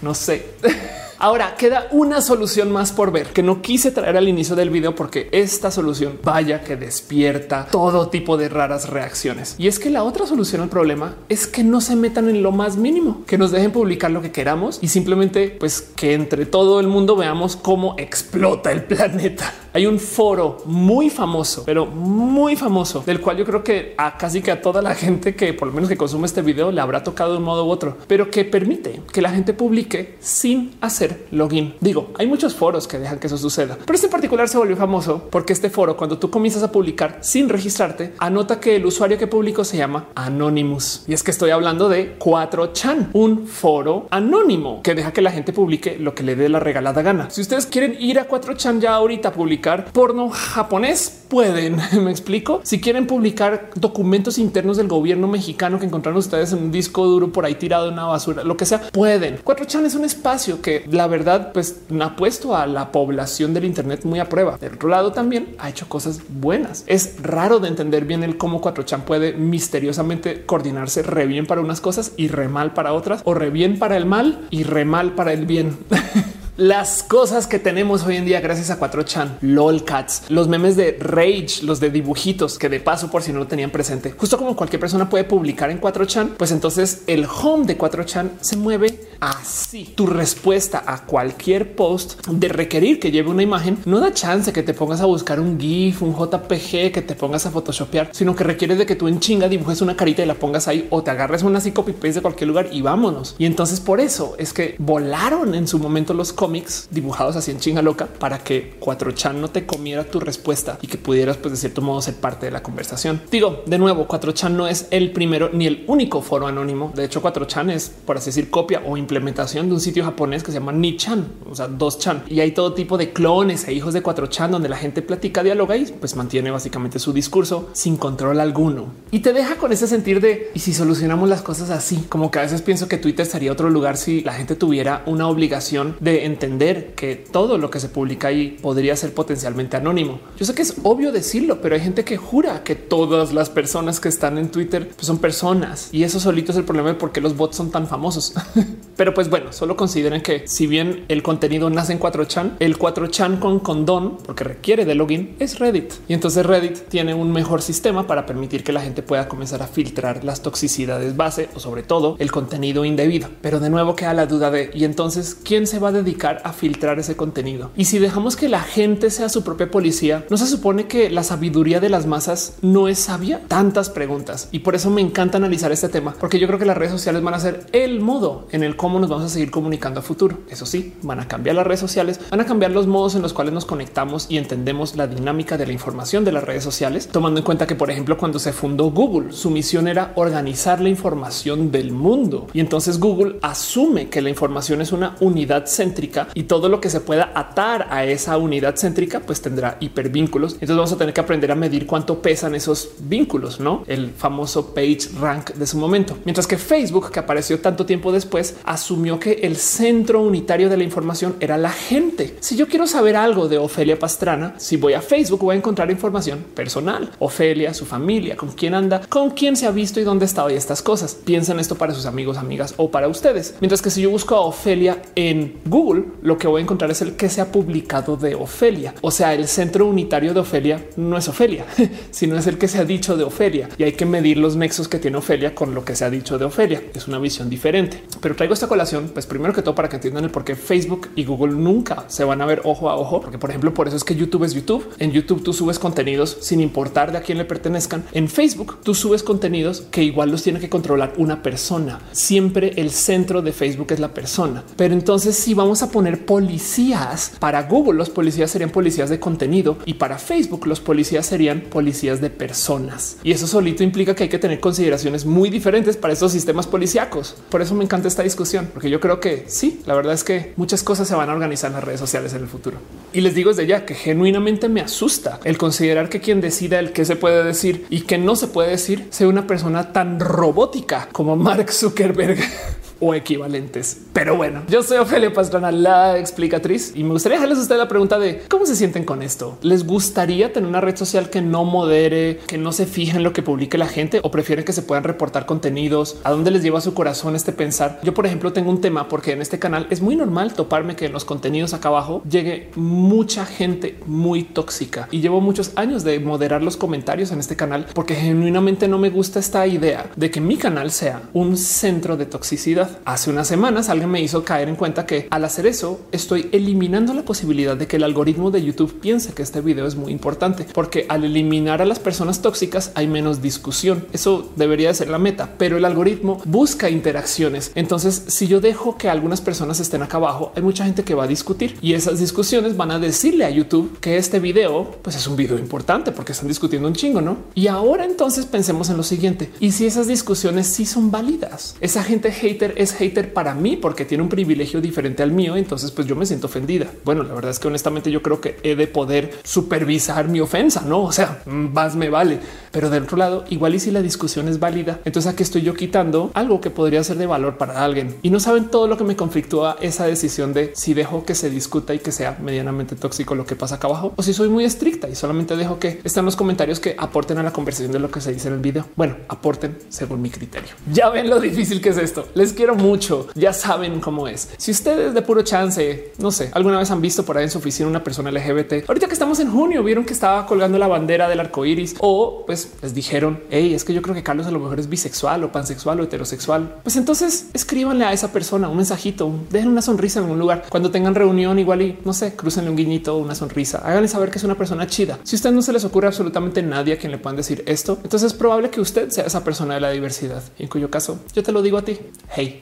no 0.00 0.14
sé. 0.14 0.46
Ahora 1.22 1.54
queda 1.54 1.86
una 1.92 2.20
solución 2.20 2.72
más 2.72 2.90
por 2.90 3.12
ver 3.12 3.28
que 3.28 3.44
no 3.44 3.62
quise 3.62 3.92
traer 3.92 4.16
al 4.16 4.28
inicio 4.28 4.56
del 4.56 4.70
video 4.70 4.96
porque 4.96 5.28
esta 5.30 5.70
solución 5.70 6.18
vaya 6.24 6.64
que 6.64 6.74
despierta 6.74 7.68
todo 7.70 8.08
tipo 8.08 8.36
de 8.36 8.48
raras 8.48 8.88
reacciones. 8.88 9.54
Y 9.56 9.68
es 9.68 9.78
que 9.78 9.88
la 9.88 10.02
otra 10.02 10.26
solución 10.26 10.62
al 10.62 10.68
problema 10.68 11.14
es 11.28 11.46
que 11.46 11.62
no 11.62 11.80
se 11.80 11.94
metan 11.94 12.28
en 12.28 12.42
lo 12.42 12.50
más 12.50 12.76
mínimo, 12.76 13.22
que 13.24 13.38
nos 13.38 13.52
dejen 13.52 13.70
publicar 13.70 14.10
lo 14.10 14.20
que 14.20 14.32
queramos 14.32 14.80
y 14.82 14.88
simplemente 14.88 15.56
pues 15.60 15.80
que 15.94 16.14
entre 16.14 16.44
todo 16.44 16.80
el 16.80 16.88
mundo 16.88 17.14
veamos 17.14 17.54
cómo 17.54 17.94
explota 17.98 18.72
el 18.72 18.82
planeta. 18.86 19.54
Hay 19.74 19.86
un 19.86 20.00
foro 20.00 20.58
muy 20.66 21.08
famoso, 21.08 21.62
pero 21.64 21.86
muy 21.86 22.56
famoso, 22.56 23.04
del 23.06 23.20
cual 23.20 23.38
yo 23.38 23.44
creo 23.46 23.62
que 23.62 23.94
a 23.96 24.18
casi 24.18 24.42
que 24.42 24.50
a 24.50 24.60
toda 24.60 24.82
la 24.82 24.94
gente 24.96 25.34
que 25.34 25.54
por 25.54 25.68
lo 25.68 25.72
menos 25.72 25.88
que 25.88 25.96
consume 25.96 26.26
este 26.26 26.42
video 26.42 26.72
le 26.72 26.80
habrá 26.80 27.04
tocado 27.04 27.32
de 27.32 27.38
un 27.38 27.44
modo 27.44 27.64
u 27.64 27.70
otro, 27.70 27.96
pero 28.08 28.28
que 28.28 28.44
permite 28.44 29.00
que 29.12 29.22
la 29.22 29.30
gente 29.30 29.54
publique 29.54 30.16
sin 30.20 30.72
hacer 30.80 31.11
login. 31.30 31.74
Digo, 31.80 32.12
hay 32.18 32.26
muchos 32.26 32.54
foros 32.54 32.86
que 32.86 32.98
dejan 32.98 33.18
que 33.18 33.26
eso 33.26 33.38
suceda, 33.38 33.78
pero 33.84 33.94
este 33.94 34.06
en 34.06 34.12
particular 34.12 34.48
se 34.48 34.58
volvió 34.58 34.76
famoso 34.76 35.28
porque 35.30 35.52
este 35.52 35.70
foro, 35.70 35.96
cuando 35.96 36.18
tú 36.18 36.30
comienzas 36.30 36.62
a 36.62 36.72
publicar 36.72 37.18
sin 37.22 37.48
registrarte, 37.48 38.14
anota 38.18 38.60
que 38.60 38.76
el 38.76 38.86
usuario 38.86 39.18
que 39.18 39.26
publicó 39.26 39.64
se 39.64 39.76
llama 39.76 40.08
Anonymous. 40.14 41.04
Y 41.06 41.14
es 41.14 41.22
que 41.22 41.30
estoy 41.30 41.50
hablando 41.50 41.88
de 41.88 42.18
4chan, 42.18 43.10
un 43.12 43.46
foro 43.46 44.06
anónimo 44.10 44.82
que 44.82 44.94
deja 44.94 45.12
que 45.12 45.22
la 45.22 45.30
gente 45.30 45.52
publique 45.52 45.96
lo 45.98 46.14
que 46.14 46.22
le 46.22 46.36
dé 46.36 46.48
la 46.48 46.60
regalada 46.60 47.02
gana. 47.02 47.30
Si 47.30 47.40
ustedes 47.40 47.66
quieren 47.66 47.96
ir 47.98 48.18
a 48.18 48.28
4chan 48.28 48.80
ya 48.80 48.94
ahorita 48.94 49.28
a 49.28 49.32
publicar 49.32 49.92
porno 49.92 50.30
japonés, 50.30 51.21
pueden. 51.32 51.78
Me 52.04 52.10
explico. 52.10 52.60
Si 52.62 52.78
quieren 52.78 53.06
publicar 53.06 53.70
documentos 53.74 54.36
internos 54.36 54.76
del 54.76 54.86
gobierno 54.86 55.28
mexicano 55.28 55.78
que 55.78 55.86
encontraron 55.86 56.18
ustedes 56.18 56.52
en 56.52 56.58
un 56.58 56.70
disco 56.70 57.06
duro 57.06 57.32
por 57.32 57.46
ahí 57.46 57.54
tirado 57.54 57.88
en 57.88 57.94
una 57.94 58.04
basura, 58.04 58.44
lo 58.44 58.58
que 58.58 58.66
sea, 58.66 58.82
pueden. 58.92 59.42
4chan 59.42 59.86
es 59.86 59.94
un 59.94 60.04
espacio 60.04 60.60
que 60.60 60.84
la 60.90 61.06
verdad, 61.06 61.52
pues 61.54 61.80
ha 61.98 62.16
puesto 62.16 62.54
a 62.54 62.66
la 62.66 62.92
población 62.92 63.54
del 63.54 63.64
Internet 63.64 64.04
muy 64.04 64.20
a 64.20 64.28
prueba. 64.28 64.58
Del 64.58 64.74
otro 64.74 64.90
lado 64.90 65.12
también 65.12 65.56
ha 65.58 65.70
hecho 65.70 65.88
cosas 65.88 66.20
buenas. 66.28 66.84
Es 66.86 67.22
raro 67.22 67.60
de 67.60 67.68
entender 67.68 68.04
bien 68.04 68.22
el 68.24 68.36
cómo 68.36 68.60
4chan 68.60 69.04
puede 69.04 69.32
misteriosamente 69.32 70.44
coordinarse 70.44 71.02
re 71.02 71.26
bien 71.26 71.46
para 71.46 71.62
unas 71.62 71.80
cosas 71.80 72.12
y 72.18 72.28
re 72.28 72.48
mal 72.48 72.74
para 72.74 72.92
otras, 72.92 73.22
o 73.24 73.32
re 73.32 73.48
bien 73.48 73.78
para 73.78 73.96
el 73.96 74.04
mal 74.04 74.46
y 74.50 74.64
re 74.64 74.84
mal 74.84 75.12
para 75.12 75.32
el 75.32 75.46
bien. 75.46 75.78
las 76.56 77.02
cosas 77.02 77.46
que 77.46 77.58
tenemos 77.58 78.04
hoy 78.04 78.16
en 78.16 78.26
día 78.26 78.40
gracias 78.40 78.70
a 78.70 78.78
4chan, 78.78 79.38
lolcats, 79.40 80.24
los 80.28 80.48
memes 80.48 80.76
de 80.76 80.98
rage, 81.00 81.62
los 81.62 81.80
de 81.80 81.88
dibujitos 81.88 82.58
que 82.58 82.68
de 82.68 82.78
paso 82.78 83.10
por 83.10 83.22
si 83.22 83.32
no 83.32 83.38
lo 83.38 83.46
tenían 83.46 83.70
presente, 83.70 84.14
justo 84.16 84.36
como 84.36 84.54
cualquier 84.54 84.80
persona 84.80 85.08
puede 85.08 85.24
publicar 85.24 85.70
en 85.70 85.80
4chan, 85.80 86.32
pues 86.36 86.50
entonces 86.52 87.04
el 87.06 87.24
home 87.26 87.64
de 87.64 87.78
4chan 87.78 88.32
se 88.40 88.56
mueve 88.56 89.00
así. 89.20 89.92
Tu 89.94 90.06
respuesta 90.06 90.82
a 90.86 91.06
cualquier 91.06 91.74
post 91.74 92.26
de 92.26 92.48
requerir 92.48 93.00
que 93.00 93.10
lleve 93.10 93.30
una 93.30 93.42
imagen 93.42 93.78
no 93.86 94.00
da 94.00 94.12
chance 94.12 94.52
que 94.52 94.62
te 94.62 94.74
pongas 94.74 95.00
a 95.00 95.06
buscar 95.06 95.40
un 95.40 95.58
GIF, 95.58 96.02
un 96.02 96.14
JPG, 96.14 96.92
que 96.92 97.02
te 97.06 97.14
pongas 97.14 97.46
a 97.46 97.50
photoshopear, 97.50 98.10
sino 98.12 98.36
que 98.36 98.44
requiere 98.44 98.76
de 98.76 98.84
que 98.84 98.96
tú 98.96 99.08
en 99.08 99.20
chinga 99.20 99.48
dibujes 99.48 99.80
una 99.80 99.96
carita 99.96 100.22
y 100.22 100.26
la 100.26 100.34
pongas 100.34 100.68
ahí 100.68 100.86
o 100.90 101.02
te 101.02 101.10
agarres 101.10 101.42
una 101.42 101.58
así 101.58 101.70
de 101.70 102.20
cualquier 102.20 102.48
lugar 102.48 102.68
y 102.72 102.82
vámonos. 102.82 103.36
Y 103.38 103.46
entonces 103.46 103.80
por 103.80 104.00
eso 104.00 104.34
es 104.38 104.52
que 104.52 104.74
volaron 104.78 105.54
en 105.54 105.66
su 105.66 105.78
momento 105.78 106.12
los 106.12 106.32
cómics 106.42 106.88
dibujados 106.90 107.36
así 107.36 107.52
en 107.52 107.60
chinga 107.60 107.82
loca 107.82 108.08
para 108.18 108.38
que 108.38 108.74
4chan 108.80 109.34
no 109.34 109.48
te 109.48 109.64
comiera 109.64 110.02
tu 110.02 110.18
respuesta 110.18 110.76
y 110.82 110.88
que 110.88 110.98
pudieras 110.98 111.36
pues 111.36 111.52
de 111.52 111.56
cierto 111.56 111.82
modo 111.82 112.02
ser 112.02 112.16
parte 112.16 112.46
de 112.46 112.50
la 112.50 112.64
conversación. 112.64 113.22
Digo, 113.30 113.62
de 113.64 113.78
nuevo, 113.78 114.08
4chan 114.08 114.50
no 114.50 114.66
es 114.66 114.88
el 114.90 115.12
primero 115.12 115.50
ni 115.52 115.68
el 115.68 115.84
único 115.86 116.20
foro 116.20 116.48
anónimo. 116.48 116.90
De 116.96 117.04
hecho, 117.04 117.22
4chan 117.22 117.70
es 117.70 117.92
por 118.04 118.16
así 118.16 118.30
decir 118.30 118.50
copia 118.50 118.82
o 118.84 118.96
implementación 118.96 119.68
de 119.68 119.74
un 119.74 119.80
sitio 119.80 120.02
japonés 120.02 120.42
que 120.42 120.50
se 120.50 120.58
llama 120.58 120.72
Nichan, 120.72 121.28
o 121.48 121.54
sea, 121.54 121.68
dos 121.68 122.00
chan 122.00 122.24
y 122.28 122.40
hay 122.40 122.50
todo 122.50 122.74
tipo 122.74 122.98
de 122.98 123.12
clones 123.12 123.68
e 123.68 123.72
hijos 123.72 123.94
de 123.94 124.02
4chan 124.02 124.50
donde 124.50 124.68
la 124.68 124.76
gente 124.76 125.00
platica, 125.00 125.44
dialoga 125.44 125.76
y 125.76 125.84
pues 125.84 126.16
mantiene 126.16 126.50
básicamente 126.50 126.98
su 126.98 127.12
discurso 127.12 127.70
sin 127.72 127.96
control 127.96 128.40
alguno 128.40 128.86
y 129.12 129.20
te 129.20 129.32
deja 129.32 129.58
con 129.58 129.70
ese 129.70 129.86
sentir 129.86 130.20
de 130.20 130.50
y 130.54 130.58
si 130.58 130.74
solucionamos 130.74 131.28
las 131.28 131.42
cosas 131.42 131.70
así, 131.70 131.98
como 132.08 132.32
que 132.32 132.40
a 132.40 132.42
veces 132.42 132.62
pienso 132.62 132.88
que 132.88 132.98
Twitter 132.98 133.26
sería 133.26 133.52
otro 133.52 133.70
lugar 133.70 133.96
si 133.96 134.22
la 134.22 134.32
gente 134.32 134.56
tuviera 134.56 135.04
una 135.06 135.28
obligación 135.28 135.96
de 136.00 136.24
entender 136.32 136.94
que 136.94 137.16
todo 137.16 137.58
lo 137.58 137.70
que 137.70 137.80
se 137.80 137.88
publica 137.88 138.28
ahí 138.28 138.58
podría 138.60 138.96
ser 138.96 139.14
potencialmente 139.14 139.76
anónimo. 139.76 140.20
Yo 140.36 140.44
sé 140.44 140.54
que 140.54 140.62
es 140.62 140.76
obvio 140.82 141.12
decirlo, 141.12 141.60
pero 141.60 141.74
hay 141.74 141.80
gente 141.80 142.04
que 142.04 142.16
jura 142.16 142.62
que 142.64 142.74
todas 142.74 143.32
las 143.32 143.50
personas 143.50 144.00
que 144.00 144.08
están 144.08 144.38
en 144.38 144.50
Twitter 144.50 144.88
pues, 144.88 145.06
son 145.06 145.18
personas 145.18 145.88
y 145.92 146.04
eso 146.04 146.20
solito 146.20 146.52
es 146.52 146.58
el 146.58 146.64
problema 146.64 146.90
de 146.90 146.94
por 146.94 147.12
qué 147.12 147.20
los 147.20 147.36
bots 147.36 147.56
son 147.56 147.70
tan 147.70 147.86
famosos. 147.86 148.34
pero 148.96 149.14
pues 149.14 149.30
bueno, 149.30 149.52
solo 149.52 149.76
consideren 149.76 150.22
que 150.22 150.46
si 150.46 150.66
bien 150.66 151.04
el 151.08 151.22
contenido 151.22 151.70
nace 151.70 151.92
en 151.92 152.00
4chan, 152.00 152.52
el 152.58 152.78
4chan 152.78 153.38
con 153.38 153.60
condón, 153.60 154.18
porque 154.24 154.44
requiere 154.44 154.84
de 154.84 154.94
login, 154.94 155.36
es 155.38 155.58
Reddit. 155.58 155.92
Y 156.08 156.14
entonces 156.14 156.44
Reddit 156.44 156.88
tiene 156.88 157.14
un 157.14 157.32
mejor 157.32 157.62
sistema 157.62 158.06
para 158.06 158.26
permitir 158.26 158.64
que 158.64 158.72
la 158.72 158.80
gente 158.80 159.02
pueda 159.02 159.28
comenzar 159.28 159.62
a 159.62 159.66
filtrar 159.66 160.24
las 160.24 160.42
toxicidades 160.42 161.16
base 161.16 161.48
o 161.54 161.60
sobre 161.60 161.82
todo 161.82 162.16
el 162.18 162.30
contenido 162.30 162.84
indebido. 162.84 163.28
Pero 163.40 163.60
de 163.60 163.70
nuevo 163.70 163.96
queda 163.96 164.14
la 164.14 164.26
duda 164.26 164.50
de 164.50 164.70
y 164.74 164.84
entonces 164.84 165.34
quién 165.34 165.66
se 165.66 165.78
va 165.78 165.88
a 165.88 165.92
dedicar 165.92 166.21
a 166.22 166.52
filtrar 166.52 166.98
ese 166.98 167.16
contenido. 167.16 167.70
Y 167.76 167.86
si 167.86 167.98
dejamos 167.98 168.36
que 168.36 168.48
la 168.48 168.60
gente 168.60 169.10
sea 169.10 169.28
su 169.28 169.42
propia 169.42 169.70
policía, 169.70 170.24
no 170.30 170.36
se 170.36 170.46
supone 170.46 170.86
que 170.86 171.10
la 171.10 171.22
sabiduría 171.22 171.80
de 171.80 171.88
las 171.88 172.06
masas 172.06 172.54
no 172.62 172.88
es 172.88 172.98
sabia. 172.98 173.40
Tantas 173.48 173.90
preguntas 173.90 174.48
y 174.52 174.60
por 174.60 174.74
eso 174.74 174.90
me 174.90 175.00
encanta 175.00 175.38
analizar 175.38 175.72
este 175.72 175.88
tema, 175.88 176.14
porque 176.18 176.38
yo 176.38 176.46
creo 176.46 176.58
que 176.58 176.64
las 176.64 176.76
redes 176.76 176.92
sociales 176.92 177.22
van 177.22 177.34
a 177.34 177.40
ser 177.40 177.66
el 177.72 178.00
modo 178.00 178.46
en 178.52 178.62
el 178.62 178.76
cómo 178.76 178.98
nos 178.98 179.10
vamos 179.10 179.26
a 179.26 179.28
seguir 179.28 179.50
comunicando 179.50 180.00
a 180.00 180.02
futuro. 180.02 180.38
Eso 180.48 180.66
sí, 180.66 180.94
van 181.02 181.20
a 181.20 181.28
cambiar 181.28 181.56
las 181.56 181.66
redes 181.66 181.80
sociales, 181.80 182.20
van 182.30 182.40
a 182.40 182.46
cambiar 182.46 182.70
los 182.70 182.86
modos 182.86 183.14
en 183.14 183.22
los 183.22 183.32
cuales 183.32 183.52
nos 183.52 183.64
conectamos 183.64 184.26
y 184.28 184.36
entendemos 184.36 184.96
la 184.96 185.06
dinámica 185.06 185.56
de 185.56 185.66
la 185.66 185.72
información 185.72 186.24
de 186.24 186.32
las 186.32 186.44
redes 186.44 186.62
sociales, 186.62 187.08
tomando 187.10 187.40
en 187.40 187.44
cuenta 187.44 187.66
que, 187.66 187.74
por 187.74 187.90
ejemplo, 187.90 188.16
cuando 188.16 188.38
se 188.38 188.52
fundó 188.52 188.90
Google, 188.90 189.32
su 189.32 189.50
misión 189.50 189.88
era 189.88 190.12
organizar 190.16 190.80
la 190.80 190.88
información 190.88 191.70
del 191.70 191.92
mundo 191.92 192.48
y 192.52 192.60
entonces 192.60 193.00
Google 193.00 193.38
asume 193.42 194.08
que 194.08 194.22
la 194.22 194.30
información 194.30 194.80
es 194.80 194.92
una 194.92 195.16
unidad 195.20 195.64
céntrica 195.66 196.11
y 196.34 196.44
todo 196.44 196.68
lo 196.68 196.80
que 196.80 196.90
se 196.90 197.00
pueda 197.00 197.32
atar 197.34 197.88
a 197.90 198.04
esa 198.04 198.36
unidad 198.36 198.76
céntrica 198.76 199.20
pues 199.20 199.40
tendrá 199.40 199.76
hipervínculos. 199.80 200.54
Entonces 200.54 200.76
vamos 200.76 200.92
a 200.92 200.98
tener 200.98 201.14
que 201.14 201.20
aprender 201.20 201.50
a 201.50 201.54
medir 201.54 201.86
cuánto 201.86 202.20
pesan 202.20 202.54
esos 202.54 202.90
vínculos, 203.00 203.60
no 203.60 203.84
el 203.86 204.10
famoso 204.10 204.74
page 204.74 205.08
rank 205.20 205.50
de 205.54 205.66
su 205.66 205.78
momento. 205.78 206.16
Mientras 206.24 206.46
que 206.46 206.58
Facebook, 206.58 207.10
que 207.10 207.20
apareció 207.20 207.60
tanto 207.60 207.86
tiempo 207.86 208.12
después, 208.12 208.56
asumió 208.64 209.18
que 209.18 209.32
el 209.42 209.56
centro 209.56 210.20
unitario 210.20 210.68
de 210.68 210.76
la 210.76 210.84
información 210.84 211.36
era 211.40 211.56
la 211.58 211.70
gente. 211.70 212.36
Si 212.40 212.56
yo 212.56 212.68
quiero 212.68 212.86
saber 212.86 213.16
algo 213.16 213.48
de 213.48 213.58
Ofelia 213.58 213.98
Pastrana, 213.98 214.54
si 214.58 214.76
voy 214.76 214.94
a 214.94 215.00
Facebook 215.00 215.40
voy 215.40 215.54
a 215.54 215.58
encontrar 215.58 215.90
información 215.90 216.44
personal. 216.54 217.10
Ofelia, 217.18 217.74
su 217.74 217.86
familia, 217.86 218.36
con 218.36 218.50
quién 218.50 218.74
anda, 218.74 219.00
con 219.08 219.30
quién 219.30 219.56
se 219.56 219.66
ha 219.66 219.70
visto 219.70 220.00
y 220.00 220.04
dónde 220.04 220.24
estaba 220.24 220.52
y 220.52 220.56
estas 220.56 220.82
cosas. 220.82 221.14
Piensen 221.14 221.58
esto 221.58 221.76
para 221.76 221.94
sus 221.94 222.06
amigos, 222.06 222.36
amigas 222.36 222.74
o 222.76 222.90
para 222.90 223.08
ustedes. 223.08 223.54
Mientras 223.60 223.82
que 223.82 223.90
si 223.90 224.02
yo 224.02 224.10
busco 224.10 224.34
a 224.34 224.40
Ofelia 224.40 225.02
en 225.14 225.60
Google, 225.64 226.01
lo 226.22 226.38
que 226.38 226.48
voy 226.48 226.60
a 226.60 226.62
encontrar 226.62 226.90
es 226.90 227.02
el 227.02 227.14
que 227.14 227.28
se 227.28 227.40
ha 227.40 227.52
publicado 227.52 228.16
de 228.16 228.34
Ofelia. 228.34 228.94
O 229.00 229.10
sea, 229.10 229.34
el 229.34 229.48
centro 229.48 229.86
unitario 229.86 230.34
de 230.34 230.40
Ofelia 230.40 230.84
no 230.96 231.16
es 231.16 231.28
Ofelia, 231.28 231.64
sino 232.10 232.36
es 232.36 232.46
el 232.46 232.58
que 232.58 232.68
se 232.68 232.78
ha 232.78 232.84
dicho 232.84 233.16
de 233.16 233.24
Ofelia 233.24 233.68
y 233.78 233.84
hay 233.84 233.92
que 233.92 234.06
medir 234.06 234.38
los 234.38 234.56
nexos 234.56 234.88
que 234.88 234.98
tiene 234.98 235.18
Ofelia 235.18 235.54
con 235.54 235.74
lo 235.74 235.84
que 235.84 235.96
se 235.96 236.04
ha 236.04 236.10
dicho 236.10 236.38
de 236.38 236.44
Ofelia. 236.44 236.82
Es 236.94 237.08
una 237.08 237.18
visión 237.18 237.48
diferente, 237.48 238.02
pero 238.20 238.36
traigo 238.36 238.54
esta 238.54 238.68
colación, 238.68 239.10
pues 239.12 239.26
primero 239.26 239.52
que 239.52 239.62
todo 239.62 239.74
para 239.74 239.88
que 239.88 239.96
entiendan 239.96 240.24
el 240.24 240.30
por 240.30 240.44
qué 240.44 240.56
Facebook 240.56 241.08
y 241.16 241.24
Google 241.24 241.54
nunca 241.54 242.04
se 242.08 242.24
van 242.24 242.40
a 242.40 242.46
ver 242.46 242.62
ojo 242.64 242.88
a 242.90 242.96
ojo, 242.96 243.20
porque 243.20 243.38
por 243.38 243.50
ejemplo, 243.50 243.74
por 243.74 243.88
eso 243.88 243.96
es 243.96 244.04
que 244.04 244.14
YouTube 244.14 244.44
es 244.44 244.54
YouTube. 244.54 244.88
En 244.98 245.12
YouTube 245.12 245.42
tú 245.42 245.52
subes 245.52 245.78
contenidos 245.78 246.38
sin 246.40 246.60
importar 246.60 247.12
de 247.12 247.18
a 247.18 247.22
quién 247.22 247.38
le 247.38 247.44
pertenezcan. 247.44 248.04
En 248.12 248.28
Facebook 248.28 248.78
tú 248.82 248.94
subes 248.94 249.22
contenidos 249.22 249.82
que 249.90 250.02
igual 250.02 250.30
los 250.30 250.42
tiene 250.42 250.60
que 250.60 250.68
controlar 250.68 251.14
una 251.16 251.42
persona. 251.42 252.00
Siempre 252.12 252.72
el 252.76 252.90
centro 252.90 253.42
de 253.42 253.52
Facebook 253.52 253.92
es 253.92 254.00
la 254.00 254.14
persona. 254.14 254.64
Pero 254.76 254.94
entonces 254.94 255.36
si 255.36 255.54
vamos 255.54 255.82
a 255.82 255.90
poner 255.92 256.26
policías 256.26 257.32
para 257.38 257.62
Google, 257.62 257.98
los 257.98 258.10
policías 258.10 258.50
serían 258.50 258.70
policías 258.70 259.10
de 259.10 259.20
contenido 259.20 259.78
y 259.86 259.94
para 259.94 260.18
Facebook 260.18 260.66
los 260.66 260.80
policías 260.80 261.26
serían 261.26 261.60
policías 261.60 262.20
de 262.20 262.30
personas. 262.30 263.18
Y 263.22 263.30
eso 263.30 263.46
solito 263.46 263.84
implica 263.84 264.16
que 264.16 264.24
hay 264.24 264.28
que 264.28 264.40
tener 264.40 264.58
consideraciones 264.58 265.24
muy 265.24 265.50
diferentes 265.50 265.96
para 265.96 266.12
estos 266.12 266.32
sistemas 266.32 266.66
policíacos. 266.66 267.36
Por 267.48 267.62
eso 267.62 267.74
me 267.76 267.84
encanta 267.84 268.08
esta 268.08 268.24
discusión, 268.24 268.68
porque 268.72 268.90
yo 268.90 268.98
creo 268.98 269.20
que 269.20 269.44
sí, 269.46 269.80
la 269.86 269.94
verdad 269.94 270.14
es 270.14 270.24
que 270.24 270.52
muchas 270.56 270.82
cosas 270.82 271.06
se 271.06 271.14
van 271.14 271.30
a 271.30 271.34
organizar 271.34 271.70
en 271.70 271.74
las 271.74 271.84
redes 271.84 272.00
sociales 272.00 272.34
en 272.34 272.42
el 272.42 272.48
futuro. 272.48 272.78
Y 273.12 273.20
les 273.20 273.34
digo 273.34 273.50
desde 273.50 273.66
ya 273.66 273.84
que 273.84 273.94
genuinamente 273.94 274.68
me 274.68 274.80
asusta 274.80 275.38
el 275.44 275.58
considerar 275.58 276.08
que 276.08 276.20
quien 276.20 276.40
decida 276.40 276.78
el 276.78 276.92
qué 276.92 277.04
se 277.04 277.16
puede 277.16 277.44
decir 277.44 277.86
y 277.90 278.02
que 278.02 278.18
no 278.18 278.34
se 278.36 278.48
puede 278.48 278.70
decir 278.70 279.06
sea 279.10 279.28
una 279.28 279.46
persona 279.46 279.92
tan 279.92 280.18
robótica 280.18 281.08
como 281.12 281.36
Mark 281.36 281.70
Zuckerberg. 281.72 282.38
o 283.02 283.14
equivalentes. 283.14 283.98
Pero 284.12 284.36
bueno, 284.36 284.62
yo 284.68 284.82
soy 284.82 284.98
Ofelia 284.98 285.32
Pastrana, 285.32 285.72
la 285.72 286.18
explicatriz, 286.18 286.92
y 286.94 287.02
me 287.02 287.10
gustaría 287.10 287.36
dejarles 287.36 287.58
a 287.58 287.62
ustedes 287.62 287.80
la 287.80 287.88
pregunta 287.88 288.18
de 288.20 288.42
cómo 288.48 288.64
se 288.64 288.76
sienten 288.76 289.04
con 289.04 289.22
esto. 289.22 289.58
¿Les 289.60 289.84
gustaría 289.84 290.52
tener 290.52 290.68
una 290.68 290.80
red 290.80 290.96
social 290.96 291.28
que 291.28 291.42
no 291.42 291.64
modere, 291.64 292.38
que 292.46 292.58
no 292.58 292.70
se 292.70 292.86
fije 292.86 293.16
en 293.16 293.24
lo 293.24 293.32
que 293.32 293.42
publique 293.42 293.76
la 293.76 293.88
gente 293.88 294.20
o 294.22 294.30
prefieren 294.30 294.64
que 294.64 294.72
se 294.72 294.82
puedan 294.82 295.02
reportar 295.02 295.46
contenidos? 295.46 296.18
¿A 296.22 296.30
dónde 296.30 296.52
les 296.52 296.62
lleva 296.62 296.80
su 296.80 296.94
corazón 296.94 297.34
este 297.34 297.52
pensar? 297.52 298.00
Yo, 298.04 298.14
por 298.14 298.24
ejemplo, 298.24 298.52
tengo 298.52 298.70
un 298.70 298.80
tema 298.80 299.08
porque 299.08 299.32
en 299.32 299.42
este 299.42 299.58
canal 299.58 299.88
es 299.90 300.00
muy 300.00 300.14
normal 300.14 300.54
toparme 300.54 300.94
que 300.94 301.06
en 301.06 301.12
los 301.12 301.24
contenidos 301.24 301.74
acá 301.74 301.88
abajo 301.88 302.22
llegue 302.30 302.70
mucha 302.76 303.46
gente 303.46 303.98
muy 304.06 304.44
tóxica 304.44 305.08
y 305.10 305.20
llevo 305.20 305.40
muchos 305.40 305.72
años 305.74 306.04
de 306.04 306.20
moderar 306.20 306.62
los 306.62 306.76
comentarios 306.76 307.32
en 307.32 307.40
este 307.40 307.56
canal 307.56 307.86
porque 307.94 308.14
genuinamente 308.14 308.86
no 308.86 308.98
me 308.98 309.10
gusta 309.10 309.40
esta 309.40 309.66
idea 309.66 310.06
de 310.14 310.30
que 310.30 310.40
mi 310.40 310.56
canal 310.56 310.92
sea 310.92 311.22
un 311.32 311.56
centro 311.56 312.16
de 312.16 312.26
toxicidad. 312.26 312.91
Hace 313.04 313.30
unas 313.30 313.48
semanas 313.48 313.88
alguien 313.88 314.10
me 314.10 314.20
hizo 314.20 314.44
caer 314.44 314.68
en 314.68 314.76
cuenta 314.76 315.06
que 315.06 315.26
al 315.30 315.44
hacer 315.44 315.66
eso 315.66 316.00
estoy 316.12 316.48
eliminando 316.52 317.14
la 317.14 317.22
posibilidad 317.22 317.76
de 317.76 317.86
que 317.86 317.96
el 317.96 318.04
algoritmo 318.04 318.50
de 318.50 318.62
YouTube 318.62 319.00
piense 319.00 319.32
que 319.32 319.42
este 319.42 319.60
video 319.60 319.86
es 319.86 319.96
muy 319.96 320.12
importante, 320.12 320.66
porque 320.72 321.06
al 321.08 321.24
eliminar 321.24 321.82
a 321.82 321.84
las 321.84 321.98
personas 321.98 322.42
tóxicas 322.42 322.92
hay 322.94 323.06
menos 323.06 323.42
discusión. 323.42 324.06
Eso 324.12 324.50
debería 324.56 324.88
de 324.88 324.94
ser 324.94 325.08
la 325.08 325.18
meta, 325.18 325.54
pero 325.58 325.76
el 325.76 325.84
algoritmo 325.84 326.40
busca 326.44 326.90
interacciones. 326.90 327.72
Entonces, 327.74 328.24
si 328.28 328.46
yo 328.46 328.60
dejo 328.60 328.96
que 328.96 329.08
algunas 329.08 329.40
personas 329.40 329.80
estén 329.80 330.02
acá 330.02 330.16
abajo, 330.16 330.52
hay 330.54 330.62
mucha 330.62 330.84
gente 330.84 331.04
que 331.04 331.14
va 331.14 331.24
a 331.24 331.28
discutir 331.28 331.76
y 331.80 331.94
esas 331.94 332.18
discusiones 332.18 332.76
van 332.76 332.90
a 332.90 332.98
decirle 332.98 333.44
a 333.44 333.50
YouTube 333.50 333.98
que 334.00 334.16
este 334.16 334.40
video 334.40 334.90
pues 335.02 335.16
es 335.16 335.26
un 335.26 335.36
video 335.36 335.58
importante 335.58 336.12
porque 336.12 336.32
están 336.32 336.48
discutiendo 336.48 336.88
un 336.88 336.94
chingo, 336.94 337.20
¿no? 337.20 337.38
Y 337.54 337.66
ahora 337.66 338.04
entonces 338.04 338.46
pensemos 338.46 338.90
en 338.90 338.96
lo 338.96 339.02
siguiente. 339.02 339.50
Y 339.60 339.72
si 339.72 339.86
esas 339.86 340.06
discusiones 340.06 340.66
sí 340.66 340.86
son 340.86 341.10
válidas, 341.10 341.76
esa 341.80 342.02
gente 342.02 342.30
hater 342.30 342.74
es 342.82 342.94
hater 342.94 343.32
para 343.32 343.54
mí 343.54 343.76
porque 343.76 344.04
tiene 344.04 344.22
un 344.22 344.28
privilegio 344.28 344.80
diferente 344.80 345.22
al 345.22 345.32
mío. 345.32 345.56
Entonces, 345.56 345.90
pues 345.90 346.06
yo 346.06 346.16
me 346.16 346.26
siento 346.26 346.46
ofendida. 346.46 346.86
Bueno, 347.04 347.22
la 347.22 347.34
verdad 347.34 347.50
es 347.50 347.58
que 347.58 347.68
honestamente 347.68 348.10
yo 348.10 348.22
creo 348.22 348.40
que 348.40 348.58
he 348.62 348.76
de 348.76 348.86
poder 348.86 349.32
supervisar 349.42 350.28
mi 350.28 350.40
ofensa, 350.40 350.82
no? 350.86 351.02
O 351.02 351.12
sea, 351.12 351.42
más 351.46 351.96
me 351.96 352.10
vale. 352.10 352.38
Pero 352.72 352.90
de 352.90 352.98
otro 352.98 353.16
lado, 353.18 353.44
igual 353.50 353.74
y 353.74 353.80
si 353.80 353.90
la 353.90 354.00
discusión 354.00 354.48
es 354.48 354.58
válida, 354.58 355.00
entonces 355.04 355.30
aquí 355.30 355.42
estoy 355.42 355.62
yo 355.62 355.74
quitando 355.74 356.30
algo 356.34 356.60
que 356.60 356.70
podría 356.70 357.04
ser 357.04 357.18
de 357.18 357.26
valor 357.26 357.58
para 357.58 357.84
alguien 357.84 358.16
y 358.22 358.30
no 358.30 358.40
saben 358.40 358.70
todo 358.70 358.88
lo 358.88 358.96
que 358.96 359.04
me 359.04 359.16
conflictúa 359.16 359.76
esa 359.80 360.06
decisión 360.06 360.54
de 360.54 360.72
si 360.74 360.94
dejo 360.94 361.24
que 361.24 361.34
se 361.34 361.50
discuta 361.50 361.94
y 361.94 361.98
que 361.98 362.12
sea 362.12 362.38
medianamente 362.42 362.96
tóxico 362.96 363.34
lo 363.34 363.44
que 363.44 363.56
pasa 363.56 363.74
acá 363.74 363.88
abajo 363.88 364.14
o 364.16 364.22
si 364.22 364.32
soy 364.32 364.48
muy 364.48 364.64
estricta 364.64 365.08
y 365.08 365.14
solamente 365.14 365.56
dejo 365.56 365.78
que 365.78 366.00
estén 366.02 366.24
los 366.24 366.36
comentarios 366.36 366.80
que 366.80 366.94
aporten 366.98 367.38
a 367.38 367.42
la 367.42 367.52
conversación 367.52 367.92
de 367.92 367.98
lo 367.98 368.10
que 368.10 368.20
se 368.20 368.32
dice 368.32 368.48
en 368.48 368.54
el 368.54 368.60
video. 368.60 368.86
Bueno, 368.96 369.16
aporten 369.28 369.76
según 369.88 370.22
mi 370.22 370.30
criterio. 370.30 370.70
Ya 370.90 371.10
ven 371.10 371.28
lo 371.28 371.40
difícil 371.40 371.80
que 371.80 371.90
es 371.90 371.98
esto. 371.98 372.28
Les 372.34 372.52
quiero 372.52 372.61
mucho. 372.70 373.26
Ya 373.34 373.52
saben 373.52 374.00
cómo 374.00 374.28
es. 374.28 374.48
Si 374.56 374.70
ustedes 374.70 375.14
de 375.14 375.22
puro 375.22 375.42
chance, 375.42 376.12
no 376.18 376.30
sé, 376.30 376.50
alguna 376.52 376.78
vez 376.78 376.90
han 376.90 377.00
visto 377.00 377.24
por 377.24 377.36
ahí 377.36 377.44
en 377.44 377.50
su 377.50 377.58
oficina 377.58 377.88
una 377.88 378.04
persona 378.04 378.30
LGBT, 378.30 378.88
ahorita 378.88 379.08
que 379.08 379.12
estamos 379.12 379.40
en 379.40 379.50
junio, 379.50 379.82
vieron 379.82 380.04
que 380.04 380.12
estaba 380.12 380.46
colgando 380.46 380.78
la 380.78 380.86
bandera 380.86 381.28
del 381.28 381.40
arco 381.40 381.64
iris 381.64 381.96
o 381.98 382.44
pues 382.46 382.72
les 382.80 382.94
dijeron, 382.94 383.40
hey, 383.50 383.74
es 383.74 383.84
que 383.84 383.92
yo 383.92 384.02
creo 384.02 384.14
que 384.14 384.22
Carlos 384.22 384.46
a 384.46 384.50
lo 384.50 384.60
mejor 384.60 384.78
es 384.78 384.88
bisexual 384.88 385.44
o 385.44 385.52
pansexual 385.52 386.00
o 386.00 386.04
heterosexual. 386.04 386.76
Pues 386.82 386.96
entonces 386.96 387.48
escríbanle 387.52 388.04
a 388.04 388.12
esa 388.12 388.32
persona 388.32 388.68
un 388.68 388.76
mensajito, 388.76 389.32
dejen 389.50 389.68
una 389.68 389.82
sonrisa 389.82 390.20
en 390.20 390.26
un 390.26 390.38
lugar. 390.38 390.64
Cuando 390.68 390.90
tengan 390.90 391.14
reunión, 391.14 391.58
igual 391.58 391.82
y 391.82 391.98
no 392.04 392.12
sé, 392.12 392.34
crucenle 392.34 392.70
un 392.70 392.76
guiñito, 392.76 393.16
una 393.16 393.34
sonrisa, 393.34 393.78
háganle 393.78 394.08
saber 394.08 394.30
que 394.30 394.38
es 394.38 394.44
una 394.44 394.56
persona 394.56 394.86
chida. 394.86 395.18
Si 395.24 395.36
a 395.36 395.38
usted 395.38 395.52
no 395.52 395.62
se 395.62 395.72
les 395.72 395.84
ocurre 395.84 396.06
absolutamente 396.06 396.62
nadie 396.62 396.94
a 396.94 396.98
quien 396.98 397.10
le 397.12 397.18
puedan 397.18 397.36
decir 397.36 397.64
esto, 397.66 397.98
entonces 398.02 398.32
es 398.32 398.38
probable 398.38 398.70
que 398.70 398.80
usted 398.80 399.10
sea 399.10 399.24
esa 399.24 399.42
persona 399.44 399.74
de 399.74 399.80
la 399.80 399.90
diversidad, 399.90 400.42
en 400.58 400.68
cuyo 400.68 400.90
caso 400.90 401.18
yo 401.34 401.42
te 401.42 401.52
lo 401.52 401.62
digo 401.62 401.78
a 401.78 401.82
ti. 401.82 401.98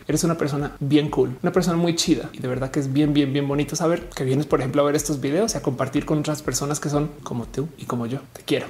Eres 0.06 0.24
una 0.24 0.36
persona 0.36 0.76
bien 0.80 1.10
cool, 1.10 1.36
una 1.42 1.52
persona 1.52 1.76
muy 1.76 1.94
chida 1.94 2.30
y 2.32 2.38
de 2.38 2.48
verdad 2.48 2.70
que 2.70 2.80
es 2.80 2.92
bien, 2.92 3.12
bien, 3.12 3.32
bien 3.32 3.46
bonito 3.46 3.76
saber 3.76 4.08
que 4.10 4.24
vienes, 4.24 4.46
por 4.46 4.60
ejemplo, 4.60 4.82
a 4.82 4.84
ver 4.84 4.96
estos 4.96 5.20
videos 5.20 5.54
y 5.54 5.58
a 5.58 5.62
compartir 5.62 6.04
con 6.04 6.18
otras 6.18 6.42
personas 6.42 6.80
que 6.80 6.88
son 6.88 7.10
como 7.22 7.46
tú 7.46 7.68
y 7.78 7.84
como 7.84 8.06
yo. 8.06 8.20
Te 8.32 8.42
quiero. 8.42 8.66